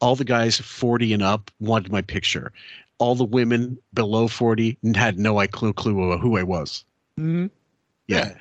[0.00, 2.52] All the guys 40 and up wanted my picture.
[2.98, 6.84] All the women below 40 had no I clue clue who I was.
[7.18, 7.50] Mhm.
[8.08, 8.34] Yeah.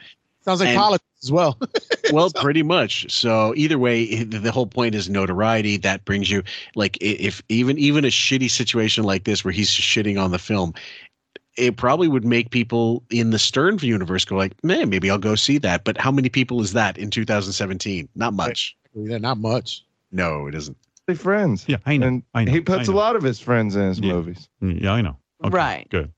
[0.45, 1.57] Sounds like And- politics as well.
[2.13, 3.11] well, pretty much.
[3.11, 5.77] So either way, the whole point is notoriety.
[5.77, 6.43] That brings you
[6.75, 10.73] like if even even a shitty situation like this where he's shitting on the film,
[11.57, 15.35] it probably would make people in the Stern universe go like, man, maybe I'll go
[15.35, 15.83] see that.
[15.83, 18.07] But how many people is that in 2017?
[18.15, 18.75] Not much.
[18.93, 19.83] Yeah, not much.
[20.11, 20.77] No, it isn't.
[21.07, 21.65] They friends.
[21.67, 22.07] Yeah, I know.
[22.07, 22.97] And I know, he puts I a know.
[23.01, 24.47] lot of his friends in his movies.
[24.61, 25.17] Mm, yeah, I know.
[25.43, 25.87] Okay, Right.
[25.89, 26.11] Good.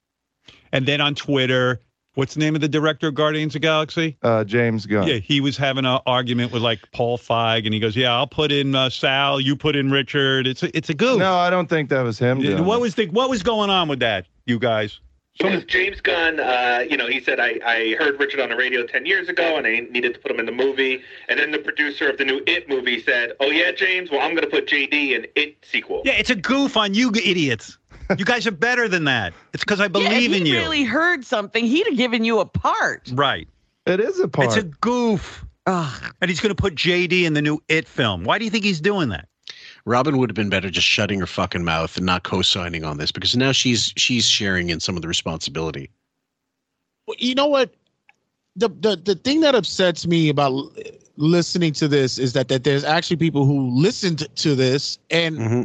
[0.72, 1.80] And then on Twitter,
[2.18, 4.18] what's the name of the director of Guardians of the Galaxy?
[4.24, 5.08] Uh, James Gunn.
[5.08, 8.28] Yeah, he was having an argument with like Paul Feig, and he goes, "Yeah, I'll
[8.28, 11.20] put in uh, Sal, you put in Richard." It's a, it's a goof.
[11.20, 12.42] No, I don't think that was him.
[12.42, 12.82] doing what it.
[12.82, 15.00] was the what was going on with that, you guys?
[15.38, 18.86] Because James Gunn, uh, you know, he said, I, I heard Richard on the radio
[18.88, 21.04] 10 years ago and I needed to put him in the movie.
[21.30, 24.32] And then the producer of the new It movie said, Oh, yeah, James, well, I'm
[24.32, 26.02] going to put JD in It sequel.
[26.06, 27.78] Yeah, it's a goof on you idiots.
[28.18, 29.34] You guys are better than that.
[29.54, 30.58] It's because I Yeah, believe if in he you.
[30.58, 33.12] really heard something, he'd have given you a part.
[33.14, 33.48] Right.
[33.86, 34.48] It is a part.
[34.48, 35.46] It's a goof.
[35.66, 36.14] Ugh.
[36.22, 38.24] And he's going to put JD in the new It film.
[38.24, 39.28] Why do you think he's doing that?
[39.86, 43.12] Robin would have been better just shutting her fucking mouth and not co-signing on this
[43.12, 45.90] because now she's she's sharing in some of the responsibility.
[47.08, 47.74] Well, you know what?
[48.58, 50.52] The, the the thing that upsets me about
[51.16, 55.64] listening to this is that that there's actually people who listened to this and mm-hmm.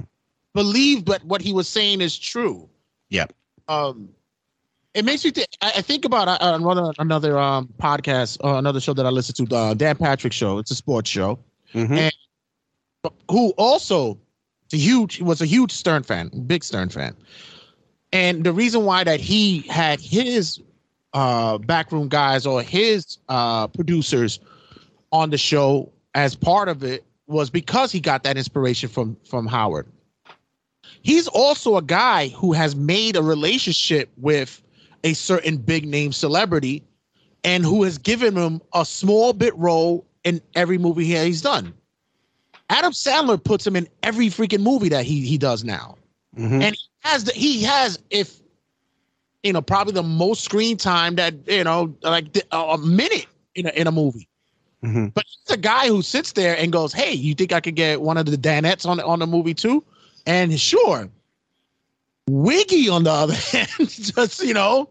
[0.55, 2.69] Believe that what he was saying is true.
[3.09, 3.27] Yeah.
[3.69, 4.09] Um,
[4.95, 5.49] it makes me think.
[5.61, 9.35] I, I think about uh, another another um podcast or another show that I listen
[9.37, 10.59] to, the Dan Patrick Show.
[10.59, 11.39] It's a sports show,
[11.99, 12.13] and
[13.31, 14.19] who also
[14.73, 17.17] a huge was a huge Stern fan, big Stern fan.
[18.13, 20.61] And the reason why that he had his
[21.15, 24.41] uh backroom guys or his uh producers
[25.11, 29.47] on the show as part of it was because he got that inspiration from from
[29.47, 29.87] Howard.
[31.03, 34.63] He's also a guy who has made a relationship with
[35.05, 36.83] a certain big name celebrity
[37.45, 41.75] and who has given him a small bit role in every movie he- he's done.
[42.71, 45.97] Adam Sandler puts him in every freaking movie that he he does now.
[46.37, 46.63] Mm-hmm.
[46.63, 48.41] And he has the, he has if
[49.43, 53.67] you know probably the most screen time that you know like the, a minute in
[53.67, 54.29] a, in a movie.
[54.83, 55.09] Mm-hmm.
[55.09, 58.01] But he's a guy who sits there and goes, "Hey, you think I could get
[58.01, 59.85] one of the Danettes on on the movie too?"
[60.27, 61.09] And sure,
[62.29, 64.89] Wiggy on the other hand, just you know,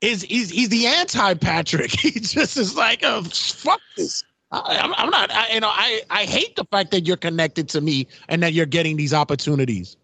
[0.00, 1.90] is he's he's the anti Patrick.
[2.00, 4.24] He just is like, oh, fuck this.
[4.50, 5.30] I, I'm, I'm not.
[5.30, 8.52] I, you know, I I hate the fact that you're connected to me and that
[8.52, 9.96] you're getting these opportunities.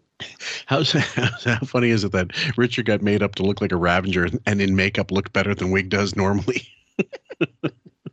[0.65, 3.77] How's how's how funny is it that Richard got made up to look like a
[3.77, 6.67] Ravager and in makeup looked better than Wig does normally?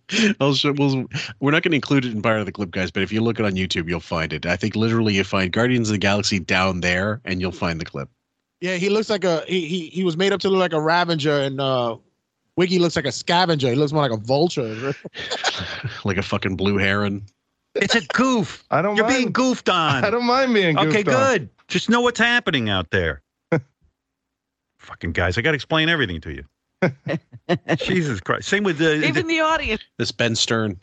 [0.40, 1.06] I'll show, we'll,
[1.40, 3.20] we're not going to include it in part of the clip, guys, but if you
[3.20, 4.46] look it on YouTube, you'll find it.
[4.46, 7.84] I think literally you find Guardians of the Galaxy down there, and you'll find the
[7.84, 8.08] clip.
[8.60, 10.80] Yeah, he looks like a he he, he was made up to look like a
[10.80, 11.96] Ravager, and uh,
[12.56, 13.68] Wiggy looks like a scavenger.
[13.68, 14.94] He looks more like a vulture.
[16.04, 17.26] like a fucking blue heron.
[17.74, 18.64] It's a goof.
[18.70, 18.96] I don't.
[18.96, 19.16] You're mind.
[19.16, 20.04] being goofed on.
[20.04, 21.04] I don't mind being goofed Okay, on.
[21.04, 21.50] good.
[21.68, 23.22] Just know what's happening out there.
[24.78, 26.44] Fucking guys, I got to explain everything to you.
[27.76, 28.48] Jesus Christ.
[28.48, 29.04] Same with the.
[29.06, 29.82] Even the audience.
[29.98, 30.78] This Ben Stern.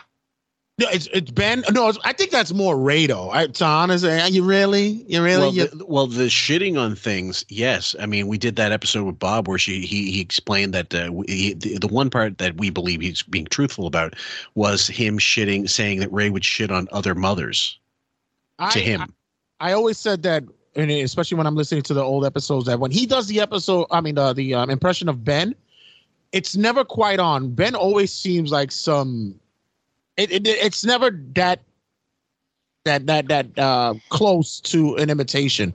[0.80, 1.64] No, it's it's Ben.
[1.72, 3.30] No, it's, I think that's more Ray though.
[3.30, 5.06] I, to honest, are you really?
[5.08, 5.42] You really?
[5.44, 7.96] Well You- the, well, the shitting on things, yes.
[8.00, 11.12] I mean, we did that episode with Bob where she he, he explained that uh,
[11.28, 14.16] he, the, the one part that we believe he's being truthful about
[14.56, 17.78] was him shitting, saying that Ray would shit on other mothers
[18.72, 19.14] to I- him.
[19.60, 20.44] I always said that,
[20.76, 23.86] and especially when I'm listening to the old episodes, that when he does the episode,
[23.92, 25.54] I mean, uh, the um, impression of Ben,
[26.34, 27.54] it's never quite on.
[27.54, 29.40] Ben always seems like some.
[30.18, 31.62] It, it it's never that
[32.86, 35.74] that that that uh close to an imitation.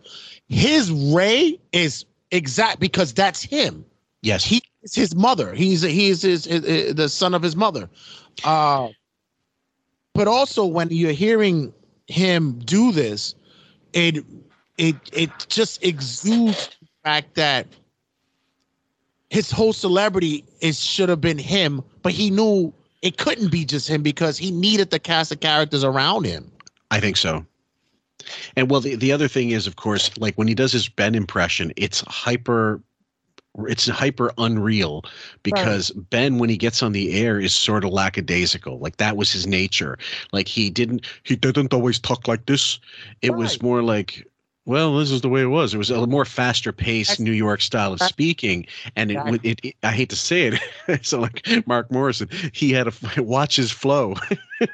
[0.48, 3.85] His Ray is exact because that's him.
[4.22, 5.55] Yes, he is his mother.
[5.55, 7.89] He's he's his, his, his the son of his mother.
[8.44, 8.89] Uh,
[10.14, 11.72] but also when you're hearing
[12.09, 13.35] him do this,
[13.93, 14.24] it
[14.76, 17.68] it it just exudes the fact that
[19.31, 22.73] his whole celebrity is should have been him, but he knew
[23.03, 26.51] it couldn't be just him because he needed the cast of characters around him.
[26.91, 27.45] I think so.
[28.57, 31.15] And well, the, the other thing is, of course, like when he does his Ben
[31.15, 32.83] impression, it's hyper
[33.67, 35.03] it's hyper unreal
[35.43, 38.79] because Ben, when he gets on the air, is sort of lackadaisical.
[38.79, 39.99] Like that was his nature.
[40.33, 42.79] Like he didn't he didn't always talk like this.
[43.23, 44.28] It was more like.
[44.69, 45.73] Well, this is the way it was.
[45.73, 48.66] It was a more faster paced New York style of speaking,
[48.97, 49.77] and it, it, it.
[49.82, 50.53] I hate to say
[50.86, 52.93] it, so like Mark Morrison, he had a
[53.23, 54.15] watch his flow.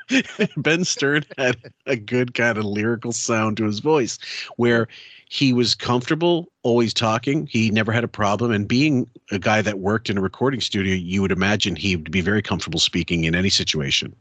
[0.56, 4.18] ben Stern had a good kind of lyrical sound to his voice,
[4.56, 4.88] where
[5.28, 7.46] he was comfortable always talking.
[7.46, 10.92] He never had a problem, and being a guy that worked in a recording studio,
[10.92, 14.12] you would imagine he would be very comfortable speaking in any situation.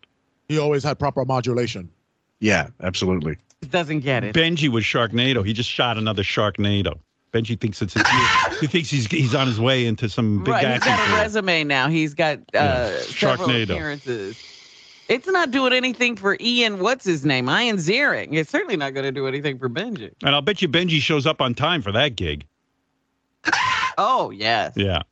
[0.50, 1.90] He always had proper modulation.
[2.42, 3.38] Yeah, absolutely.
[3.72, 4.36] Doesn't get it.
[4.36, 5.46] Benji was Sharknado.
[5.46, 7.00] He just shot another Sharknado.
[7.32, 8.04] Benji thinks it's his,
[8.60, 10.92] he thinks he's he's on his way into some big right, he's action.
[10.92, 11.20] got a film.
[11.20, 11.88] resume now.
[11.90, 13.64] He's got uh, several Sharknado.
[13.72, 14.38] appearances.
[15.10, 16.80] It's not doing anything for Ian.
[16.80, 17.50] What's his name?
[17.50, 18.34] Ian Ziering.
[18.34, 20.12] It's certainly not going to do anything for Benji.
[20.24, 22.46] And I'll bet you Benji shows up on time for that gig.
[23.96, 24.74] Oh yes.
[24.76, 25.04] Yeah.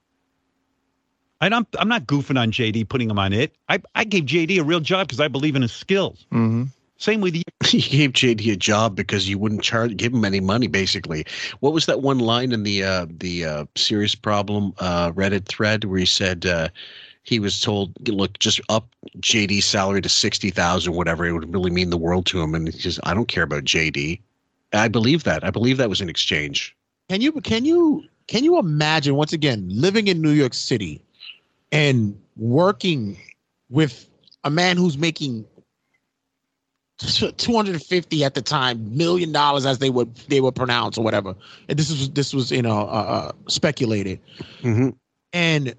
[1.40, 3.54] And I'm I'm not goofing on JD putting him on it.
[3.70, 6.26] I, I gave JD a real job because I believe in his skills.
[6.32, 6.64] Mm-hmm.
[7.02, 7.42] Same with you.
[7.72, 10.68] You gave JD a job because you wouldn't charge give him any money.
[10.68, 11.26] Basically,
[11.62, 15.86] what was that one line in the uh, the uh, serious problem uh, Reddit thread
[15.86, 16.68] where he said uh,
[17.24, 21.26] he was told, "Look, just up JD's salary to sixty thousand, whatever.
[21.26, 23.64] It would really mean the world to him." And he says, "I don't care about
[23.64, 24.20] JD."
[24.74, 25.44] I believe that.
[25.44, 26.76] I believe that was an exchange.
[27.10, 31.02] Can you can you can you imagine once again living in New York City
[31.72, 33.18] and working
[33.70, 34.08] with
[34.44, 35.46] a man who's making
[37.02, 41.36] 250 at the time million dollars as they would they would pronounce or whatever.
[41.68, 44.20] And this was this was you know uh, uh, speculated.
[45.34, 45.76] And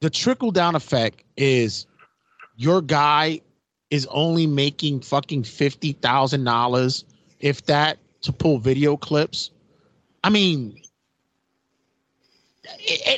[0.00, 1.86] the trickle down effect is
[2.56, 3.40] your guy
[3.90, 7.04] is only making fucking fifty thousand dollars,
[7.40, 9.50] if that, to pull video clips.
[10.24, 10.80] I mean,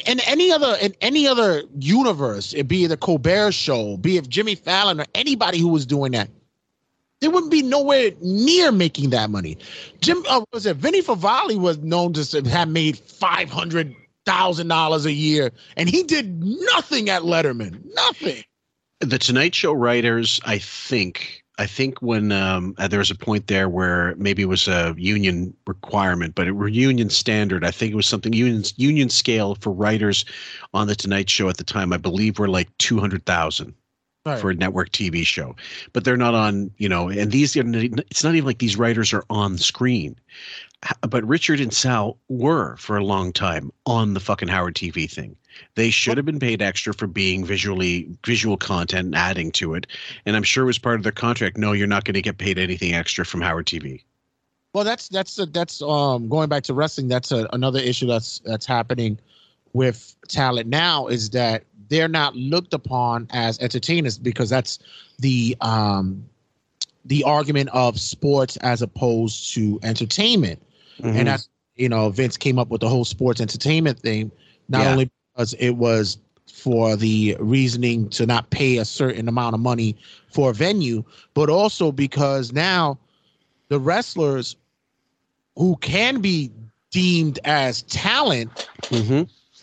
[0.06, 4.54] in any other in any other universe, it be the Colbert Show, be it Jimmy
[4.54, 6.28] Fallon or anybody who was doing that,
[7.20, 9.56] they wouldn't be nowhere near making that money.
[10.00, 13.94] Jim uh, was it Vinny Favale was known to have made five hundred
[14.26, 18.42] thousand dollars a year, and he did nothing at Letterman, nothing.
[19.00, 23.46] The Tonight Show writers, I think, I think when um, uh, there was a point
[23.46, 27.64] there where maybe it was a union requirement, but it union standard.
[27.64, 30.24] I think it was something union union scale for writers
[30.72, 31.92] on the Tonight Show at the time.
[31.92, 33.74] I believe were like two hundred thousand
[34.26, 34.40] Right.
[34.40, 35.54] for a network TV show,
[35.92, 36.70] but they're not on.
[36.78, 40.16] You know, and these it's not even like these writers are on screen.
[41.06, 45.36] But Richard and Sal were for a long time on the fucking Howard TV thing.
[45.74, 49.86] They should have been paid extra for being visually visual content and adding to it.
[50.26, 51.56] And I'm sure it was part of their contract.
[51.56, 54.02] No, you're not going to get paid anything extra from Howard TV.
[54.72, 57.08] Well, that's that's a, that's um going back to wrestling.
[57.08, 59.18] That's a, another issue that's that's happening
[59.74, 64.78] with talent now is that they're not looked upon as entertainers because that's
[65.18, 66.24] the um
[67.04, 70.62] the argument of sports as opposed to entertainment,
[71.00, 71.14] Mhm.
[71.16, 74.30] and that's you know Vince came up with the whole sports entertainment thing,
[74.68, 74.92] not Yeah.
[74.92, 76.18] only because it was
[76.50, 79.96] for the reasoning to not pay a certain amount of money
[80.28, 81.04] for a venue,
[81.34, 82.98] but also because now
[83.68, 84.56] the wrestlers
[85.56, 86.50] who can be
[86.90, 88.68] deemed as talent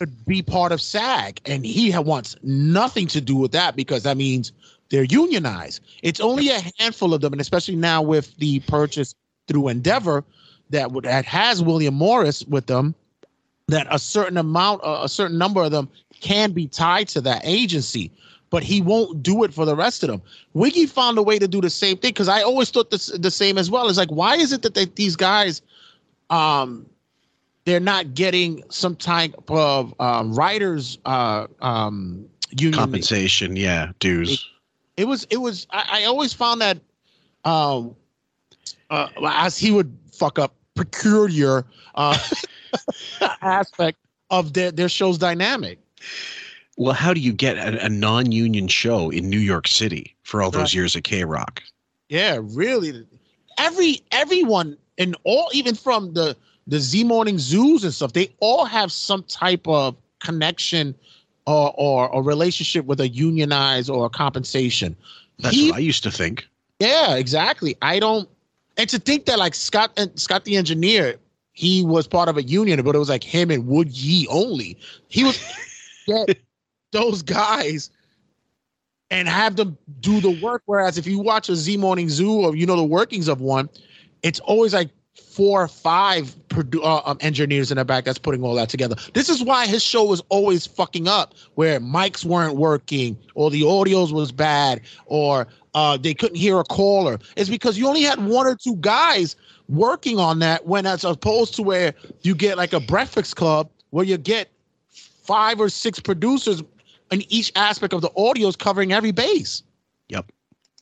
[0.06, 4.52] be part of SAG, and he wants nothing to do with that because that means
[4.90, 5.80] they're unionized.
[6.02, 9.14] It's only a handful of them, and especially now with the purchase
[9.48, 10.24] through Endeavor
[10.70, 12.94] that would that has William Morris with them,
[13.68, 15.88] that a certain amount, uh, a certain number of them
[16.20, 18.10] can be tied to that agency.
[18.50, 20.20] But he won't do it for the rest of them.
[20.52, 23.30] Wiggy found a way to do the same thing because I always thought this, the
[23.30, 23.88] same as well.
[23.88, 25.62] It's like, why is it that they, these guys,
[26.28, 26.84] um,
[27.64, 34.48] they're not getting some type of um, writers uh, um, union Compensation, yeah, dues.
[34.96, 36.78] it was it was I, I always found that
[37.44, 37.96] um
[38.90, 41.64] uh as he would fuck up peculiar
[41.94, 42.16] uh
[43.42, 43.98] aspect
[44.30, 45.78] of their their show's dynamic.
[46.76, 50.50] Well, how do you get a, a non-union show in New York City for all
[50.50, 51.62] those years at K Rock?
[52.08, 53.06] Yeah, really.
[53.58, 56.36] Every everyone and all even from the
[56.66, 60.94] the Z Morning Zoos and stuff, they all have some type of connection
[61.46, 64.96] or or a relationship with a unionized or a compensation.
[65.40, 66.46] That's He- what I used to think.
[66.78, 67.76] Yeah, exactly.
[67.80, 68.28] I don't,
[68.76, 71.16] and to think that like Scott and Scott the engineer,
[71.52, 74.78] he was part of a union, but it was like him and Wood Yee only.
[75.08, 75.38] He was
[76.06, 76.38] get
[76.92, 77.90] those guys
[79.10, 80.62] and have them do the work.
[80.66, 83.68] Whereas if you watch a Z Morning Zoo or you know the workings of one,
[84.22, 88.54] it's always like four or five uh, um, engineers in the back that's putting all
[88.54, 88.96] that together.
[89.14, 93.62] This is why his show was always fucking up, where mics weren't working, or the
[93.62, 97.18] audios was bad, or uh, they couldn't hear a caller.
[97.36, 99.36] It's because you only had one or two guys
[99.68, 100.66] working on that.
[100.66, 104.50] When as opposed to where you get like a Breakfast Club, where you get
[104.88, 106.62] five or six producers
[107.10, 109.62] in each aspect of the audios covering every base.
[110.08, 110.32] Yep.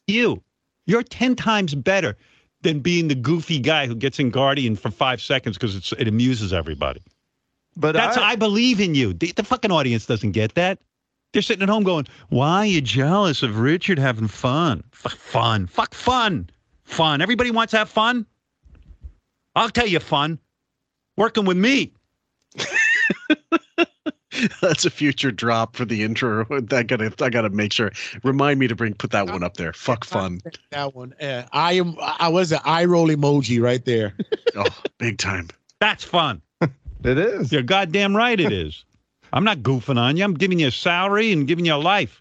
[0.06, 0.42] You,
[0.86, 2.16] you're ten times better
[2.62, 6.52] than being the goofy guy who gets in Guardian for five seconds because it amuses
[6.52, 7.00] everybody.
[7.76, 9.12] But that's I- I, believe in you.
[9.12, 10.78] The, the fucking audience doesn't get that.
[11.32, 14.82] They're sitting at home going, "Why are you jealous of Richard having fun?
[14.90, 15.68] Fuck fun.
[15.68, 16.50] Fuck fun.
[16.82, 17.22] Fun.
[17.22, 18.26] Everybody wants to have fun.
[19.54, 20.40] I'll tell you, fun.
[21.16, 21.92] Working with me.
[24.62, 26.46] That's a future drop for the intro.
[26.70, 27.90] I gotta, I gotta make sure.
[28.22, 29.72] Remind me to bring, put that one up there.
[29.72, 30.40] Fuck fun.
[30.70, 31.14] That one.
[31.20, 31.96] Yeah, I am.
[32.00, 34.14] I was an eye roll emoji right there.
[34.56, 34.66] oh,
[34.98, 35.48] big time.
[35.80, 36.42] That's fun.
[37.02, 37.50] It is.
[37.50, 38.38] You're goddamn right.
[38.38, 38.84] It is.
[39.32, 40.24] I'm not goofing on you.
[40.24, 42.20] I'm giving you a salary and giving you a life.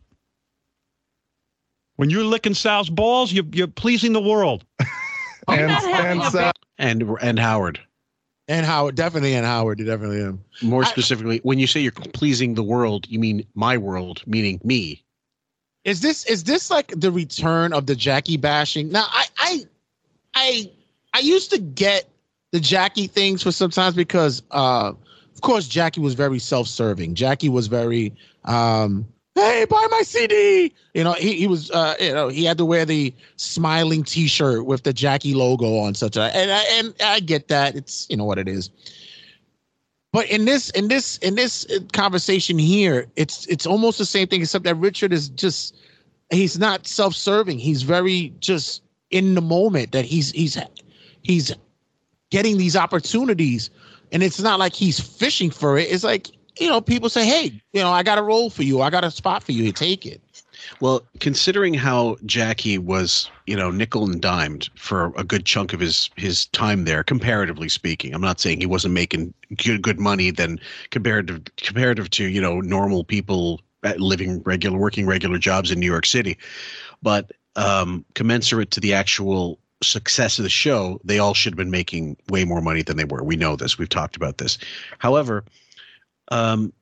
[1.98, 4.64] When you're licking Sal's balls, you're, you're pleasing the world.
[5.50, 7.80] and and Sal, And and Howard.
[8.50, 10.44] And Howard, definitely, and Howard, you definitely him.
[10.64, 15.04] More specifically, when you say you're pleasing the world, you mean my world, meaning me.
[15.86, 18.90] Is this is this like the return of the Jackie bashing?
[18.90, 19.62] Now, I I
[20.34, 20.72] I
[21.14, 22.10] I used to get
[22.52, 24.94] the Jackie things for sometimes because, uh,
[25.32, 27.14] of course, Jackie was very self-serving.
[27.14, 28.16] Jackie was very,
[28.46, 30.74] um, hey, buy my CD.
[30.94, 34.66] You know, he he was, uh, you know, he had to wear the smiling T-shirt
[34.66, 37.76] with the Jackie logo on such a, and I and I get that.
[37.76, 38.70] It's you know what it is.
[40.12, 44.42] But in this in this in this conversation here, it's it's almost the same thing,
[44.42, 45.76] except that Richard is just
[46.32, 47.60] he's not self-serving.
[47.60, 48.82] He's very just
[49.12, 50.58] in the moment that he's he's
[51.22, 51.54] he's
[52.32, 53.70] getting these opportunities,
[54.12, 55.92] and it's not like he's fishing for it.
[55.92, 58.82] It's like you know, people say, "Hey, you know, I got a role for you.
[58.82, 59.64] I got a spot for you.
[59.64, 60.22] You take it."
[60.82, 65.80] Well, considering how Jackie was, you know, nickel and dimed for a good chunk of
[65.80, 70.32] his his time there, comparatively speaking, I'm not saying he wasn't making good good money
[70.32, 70.60] than
[70.92, 73.62] comparative comparative to you know normal people
[73.98, 76.38] living regular working regular jobs in New York City,
[77.02, 81.72] but um, commensurate to the actual success of the show, they all should have been
[81.72, 83.24] making way more money than they were.
[83.24, 83.78] We know this.
[83.78, 84.58] We've talked about this.
[84.98, 85.46] However,
[86.30, 86.74] um,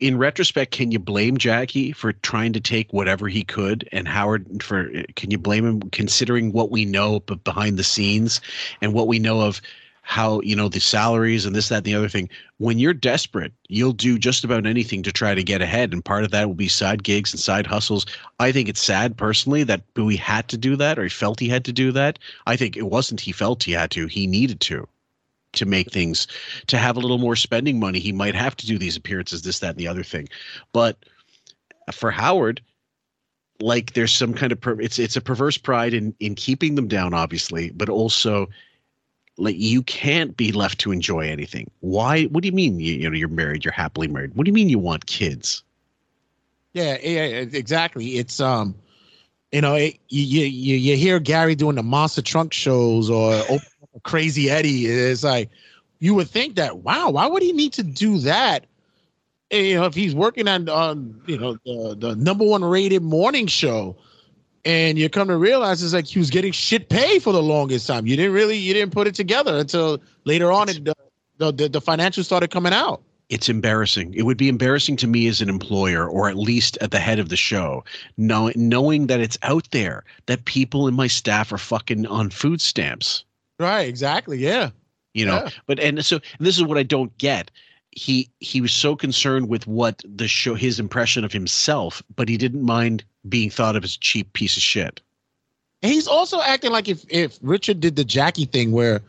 [0.00, 4.62] in retrospect, can you blame Jackie for trying to take whatever he could, and Howard
[4.62, 4.90] for?
[5.16, 8.40] Can you blame him considering what we know b- behind the scenes
[8.80, 9.60] and what we know of
[10.04, 12.28] how you know the salaries and this, that, and the other thing?
[12.58, 16.24] When you're desperate, you'll do just about anything to try to get ahead, and part
[16.24, 18.06] of that will be side gigs and side hustles.
[18.38, 21.48] I think it's sad personally that Booey had to do that, or he felt he
[21.48, 22.18] had to do that.
[22.46, 24.88] I think it wasn't he felt he had to; he needed to
[25.52, 26.26] to make things
[26.66, 29.58] to have a little more spending money he might have to do these appearances this
[29.58, 30.28] that and the other thing.
[30.72, 30.96] But
[31.92, 32.60] for howard
[33.60, 36.88] like there's some kind of per- it's it's a perverse pride in in keeping them
[36.88, 38.48] down obviously but also
[39.36, 41.70] like you can't be left to enjoy anything.
[41.80, 44.34] Why what do you mean you, you know you're married you're happily married?
[44.34, 45.62] What do you mean you want kids?
[46.74, 48.16] Yeah, yeah, exactly.
[48.16, 48.74] It's um,
[49.52, 53.66] you know, it, you you you hear Gary doing the monster trunk shows or open
[54.04, 54.86] Crazy Eddie.
[54.86, 55.50] It's like
[56.00, 58.66] you would think that wow, why would he need to do that?
[59.50, 63.02] And, you know, if he's working on on you know the the number one rated
[63.02, 63.96] morning show,
[64.64, 67.86] and you come to realize it's like he was getting shit pay for the longest
[67.86, 68.06] time.
[68.06, 70.94] You didn't really you didn't put it together until later on, it, the,
[71.38, 73.02] the the the financials started coming out.
[73.32, 74.12] it's embarrassing.
[74.14, 77.18] It would be embarrassing to me as an employer, or at least at the head
[77.18, 77.82] of the show,
[78.18, 82.60] know, knowing that it's out there that people in my staff are fucking on food
[82.60, 83.24] stamps.
[83.58, 84.38] Right, exactly.
[84.38, 84.70] Yeah.
[85.14, 85.50] You know, Yeah.
[85.66, 87.50] but and so and this is what I don't get.
[87.90, 92.36] He he was so concerned with what the show his impression of himself, but he
[92.38, 95.00] didn't mind being thought of as a cheap piece of shit.
[95.82, 99.02] And he's also acting like if if Richard did the Jackie thing where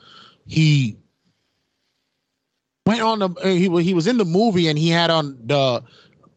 [0.45, 0.97] he
[2.85, 5.81] went on the uh, he he was in the movie and he had on the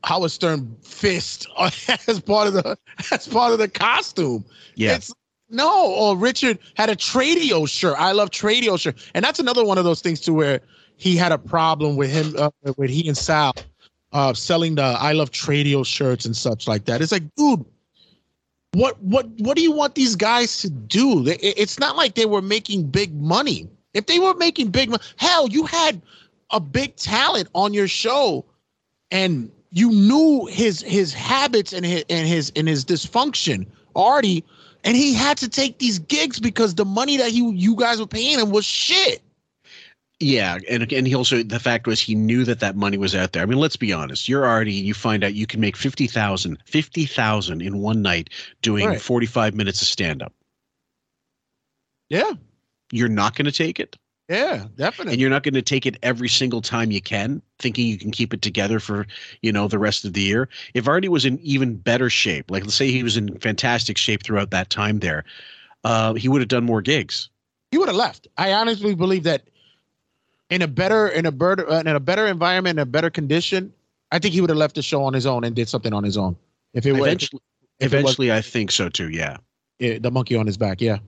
[0.05, 1.49] Howard Stern fist
[2.07, 2.79] as part of the
[3.11, 4.45] as part of the costume.
[4.77, 4.95] Yeah.
[4.95, 5.13] It's
[5.49, 7.97] no, or Richard had a Tradio shirt.
[7.99, 10.61] I love Tradio shirt, and that's another one of those things too where
[10.97, 13.55] he had a problem with him uh, with he and Sal
[14.13, 17.03] uh, selling the I love Tradio shirts and such like that.
[17.03, 17.65] It's like, dude,
[18.73, 21.23] what what what do you want these guys to do?
[21.27, 23.69] It's not like they were making big money.
[23.95, 26.03] If they were making big money, hell, you had
[26.51, 28.45] a big talent on your show,
[29.11, 33.67] and you knew his his habits and his and his and his dysfunction.
[33.95, 34.45] Artie,
[34.87, 38.07] and he had to take these gigs because the money that he you guys were
[38.07, 39.23] paying him was shit.
[40.21, 43.33] Yeah, and and he also the fact was he knew that that money was out
[43.33, 43.43] there.
[43.43, 44.29] I mean, let's be honest.
[44.29, 48.31] You're already you find out you can make 50,000 50,000 in one night
[48.63, 49.01] doing Right.
[49.03, 50.33] 45 minutes of stand up.
[52.09, 52.33] Yeah,
[52.93, 53.97] You're not going to take it.
[54.29, 55.13] Yeah, definitely.
[55.15, 58.11] And you're not going to take it every single time you can, thinking you can
[58.11, 59.07] keep it together for,
[59.43, 60.49] you know, the rest of the year.
[60.75, 64.23] If Artie was in even better shape, like let's say he was in fantastic shape
[64.25, 65.25] throughout that time there,
[65.85, 67.29] uh, he would have done more gigs.
[67.71, 68.27] he would have left.
[68.37, 69.43] I honestly believe that
[70.51, 73.73] in a better in a better uh, in a better environment, in a better condition,
[74.13, 76.05] I think he would have left the show on his own and did something on
[76.05, 76.37] his own.
[76.75, 77.43] If it was Eventually,
[77.81, 79.09] if it was- I think so too.
[79.11, 79.37] Yeah.
[79.79, 80.99] yeah, the monkey on his back, yeah.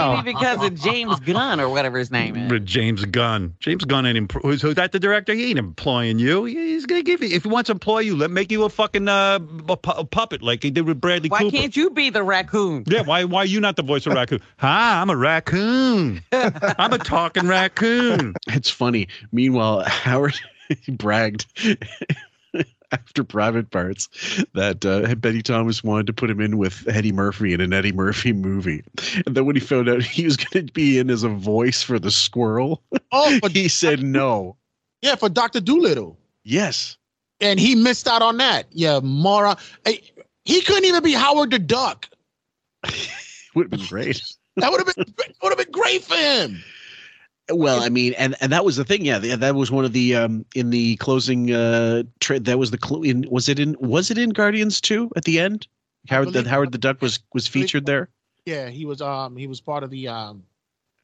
[0.00, 0.24] Yep.
[0.24, 2.60] Maybe because of James Gunn or whatever his name is.
[2.62, 3.56] James Gunn.
[3.58, 5.34] James Gunn ain't empl- who's, who's that the director?
[5.34, 6.44] He ain't employing you.
[6.44, 9.08] He's gonna give you if he wants to employ you, let make you a fucking
[9.08, 11.56] uh, a, pu- a puppet like he did with Bradley Why Cooper.
[11.56, 12.84] can't you be the raccoon?
[12.86, 14.40] Yeah, why why are you not the voice of raccoon?
[14.58, 16.22] Hi, I'm a raccoon.
[16.32, 18.34] I'm a talking raccoon.
[18.46, 19.08] It's funny.
[19.32, 20.36] Meanwhile, Howard
[20.84, 21.46] he bragged
[22.92, 24.08] after private parts
[24.54, 27.92] that uh, Betty Thomas wanted to put him in with Eddie Murphy in an Eddie
[27.92, 28.82] Murphy movie.
[29.26, 31.82] And then when he found out he was going to be in as a voice
[31.82, 32.82] for the squirrel,
[33.12, 34.56] Oh, but he said no.
[35.02, 36.18] Yeah, for Doctor Dolittle.
[36.44, 36.96] Yes.
[37.40, 38.66] And he missed out on that.
[38.72, 39.56] Yeah, Mara.
[40.44, 42.08] He couldn't even be Howard the Duck.
[43.54, 44.22] Would have been great.
[44.56, 46.62] That would have been would have been great for him.
[47.50, 49.04] Well, I mean, and and that was the thing.
[49.04, 52.78] Yeah, that was one of the um in the closing uh tra- that was the
[52.78, 55.66] clue in was it in was it in Guardians 2 at the end?
[56.08, 58.08] Howard the Howard the Duck was was featured there.
[58.44, 60.44] Yeah, he was um he was part of the um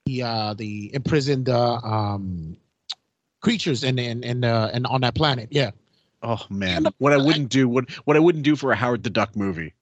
[0.06, 2.56] the uh the imprisoned uh, um
[3.40, 5.48] creatures and and and uh, and on that planet.
[5.50, 5.70] Yeah.
[6.22, 9.10] Oh man, what I wouldn't do what what I wouldn't do for a Howard the
[9.10, 9.74] Duck movie.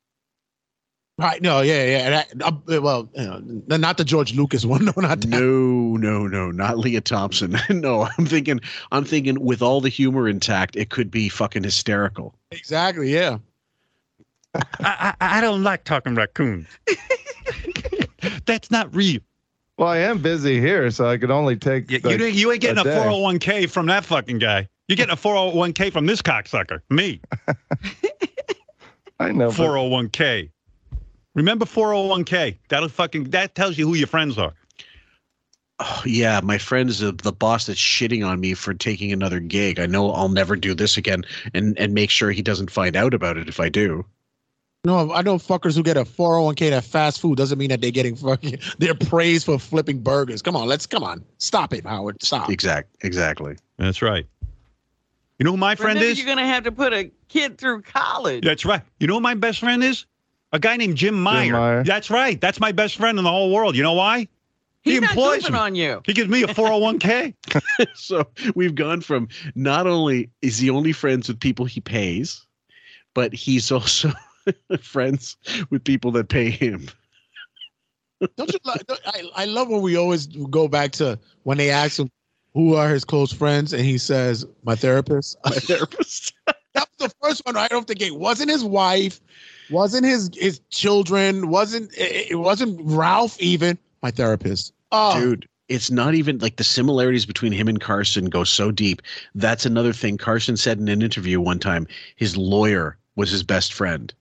[1.18, 1.42] Right.
[1.42, 1.60] No.
[1.60, 1.84] Yeah.
[1.84, 2.10] Yeah.
[2.10, 3.24] That, uh, well, you
[3.68, 4.84] know, not the George Lucas one.
[4.86, 4.92] No.
[4.96, 5.28] Not that.
[5.28, 7.56] No, no, no, not Lea Thompson.
[7.70, 8.60] no, I'm thinking
[8.90, 12.34] I'm thinking with all the humor intact, it could be fucking hysterical.
[12.50, 13.12] Exactly.
[13.12, 13.38] Yeah.
[14.54, 16.66] I, I I don't like talking raccoons.
[18.46, 19.20] That's not real.
[19.78, 21.90] Well, I am busy here, so I could only take.
[21.90, 22.96] You, like, you, ain't- you ain't getting a, day.
[22.96, 24.68] 401k from that fucking guy.
[24.88, 27.20] You're getting a 401k from this cocksucker, me.
[29.18, 29.48] I know.
[29.50, 30.50] 401k.
[31.34, 32.58] Remember 401k?
[32.68, 34.52] That'll fucking that tells you who your friends are.
[35.78, 39.40] Oh, yeah, my friend is the the boss that's shitting on me for taking another
[39.40, 39.80] gig.
[39.80, 43.14] I know I'll never do this again, and and make sure he doesn't find out
[43.14, 44.04] about it if I do.
[44.84, 47.92] No, I know fuckers who get a 401k that fast food doesn't mean that they're
[47.92, 50.42] getting fucking they're praised for flipping burgers.
[50.42, 51.24] Come on, let's come on.
[51.38, 52.22] Stop it, Howard.
[52.22, 52.50] Stop.
[52.50, 53.56] Exact, exactly.
[53.78, 54.26] That's right.
[55.38, 56.18] You know who my friend But is?
[56.18, 58.44] You're gonna have to put a kid through college.
[58.44, 58.82] That's right.
[59.00, 60.04] You know who my best friend is?
[60.52, 61.52] A guy named Jim Meyer.
[61.52, 61.84] Meyer.
[61.84, 62.40] That's right.
[62.40, 63.74] That's my best friend in the whole world.
[63.76, 64.28] You know why?
[64.82, 65.58] He's he employs goofing me.
[65.58, 66.02] on you.
[66.04, 67.34] He gives me a 401k.
[67.94, 72.44] so we've gone from not only is he only friends with people he pays,
[73.14, 74.10] but he's also
[74.80, 75.36] friends
[75.70, 76.88] with people that pay him.
[78.36, 78.58] Don't you?
[78.64, 82.10] Like, don't- I, I love when we always go back to when they ask him
[82.54, 86.32] who are his close friends, and he says, "My therapist." My therapist.
[86.46, 88.14] that was the first one right off the gate.
[88.16, 89.20] Wasn't his wife,
[89.72, 93.78] wasn't his his children, wasn't it, it wasn't Ralph even.
[94.02, 94.72] My therapist.
[94.90, 99.00] Oh, Dude, it's not even like the similarities between him and Carson go so deep.
[99.34, 101.86] That's another thing Carson said in an interview one time.
[102.16, 104.12] His lawyer was his best friend.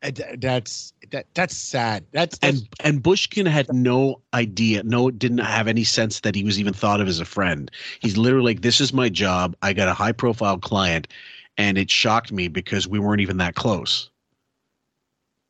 [0.00, 2.04] and that's that that's sad.
[2.12, 6.44] That's, that's And and Bushkin had no idea, no didn't have any sense that he
[6.44, 7.70] was even thought of as a friend.
[8.00, 9.56] He's literally like, This is my job.
[9.62, 11.08] I got a high profile client,
[11.56, 14.10] and it shocked me because we weren't even that close.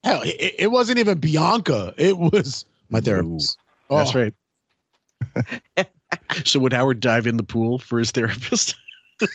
[0.04, 0.22] Hell.
[0.22, 1.94] It, it wasn't even Bianca.
[1.96, 3.58] It was my therapist.
[3.90, 4.18] That's Oh.
[4.20, 4.34] right.
[6.44, 8.76] so would Howard dive in the pool for his therapist?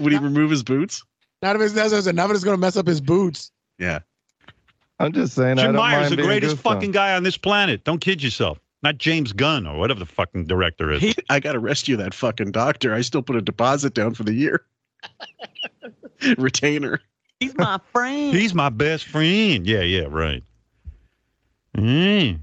[0.00, 1.04] would he remove his boots?
[1.42, 2.14] None of his necessary.
[2.14, 3.52] None of it's gonna mess up his boots.
[3.78, 4.00] Yeah.
[4.98, 5.58] I'm just saying.
[5.58, 7.84] I Jim don't Meyer's the greatest fucking guy on this planet.
[7.84, 8.58] Don't kid yourself.
[8.82, 11.02] Not James Gunn or whatever the fucking director is.
[11.02, 12.94] He, I got to rescue that fucking doctor.
[12.94, 14.64] I still put a deposit down for the year.
[16.38, 17.00] Retainer.
[17.40, 18.34] He's my friend.
[18.34, 19.66] He's my best friend.
[19.66, 20.42] Yeah, yeah, right.
[21.76, 22.40] Mm.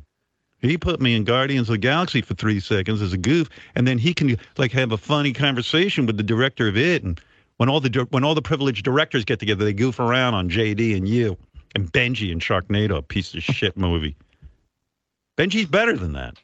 [0.61, 3.87] He put me in Guardians of the Galaxy for three seconds as a goof, and
[3.87, 7.03] then he can like have a funny conversation with the director of it.
[7.03, 7.19] And
[7.57, 10.95] when all the when all the privileged directors get together, they goof around on JD
[10.95, 11.37] and you
[11.75, 14.15] and Benji and Sharknado, a piece of shit movie.
[15.37, 16.41] Benji's better than that.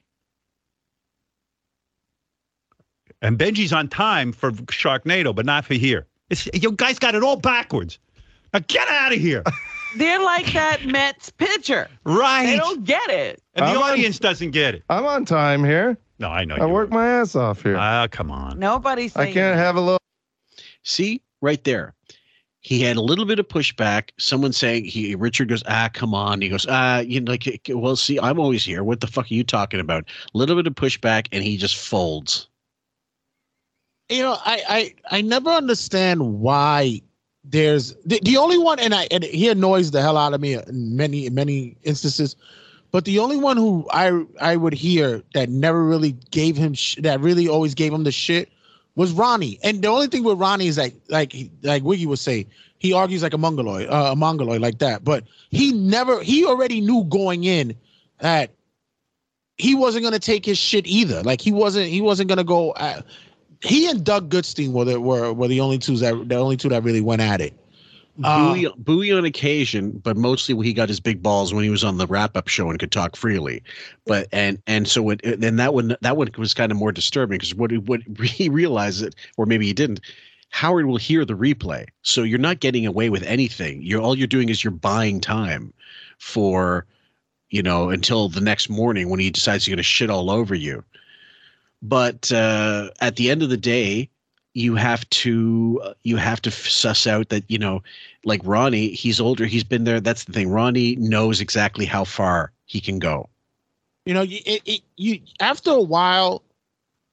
[3.22, 6.08] And Benji's on time for Sharknado, but not for here.
[6.30, 8.00] It's, you guys got it all backwards.
[8.54, 9.44] Now get out of here.
[9.98, 11.88] they're like that Mets pitcher.
[12.04, 12.46] Right.
[12.48, 13.42] They don't get it.
[13.56, 14.84] And the I'm on- audience doesn't get it.
[14.90, 15.98] I'm on time here.
[16.20, 16.56] No, I know.
[16.56, 16.64] You.
[16.64, 17.78] I you work my ass off here.
[17.78, 18.60] Ah, come on.
[18.60, 20.00] Nobody's I can't have a little.
[20.84, 21.94] See, right there.
[22.64, 24.10] He had a little bit of pushback.
[24.20, 26.42] Someone saying he Richard goes, ah, come on.
[26.42, 28.84] He goes, ah, you know, like, well, see, I'm always here.
[28.84, 30.04] What the fuck are you talking about?
[30.34, 32.50] A little bit of pushback, and he just folds.
[34.10, 34.62] you know, I
[35.10, 37.02] I I never understand why
[37.44, 40.54] there's the, the only one, and I and he annoys the hell out of me
[40.54, 42.36] in many many instances.
[42.92, 46.98] But the only one who I I would hear that never really gave him sh-
[47.00, 48.50] that really always gave him the shit
[48.96, 49.60] was Ronnie.
[49.64, 52.48] And the only thing with Ronnie is like like like Wiggy would say,
[52.78, 55.04] he argues like a mongoloid, uh, a mongoloid like that.
[55.04, 57.76] But he never he already knew going in
[58.20, 58.52] that
[59.58, 61.24] he wasn't gonna take his shit either.
[61.24, 62.72] Like he wasn't he wasn't gonna go.
[62.72, 63.02] Uh,
[63.64, 66.70] he and Doug Goodstein were the were, were the only two that the only two
[66.70, 67.54] that really went at it.
[68.24, 71.84] Uh, Booey, Booey on occasion, but mostly he got his big balls when he was
[71.84, 73.64] on the wrap up show and could talk freely.
[74.06, 77.38] But and and so it, then that one that one was kind of more disturbing
[77.38, 80.02] because what he- what he realized it or maybe he didn't.
[80.50, 83.82] Howard will hear the replay, so you're not getting away with anything.
[83.82, 85.74] You're all you're doing is you're buying time
[86.18, 86.86] for,
[87.52, 90.54] you know, until the next morning when he decides he's going to shit all over
[90.54, 90.84] you.
[91.82, 94.10] But uh, at the end of the day,
[94.54, 97.82] you have to you have to suss out that you know
[98.26, 102.52] like ronnie he's older he's been there that's the thing ronnie knows exactly how far
[102.66, 103.30] he can go
[104.06, 106.44] You know, you- it, it, you after a while,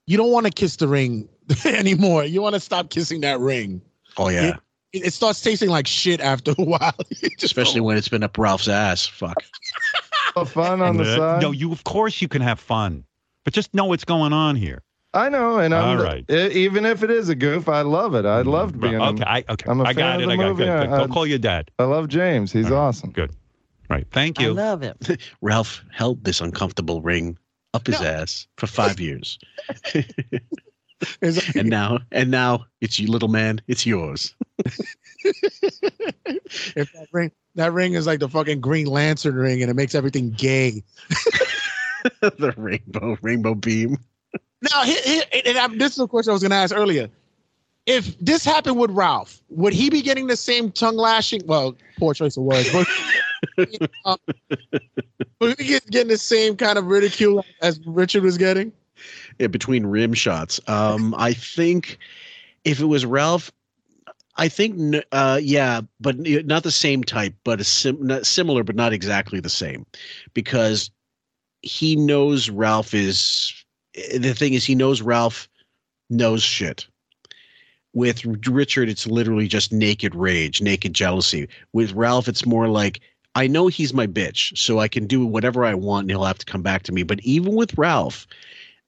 [0.09, 1.29] you don't want to kiss the ring
[1.65, 2.25] anymore.
[2.25, 3.81] You want to stop kissing that ring.
[4.17, 4.57] oh yeah
[4.93, 6.93] It, it starts tasting like shit after a while.
[7.09, 9.45] You just especially when it's been up ralph's ass fuck
[10.47, 11.43] fun on the Uh, side.
[11.43, 13.05] No, you of course you can have fun,
[13.49, 14.83] but just know what's going on here.
[15.15, 16.23] I know, and I'm All right.
[16.31, 18.27] even if it is a goof, I love it.
[18.27, 19.01] I loved being.
[19.01, 20.25] Okay, I, okay, I'm a I got fan it.
[20.25, 20.65] of the I got movie.
[20.65, 20.81] good.
[20.83, 20.89] good.
[20.93, 21.71] I- Don't call your dad.
[21.79, 22.53] I love James.
[22.53, 23.11] He's awesome.
[23.11, 23.35] Good.
[23.89, 24.07] Right.
[24.13, 24.51] Thank you.
[24.51, 24.99] I love him.
[25.41, 27.39] ralph held this uncomfortable ring
[27.73, 29.39] up his ass for five years
[31.23, 34.35] and now and now it's you little man it's yours
[34.65, 34.77] if
[36.93, 40.31] that ring that ring is like the fucking Green Lantern ring, and it makes everything
[40.31, 40.85] gay.
[42.21, 43.99] the rainbow rainbow beam
[44.63, 47.09] Now, here, here, and I, this is a question I was going to ask earlier.
[47.87, 51.43] If this happened with Ralph, would he be getting the same tongue lashing?
[51.47, 52.69] Well, poor choice of words.
[53.57, 54.17] But, uh,
[55.41, 58.73] would he get, getting the same kind of ridicule as Richard was getting?
[59.39, 60.61] yeah, between rim shots.
[60.67, 61.99] Um, I think
[62.65, 63.53] if it was Ralph,
[64.37, 68.77] I think uh, yeah, but not the same type, but a sim- not similar, but
[68.77, 69.87] not exactly the same,
[70.35, 70.91] because
[71.63, 73.53] he knows Ralph is.
[73.95, 75.49] The thing is, he knows Ralph
[76.11, 76.87] knows shit.
[77.95, 81.49] With Richard, it's literally just naked rage, naked jealousy.
[81.73, 83.01] With Ralph, it's more like
[83.35, 86.39] I know he's my bitch, so I can do whatever I want, and he'll have
[86.39, 87.03] to come back to me.
[87.03, 88.27] But even with Ralph,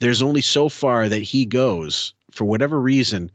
[0.01, 3.31] there's only so far that he goes for whatever reason.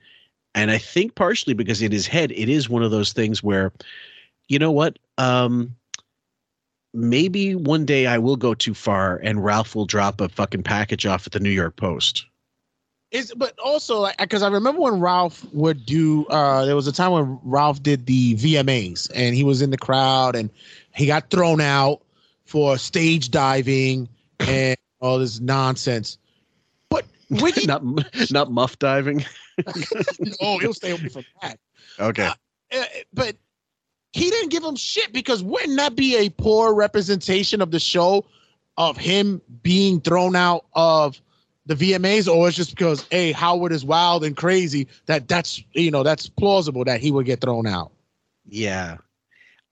[0.56, 3.72] And I think partially because in his head, it is one of those things where,
[4.48, 4.98] you know what?
[5.18, 5.76] Um,
[6.96, 11.06] maybe one day I will go too far and Ralph will drop a fucking package
[11.06, 12.26] off at the New York Post.
[13.12, 16.26] Is but also because I remember when Ralph would do.
[16.26, 19.78] Uh, there was a time when Ralph did the VMAs, and he was in the
[19.78, 20.50] crowd, and
[20.96, 22.02] he got thrown out
[22.46, 24.10] for stage diving
[24.40, 26.18] and all this nonsense.
[26.90, 27.84] But Wiggy, not
[28.32, 29.24] not muff diving.
[30.42, 31.60] no, he'll stay away from that.
[32.00, 32.30] Okay.
[32.74, 33.36] Uh, but
[34.16, 38.24] he didn't give him shit because wouldn't that be a poor representation of the show
[38.78, 41.20] of him being thrown out of
[41.66, 45.92] the VMAs, or it's just because hey Howard is wild and crazy that that's you
[45.92, 47.92] know that's plausible that he would get thrown out.
[48.48, 48.98] Yeah.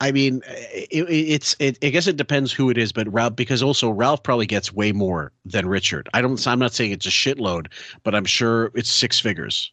[0.02, 1.56] I mean, it, it, it's.
[1.60, 4.74] It, I guess it depends who it is, but Ralph, because also Ralph probably gets
[4.74, 6.10] way more than Richard.
[6.14, 6.46] I don't.
[6.46, 7.68] I'm not saying it's a shitload,
[8.04, 9.72] but I'm sure it's six figures,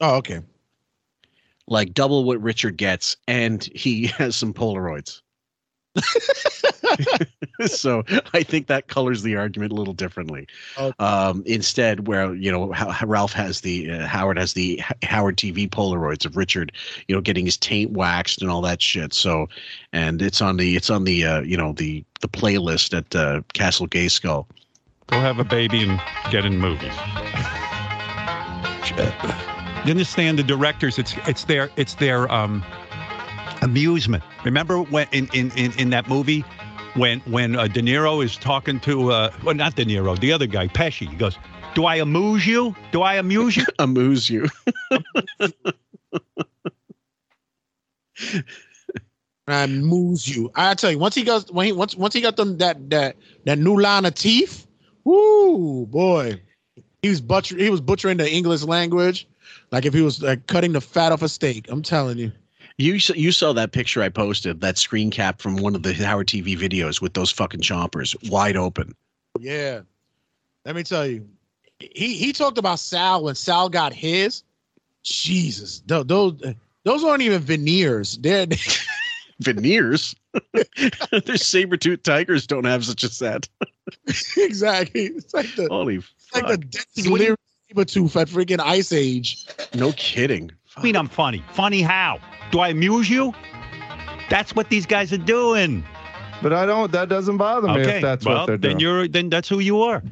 [0.00, 0.40] Oh, okay.
[1.70, 5.22] Like double what Richard gets, and he has some Polaroids.
[7.66, 10.46] so I think that colors the argument a little differently.
[10.78, 10.94] Okay.
[11.04, 15.08] Um, instead, where you know how, how Ralph has the uh, Howard has the H-
[15.08, 16.72] Howard TV Polaroids of Richard,
[17.08, 19.12] you know, getting his taint waxed and all that shit.
[19.12, 19.48] So,
[19.92, 23.42] and it's on the it's on the uh, you know the the playlist at uh,
[23.52, 24.46] Castle Gay Skull.
[25.08, 26.94] Go have a baby and get in movies.
[29.84, 30.98] You understand the directors?
[30.98, 32.62] It's it's their it's their um,
[33.62, 34.22] amusement.
[34.44, 36.44] Remember when in in in, in that movie
[36.94, 40.46] when when uh, De Niro is talking to uh, well not De Niro the other
[40.46, 41.08] guy Pesci.
[41.08, 41.38] He goes,
[41.74, 42.76] "Do I amuse you?
[42.92, 43.64] Do I amuse you?
[43.78, 44.48] amuse you?"
[49.48, 50.50] I moves you.
[50.54, 53.16] I tell you, once he got when he once once he got them that that
[53.46, 54.66] that new line of teeth,
[55.04, 56.40] whoo boy,
[57.02, 59.26] he was butcher he was butchering the English language,
[59.72, 61.66] like if he was like cutting the fat off a steak.
[61.68, 62.32] I'm telling you.
[62.78, 66.28] You you saw that picture I posted, that screen cap from one of the Howard
[66.28, 68.94] TV videos with those fucking chompers wide open.
[69.38, 69.80] Yeah,
[70.64, 71.28] let me tell you,
[71.78, 74.42] he he talked about Sal when Sal got his.
[75.02, 76.40] Jesus, tho- those
[76.84, 78.16] those aren't even veneers.
[78.18, 78.46] They're
[79.40, 80.14] Veneers.
[81.24, 83.48] Their saber tooth tigers don't have such a set.
[84.36, 85.06] exactly.
[85.06, 87.36] It's like the Holy it's like the
[87.70, 89.46] saber tooth at freaking Ice Age.
[89.74, 90.50] No kidding.
[90.76, 91.44] I mean, I'm funny.
[91.52, 92.18] Funny how?
[92.50, 93.32] Do I amuse you?
[94.28, 95.84] That's what these guys are doing.
[96.42, 96.90] But I don't.
[96.92, 97.96] That doesn't bother me Okay.
[97.96, 98.80] if that's well, what they're then doing.
[98.80, 100.02] you're then that's who you are.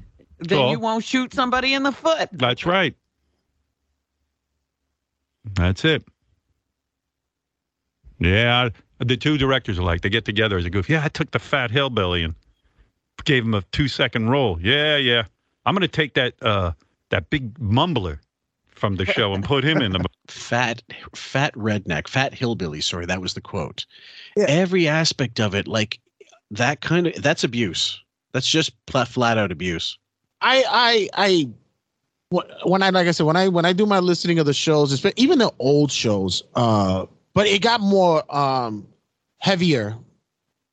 [0.40, 2.28] Then So- you won't shoot somebody in the foot.
[2.32, 2.94] That's right.
[5.54, 6.04] That's it.
[8.20, 8.68] Yeah,
[8.98, 10.88] the two directors are like they get together as a goof.
[10.90, 12.34] Yeah, I took the fat hillbilly and
[13.24, 14.58] gave him a two second role.
[14.60, 15.24] Yeah, yeah.
[15.64, 16.72] I'm gonna take that uh
[17.10, 18.18] that big mumbler
[18.78, 20.82] from the show and put him in the fat
[21.14, 22.80] fat redneck, fat hillbilly.
[22.80, 23.84] Sorry, that was the quote.
[24.36, 25.98] Every aspect of it, like
[26.50, 28.02] that kind of that's abuse.
[28.32, 29.98] That's just flat, flat out abuse.
[30.40, 31.50] I I I
[32.62, 35.04] when I like I said when I when I do my listening of the shows,
[35.16, 38.86] even the old shows, uh, but it got more um
[39.38, 39.96] heavier,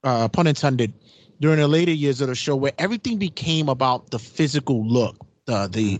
[0.03, 0.93] uh, pun intended,
[1.39, 5.67] during the later years of the show where everything became about the physical look, the
[5.67, 5.99] the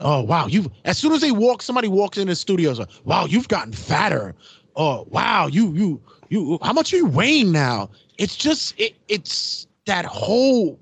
[0.00, 3.24] oh wow you as soon as they walk somebody walks in the studios like, wow
[3.26, 4.34] you've gotten fatter
[4.76, 7.88] oh wow you you you how much are you weighing now
[8.18, 10.78] it's just it it's that whole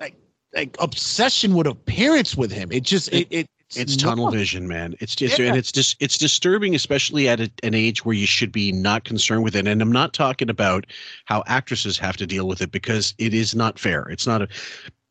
[0.00, 0.14] like
[0.54, 4.94] like obsession with appearance with him it just it, it It's tunnel vision, man.
[5.00, 5.48] It's just Yeah.
[5.48, 9.02] and it's just it's disturbing, especially at a, an age where you should be not
[9.02, 9.66] concerned with it.
[9.66, 10.86] And I'm not talking about
[11.24, 14.02] how actresses have to deal with it because it is not fair.
[14.08, 14.48] It's not a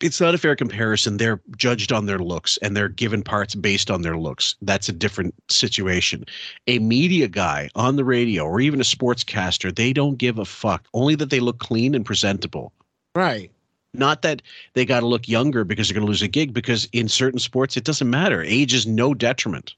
[0.01, 1.17] it's not a fair comparison.
[1.17, 4.55] They're judged on their looks and they're given parts based on their looks.
[4.61, 6.25] That's a different situation.
[6.67, 10.87] A media guy on the radio or even a sportscaster, they don't give a fuck.
[10.93, 12.73] Only that they look clean and presentable.
[13.15, 13.51] right
[13.93, 14.41] Not that
[14.73, 17.39] they got to look younger because they're going to lose a gig, because in certain
[17.39, 18.43] sports, it doesn't matter.
[18.43, 19.75] Age is no detriment.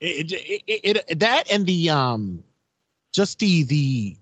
[0.00, 2.42] it, it, it, it that and the um
[3.12, 4.16] just the the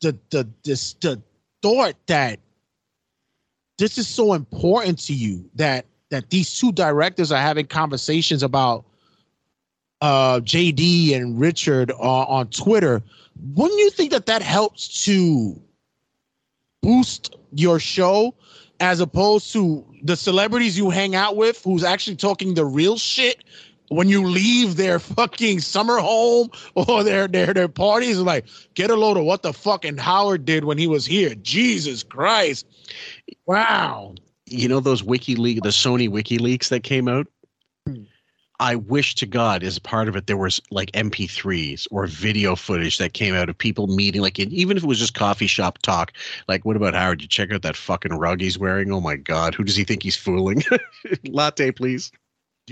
[0.00, 1.20] the the this the
[1.62, 2.40] thought that
[3.82, 8.84] this is so important to you that that these two directors are having conversations about
[10.00, 13.02] uh JD and Richard uh, on Twitter.
[13.54, 15.60] Wouldn't you think that that helps to
[16.80, 18.36] boost your show
[18.78, 23.42] as opposed to the celebrities you hang out with who's actually talking the real shit
[23.94, 28.96] when you leave their fucking summer home or their their their parties like get a
[28.96, 32.66] load of what the fucking Howard did when he was here Jesus Christ
[33.46, 34.14] wow
[34.46, 37.26] You know those WikiLeaks, the Sony WikiLeaks that came out?
[37.86, 38.02] Hmm.
[38.60, 42.98] I wish to God, as part of it, there was like MP3s or video footage
[42.98, 45.78] that came out of people meeting, like in, even if it was just coffee shop
[45.78, 46.12] talk.
[46.46, 47.22] Like, what about Howard?
[47.22, 48.92] You check out that fucking rug he's wearing.
[48.92, 50.62] Oh my God, who does he think he's fooling?
[51.24, 52.12] Latte, please.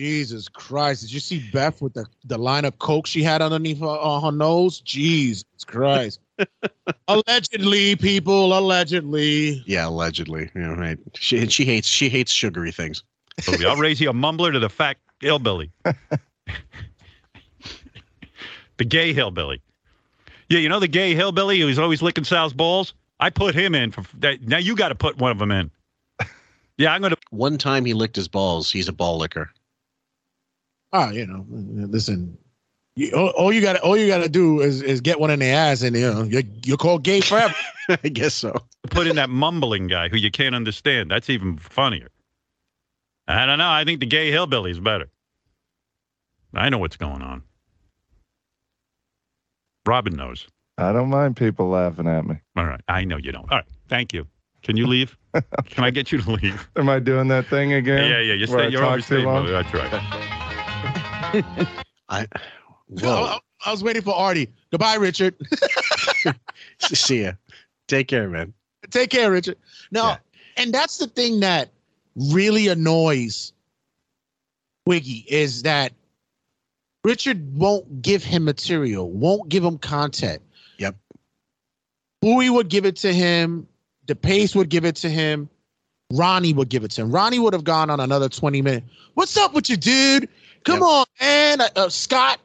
[0.00, 3.80] Jesus Christ did you see Beth with the the line of coke she had underneath
[3.80, 6.20] her, uh, her nose Jesus Christ
[7.08, 10.50] allegedly people allegedly Yeah, allegedly.
[10.54, 10.98] Yeah, right.
[11.16, 13.02] She she hates she hates sugary things.
[13.66, 15.70] I'll raise you a mumbler to the fat hillbilly.
[18.78, 19.60] the gay hillbilly.
[20.48, 22.94] Yeah, you know the gay hillbilly who's always licking Sal's balls?
[23.20, 24.40] I put him in for that.
[24.48, 25.70] Now you got to put one of them in.
[26.78, 27.18] Yeah, I'm going to.
[27.28, 28.72] One time he licked his balls.
[28.72, 29.50] He's a ball licker.
[30.92, 32.36] Oh you know listen
[32.96, 35.38] you, all, all you got all you got to do is is get one in
[35.38, 37.54] the ass and you know you're, you're called gay forever
[38.04, 38.54] I guess so.
[38.90, 41.10] Put in that mumbling guy who you can't understand.
[41.10, 42.08] That's even funnier.
[43.26, 43.70] I don't know.
[43.70, 45.08] I think the gay hillbilly is better.
[46.54, 47.42] I know what's going on.
[49.86, 50.46] Robin knows.
[50.78, 52.36] I don't mind people laughing at me.
[52.56, 52.80] All right.
[52.88, 53.50] I know you don't.
[53.50, 53.66] All right.
[53.88, 54.26] Thank you.
[54.62, 55.16] Can you leave?
[55.66, 56.68] Can I get you to leave?
[56.76, 58.10] Am I doing that thing again?
[58.10, 58.34] Yeah, yeah.
[58.34, 59.22] You Where I stay, you're talk overstaying.
[59.22, 59.46] too long?
[59.46, 60.36] That's right.
[62.08, 62.26] I
[63.02, 65.34] I, I was waiting for Artie goodbye Richard
[66.78, 67.32] see ya.
[67.88, 68.52] Take care, man.
[68.90, 69.56] Take care, Richard.
[69.90, 70.16] No,
[70.56, 71.70] and that's the thing that
[72.14, 73.52] really annoys
[74.86, 75.92] Wiggy is that
[77.04, 80.42] Richard won't give him material, won't give him content.
[80.78, 80.96] Yep.
[82.24, 83.66] Booey would give it to him.
[84.06, 85.48] The Pace would give it to him.
[86.12, 87.10] Ronnie would give it to him.
[87.10, 88.86] Ronnie would have gone on another 20 minutes.
[89.14, 90.28] What's up with you, dude?
[90.64, 91.60] Come on, man.
[91.76, 92.40] Uh, Scott,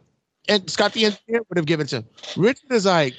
[0.48, 2.04] and Scott the engineer would have given to.
[2.38, 3.14] Richard is like,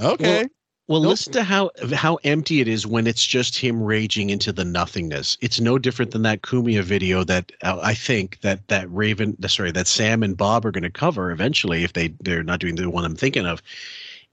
[0.00, 0.48] okay.
[0.88, 1.10] Well, Nope.
[1.10, 5.38] listen to how how empty it is when it's just him raging into the nothingness.
[5.40, 9.48] It's no different than that Cumia video that uh, I think that that Raven, uh,
[9.48, 12.74] sorry, that Sam and Bob are going to cover eventually if they they're not doing
[12.74, 13.62] the one I'm thinking of.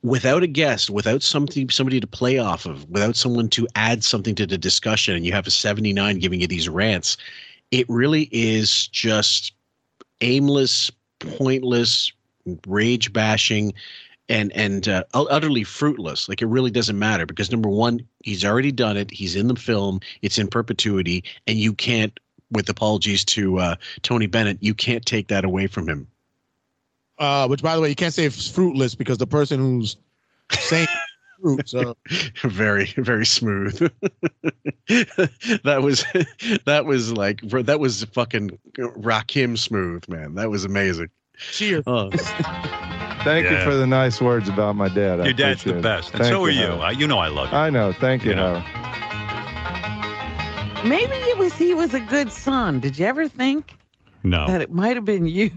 [0.01, 4.33] Without a guest, without something somebody to play off of, without someone to add something
[4.35, 7.15] to the discussion, and you have a 79 giving you these rants,
[7.71, 9.53] it really is just
[10.21, 12.11] aimless, pointless,
[12.67, 13.73] rage bashing
[14.27, 16.29] and and uh, utterly fruitless.
[16.29, 19.11] Like it really doesn't matter because number one, he's already done it.
[19.11, 19.99] He's in the film.
[20.21, 22.17] It's in perpetuity, and you can't,
[22.51, 26.07] with apologies to uh, Tony Bennett, you can't take that away from him.
[27.17, 29.97] Uh, which by the way, you can't say it's fruitless because the person who's
[30.51, 30.87] saying
[31.41, 31.69] fruit.
[31.69, 31.95] So
[32.43, 33.79] very very smooth.
[34.87, 36.05] that was
[36.65, 40.35] that was like that was fucking Rakim smooth, man.
[40.35, 41.09] That was amazing.
[41.37, 41.83] Cheers.
[41.87, 42.09] Oh.
[43.23, 43.59] Thank Yeah.
[43.59, 45.21] you for the nice words about my dad.
[45.21, 46.65] I Your dad's the best, and Thank so are you.
[46.67, 46.95] Howard.
[46.95, 47.57] Uh, you know I love you.
[47.57, 47.93] I know.
[47.93, 48.59] Thank you, You know.
[48.59, 48.85] Howard.
[50.85, 52.79] Maybe it was he was a good son.
[52.79, 53.73] Did you ever think
[54.23, 55.51] No, that it might have been you?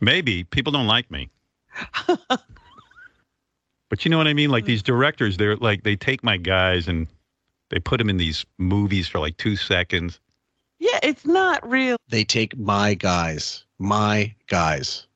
[0.00, 1.28] maybe people don't like me.
[3.90, 4.50] But you know what I mean?
[4.50, 7.06] Like these directors, they're like they take my guys and
[7.70, 10.20] they put them in these movies for like two seconds.
[10.78, 11.96] yeah, it's not real.
[12.08, 15.06] They take my guys, my guys,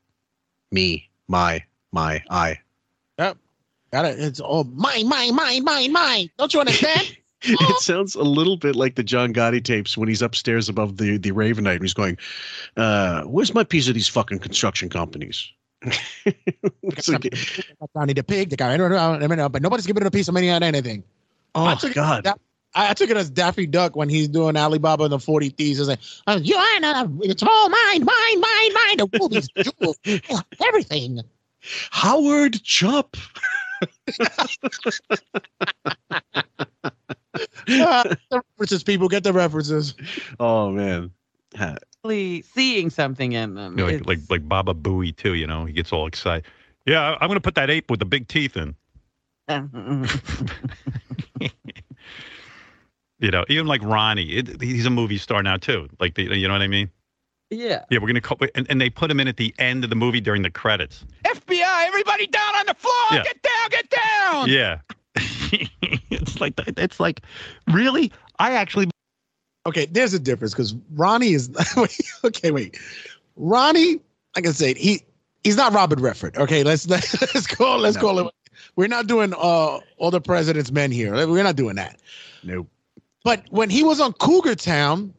[0.73, 1.63] me, my,
[1.93, 2.59] my, I.
[3.19, 3.39] Yep.
[3.93, 4.19] Got it.
[4.19, 6.31] It's all mine, mine, mine, mine, mine.
[6.39, 7.17] Don't you understand?
[7.43, 11.17] it sounds a little bit like the John Gotti tapes when he's upstairs above the
[11.17, 12.19] the Ravenite and he's going,
[12.77, 15.51] uh, "Where's my piece of these fucking construction companies?"
[17.95, 18.77] Johnny the pig, the guy,
[19.49, 21.05] but nobody's giving it a piece of money on anything.
[21.55, 22.25] Oh, I oh took it- God!
[22.25, 22.41] that-
[22.75, 25.81] I, I took it as Daffy Duck when he's doing Alibaba and the 40 Thieves.
[25.81, 28.97] It's like, oh, you are not a, it's all mine, mine, mine, mine.
[28.99, 29.99] The rubies, jewels,
[30.67, 31.21] everything.
[31.91, 33.17] Howard Chup.
[37.71, 39.95] Uh, the references, people get the references.
[40.41, 41.13] Oh man.
[42.09, 43.79] Really seeing something in them.
[43.79, 45.35] You know, like, like like Baba Booey too.
[45.35, 46.47] You know, he gets all excited.
[46.87, 48.75] Yeah, I'm going to put that ape with the big teeth in.
[53.21, 55.89] You know, even like Ronnie, it, he's a movie star now too.
[55.99, 56.89] Like the, you know what I mean?
[57.51, 57.85] yeah.
[57.91, 59.97] Yeah, we're gonna co- and, and they put him in at the end of the
[59.97, 61.05] movie during the credits.
[61.25, 62.95] FBI, everybody down on the floor.
[63.11, 63.25] Yeah.
[63.25, 64.49] Get down, get down.
[64.49, 64.79] Yeah,
[66.13, 67.23] it's like it's like
[67.73, 68.13] really.
[68.39, 68.89] I actually
[69.69, 71.51] Okay, there's a difference because Ronnie is
[72.25, 72.51] okay.
[72.51, 72.79] Wait,
[73.37, 74.01] Ronnie,
[74.35, 75.03] like I said, he
[75.45, 76.37] he's not Robert Redford.
[76.39, 78.01] Okay, let's let's call let's No.
[78.03, 78.35] call it.
[78.77, 81.13] We're not doing uh all the president's men here.
[81.29, 82.01] We're not doing that.
[82.43, 82.67] Nope.
[83.25, 85.13] But when he was on Cougar Town,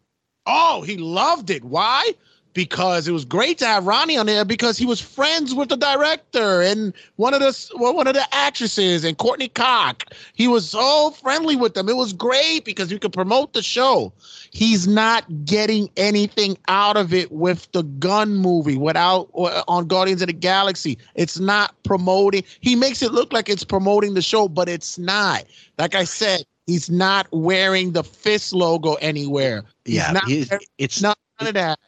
[0.47, 1.63] oh, he loved it.
[1.63, 2.11] Why?
[2.59, 5.77] Because it was great to have Ronnie on there because he was friends with the
[5.77, 10.05] director and one of the well, one of the actresses and Courteney Cox.
[10.33, 11.87] He was so friendly with them.
[11.87, 14.11] It was great because you could promote the show.
[14.51, 19.29] He's not getting anything out of it with the Gunn movie without
[19.69, 20.97] on Guardians of the Galaxy.
[21.15, 22.43] It's not promoting.
[22.59, 25.45] He makes it look like it's promoting the show, but it's not.
[25.77, 29.63] Like I said, he's not wearing the fist logo anywhere.
[29.85, 30.29] He's Yeah, not
[30.77, 31.79] it's none of that.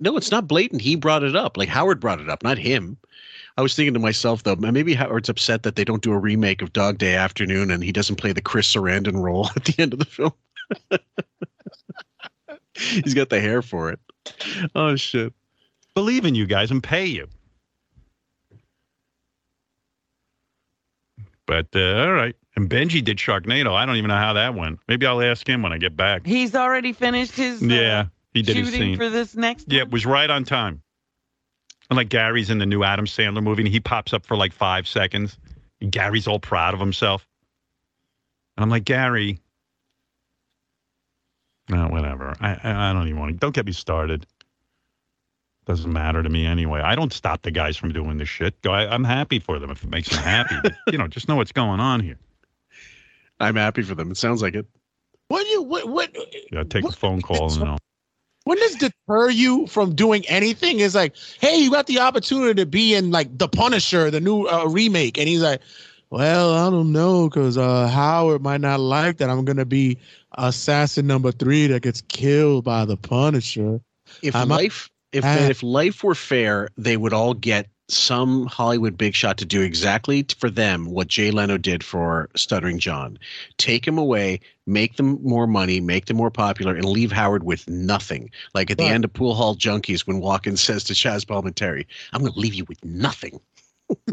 [0.00, 0.80] No, it's not blatant.
[0.80, 1.56] He brought it up.
[1.56, 2.96] Like Howard brought it up, not him.
[3.56, 6.62] I was thinking to myself though, maybe Howard's upset that they don't do a remake
[6.62, 9.92] of Dog Day Afternoon and he doesn't play the Chris Sarandon role at the end
[9.92, 10.32] of the film.
[12.74, 13.98] He's got the hair for it.
[14.76, 15.32] Oh shit.
[15.94, 17.26] believe in you guys and pay you.
[21.46, 22.36] But uh, all right.
[22.54, 23.72] And Benjy did Sharknado.
[23.72, 24.80] I don't even know how that went.
[24.86, 26.26] Maybe I'll ask him when I get back.
[26.26, 28.06] He's already finished his uh, Yeah,
[28.38, 28.96] he did his shooting scene.
[28.96, 29.66] for this next.
[29.70, 30.82] Yeah, it was right on time.
[31.90, 34.52] And like Gary's in the new Adam Sandler movie, and he pops up for like
[34.52, 35.38] five seconds.
[35.80, 37.26] And Gary's all proud of himself.
[38.56, 39.38] And I'm like, Gary,
[41.68, 42.34] no, whatever.
[42.40, 43.38] I, I I don't even want to.
[43.38, 44.26] Don't get me started.
[45.66, 46.80] Doesn't matter to me anyway.
[46.80, 48.60] I don't stop the guys from doing this shit.
[48.62, 48.72] Go.
[48.72, 50.54] I, I'm happy for them if it makes them happy.
[50.62, 52.18] but, you know, just know what's going on here.
[53.38, 54.10] I'm happy for them.
[54.10, 54.66] It sounds like it.
[55.28, 56.16] What do you what what
[56.50, 57.78] Yeah, take a phone call and all.
[58.48, 60.80] When does deter you from doing anything?
[60.80, 64.46] It's like, hey, you got the opportunity to be in like The Punisher, the new
[64.46, 65.60] uh, remake, and he's like,
[66.08, 69.28] well, I don't know, because uh, Howard might not like that.
[69.28, 69.98] I'm gonna be
[70.38, 73.82] assassin number three that gets killed by the Punisher.
[74.22, 79.14] If I'm life if if life were fair, they would all get some Hollywood big
[79.14, 83.18] shot to do exactly for them what Jay Leno did for Stuttering John.
[83.56, 87.68] Take him away, make them more money, make them more popular, and leave Howard with
[87.68, 88.30] nothing.
[88.54, 92.20] Like at the end of Pool Hall Junkies, when Walken says to Chaz Palminteri, I'm
[92.20, 93.40] going to leave you with nothing.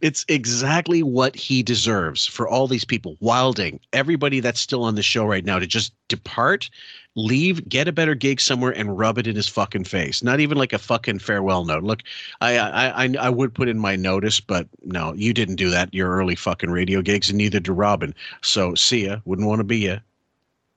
[0.00, 3.16] it's exactly what he deserves for all these people.
[3.20, 6.68] Wilding, everybody that's still on the show right now to just depart,
[7.16, 10.22] leave, get a better gig somewhere, and rub it in his fucking face.
[10.22, 11.84] Not even like a fucking farewell note.
[11.84, 12.02] Look,
[12.40, 15.92] I I I, I would put in my notice, but no, you didn't do that.
[15.94, 18.14] Your early fucking radio gigs, and neither did Robin.
[18.42, 19.18] So see ya.
[19.24, 19.98] Wouldn't want to be ya.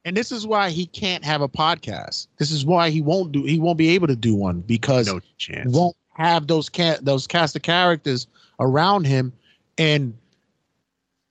[0.06, 2.28] And this is why he can't have a podcast.
[2.38, 3.44] This is why he won't do.
[3.44, 5.76] He won't be able to do one because no chance.
[5.76, 8.28] won't have those cat those cast of characters
[8.60, 9.34] around him,
[9.78, 10.14] and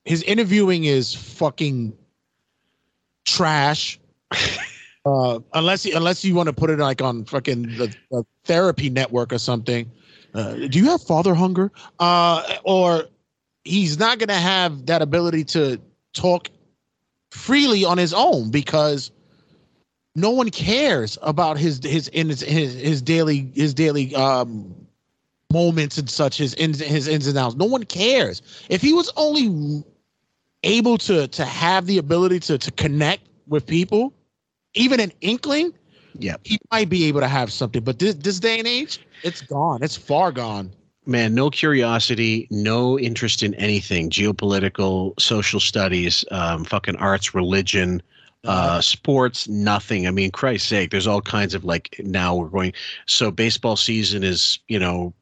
[0.05, 1.97] his interviewing is fucking
[3.25, 3.99] trash.
[5.07, 8.91] uh, unless he, unless you want to put it like on fucking the, the therapy
[8.91, 9.91] network or something.
[10.35, 11.71] Uh, do you have father hunger?
[12.01, 13.05] Uh, or
[13.65, 15.81] he's not gonna have that ability to
[16.13, 16.49] talk
[17.31, 19.13] freely on his own because
[20.17, 24.75] no one cares about his his in his his, his daily his daily um
[25.53, 29.13] moments and such his ins his ins and outs no one cares if he was
[29.17, 29.85] only
[30.65, 34.13] able to to have the ability to to connect with people
[34.77, 35.73] even an inkling
[36.19, 39.41] yeah he might be able to have something but this this day and age it's
[39.43, 40.71] gone it's far gone
[41.07, 48.03] man, no curiosity, no interest in anything geopolitical, social studies, um, fucking arts, religion,
[48.45, 50.07] uh, sports, nothing.
[50.07, 52.73] I mean, Christ's sake, there's all kinds of like now we're going.
[53.07, 55.15] So baseball season is, you know,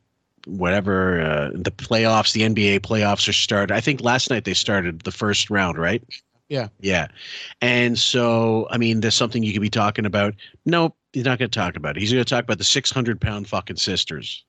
[0.47, 1.21] whatever.
[1.21, 3.75] Uh, the playoffs, the NBA playoffs are started.
[3.75, 6.03] I think last night they started the first round, right?
[6.49, 7.09] Yeah Yeah.
[7.61, 10.35] And so, I mean, there's something you could be talking about.
[10.67, 12.01] Nope, he's not going to talk about it.
[12.01, 14.45] He's going to talk about the 600 pound fucking sisters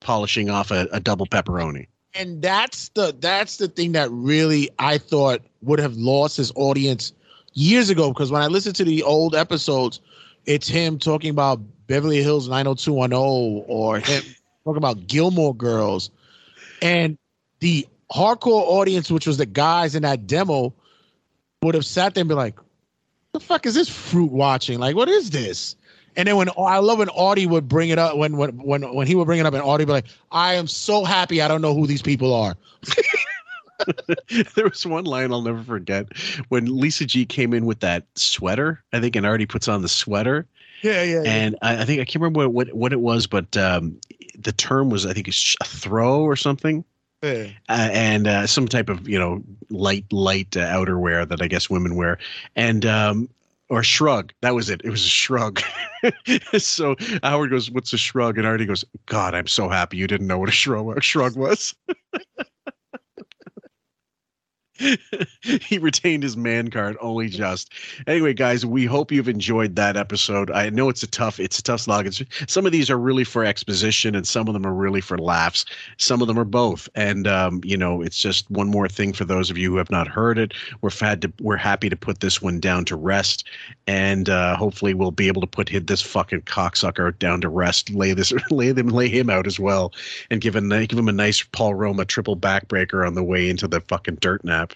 [0.00, 1.86] polishing off a, a double pepperoni.
[2.14, 7.12] and that's the that's the thing that really I thought would have lost his audience
[7.52, 10.00] years ago because when I listened to the old episodes,
[10.46, 14.22] it's him talking about Beverly Hills 90210 or him
[14.64, 16.10] talking about Gilmore Girls,
[16.82, 17.16] and
[17.60, 20.74] the hardcore audience, which was the guys in that demo,
[21.62, 22.58] would have sat there and be like,
[23.32, 24.78] "The fuck is this fruit watching?
[24.78, 25.76] Like, what is this?"
[26.16, 29.06] And then when I love when Artie would bring it up when when when when
[29.06, 31.48] he would bring it up and Artie would be like, "I am so happy I
[31.48, 32.56] don't know who these people are."
[34.54, 36.06] there was one line I'll never forget
[36.48, 38.82] when Lisa G came in with that sweater.
[38.92, 40.46] I think and already puts on the sweater.
[40.82, 41.22] Yeah, yeah.
[41.26, 44.00] And I, I think I can't remember what what, what it was, but um,
[44.38, 46.84] the term was I think it's a throw or something.
[47.22, 51.68] Uh, and uh, some type of you know light light uh, outerwear that I guess
[51.68, 52.18] women wear,
[52.56, 53.28] and um,
[53.68, 54.32] or shrug.
[54.42, 54.80] That was it.
[54.84, 55.60] It was a shrug.
[56.58, 60.26] so Howard goes, "What's a shrug?" And Artie goes, "God, I'm so happy you didn't
[60.26, 61.74] know what a shrug a shrug was."
[65.42, 67.72] he retained his man card only just.
[68.06, 70.50] Anyway, guys, we hope you've enjoyed that episode.
[70.50, 72.06] I know it's a tough, it's a tough slog.
[72.06, 75.18] It's, some of these are really for exposition, and some of them are really for
[75.18, 75.64] laughs.
[75.98, 76.88] Some of them are both.
[76.94, 79.90] And um, you know, it's just one more thing for those of you who have
[79.90, 80.54] not heard it.
[80.80, 83.46] We're had to, we're happy to put this one down to rest,
[83.86, 87.90] and uh, hopefully we'll be able to put this fucking cocksucker down to rest.
[87.90, 89.92] Lay this, lay them, lay him out as well,
[90.30, 93.68] and give him give him a nice Paul Roma triple backbreaker on the way into
[93.68, 94.69] the fucking dirt nap.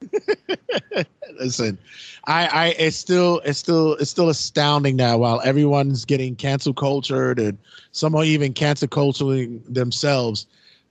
[1.40, 1.78] Listen,
[2.26, 7.38] I, I, it's still, it's still, it's still astounding that While everyone's getting cancel cultured
[7.38, 7.58] and
[7.92, 10.46] some are even cancel culturing themselves,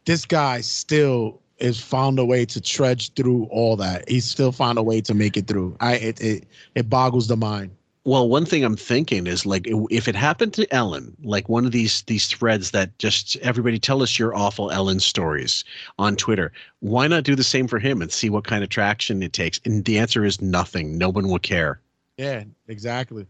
[0.05, 4.07] this guy still has found a way to trudge through all that.
[4.09, 5.75] He's still found a way to make it through.
[5.79, 6.45] I, it, it,
[6.75, 7.71] it boggles the mind.
[8.05, 11.71] Well, one thing I'm thinking is like if it happened to Ellen, like one of
[11.71, 15.65] these these threads that just everybody tell us your awful Ellen stories
[15.97, 16.51] on Twitter.
[16.79, 19.59] Why not do the same for him and see what kind of traction it takes?
[19.65, 20.97] And the answer is nothing.
[20.97, 21.81] No one will care.
[22.17, 23.25] Yeah, exactly.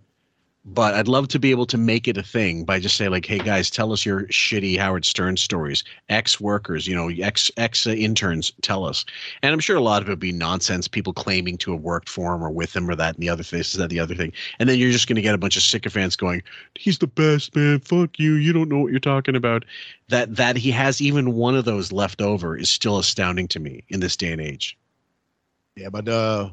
[0.65, 3.25] But I'd love to be able to make it a thing by just saying like,
[3.25, 5.85] "Hey guys, tell us your shitty Howard Stern stories.
[6.09, 9.05] Ex workers, you know, ex ex uh, interns, tell us."
[9.41, 10.87] And I'm sure a lot of it would be nonsense.
[10.87, 13.41] People claiming to have worked for him or with him or that and the other
[13.41, 14.33] this that the other thing.
[14.59, 16.43] And then you're just going to get a bunch of sycophants going,
[16.75, 17.79] "He's the best man.
[17.79, 18.33] Fuck you.
[18.33, 19.63] You don't know what you're talking about."
[20.09, 23.83] That that he has even one of those left over is still astounding to me
[23.87, 24.77] in this day and age.
[25.77, 26.49] Yeah, but uh,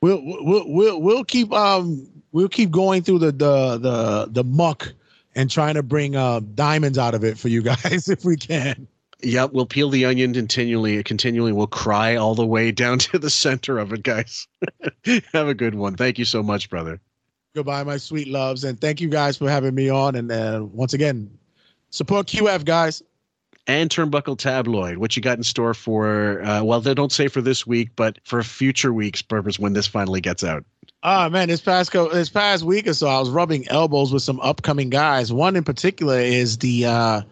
[0.00, 4.92] we'll we'll we'll we'll keep um we'll keep going through the the the the muck
[5.34, 8.86] and trying to bring uh diamonds out of it for you guys if we can.
[9.24, 11.52] Yep, we'll peel the onion continually, continually.
[11.52, 14.48] We'll cry all the way down to the center of it, guys.
[15.32, 15.94] Have a good one.
[15.94, 17.00] Thank you so much, brother.
[17.54, 20.16] Goodbye, my sweet loves, and thank you guys for having me on.
[20.16, 21.30] And uh, once again,
[21.90, 23.02] support QF, guys.
[23.66, 24.98] And Turnbuckle Tabloid.
[24.98, 26.42] What you got in store for?
[26.42, 29.86] Uh, well, they don't say for this week, but for future weeks' purpose when this
[29.86, 30.64] finally gets out.
[31.04, 34.22] Oh man, this past co- this past week or so, I was rubbing elbows with
[34.22, 35.32] some upcoming guys.
[35.32, 37.22] One in particular is the uh,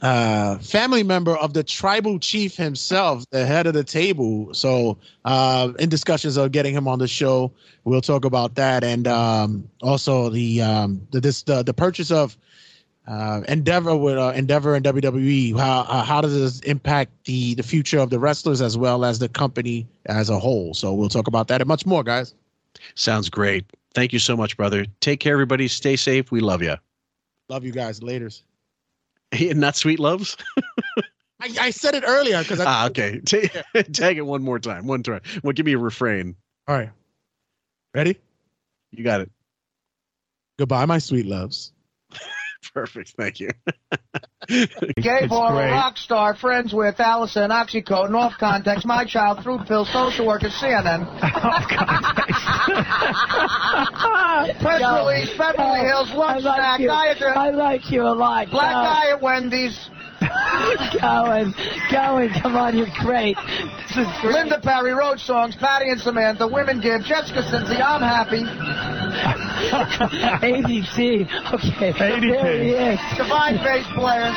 [0.00, 4.52] uh, family member of the tribal chief himself, the head of the table.
[4.54, 7.52] So, uh, in discussions of getting him on the show,
[7.84, 12.36] we'll talk about that, and um, also the um, the this the, the purchase of
[13.08, 15.58] uh, Endeavor with uh, Endeavor and WWE.
[15.58, 19.18] How uh, how does this impact the the future of the wrestlers as well as
[19.18, 20.74] the company as a whole?
[20.74, 22.34] So we'll talk about that and much more, guys.
[22.94, 23.64] Sounds great.
[23.94, 24.84] Thank you so much, brother.
[25.00, 25.68] Take care, everybody.
[25.68, 26.30] Stay safe.
[26.30, 26.76] We love you.
[27.48, 28.00] Love you guys.
[28.00, 28.42] Laters.
[29.56, 30.36] Not sweet loves.
[31.40, 33.20] I, I said it earlier because ah, okay.
[33.24, 33.62] Ta-
[33.92, 34.86] tag it one more time.
[34.86, 35.20] One time.
[35.42, 36.36] Well, give me a refrain.
[36.66, 36.90] All right.
[37.94, 38.18] Ready?
[38.90, 39.30] You got it.
[40.58, 41.72] Goodbye, my sweet loves.
[42.78, 43.14] Perfect.
[43.18, 43.48] Thank you.
[45.02, 50.24] Gay boy, rock star, friends with Allison, Oxycodone, off context, my child, fruit pill, social
[50.28, 51.04] worker, CNN.
[54.60, 55.06] Press Yo.
[55.06, 56.86] release, Beverly Hills, lunch I like snack, you.
[56.86, 57.20] diet.
[57.22, 58.48] I like you a lot.
[58.50, 58.78] Black Go.
[58.78, 59.90] eye at Wendy's.
[61.00, 61.54] Going,
[61.90, 62.30] going.
[62.42, 63.36] Come on, you're great.
[63.88, 64.34] This is great.
[64.34, 68.42] Linda Perry, Road Songs, Patty and Samantha, Women Give, Jessica Cincy, I'm happy.
[69.68, 71.26] ADT.
[71.54, 71.92] Okay.
[71.98, 73.00] There he is.
[73.16, 74.32] Divine bass player.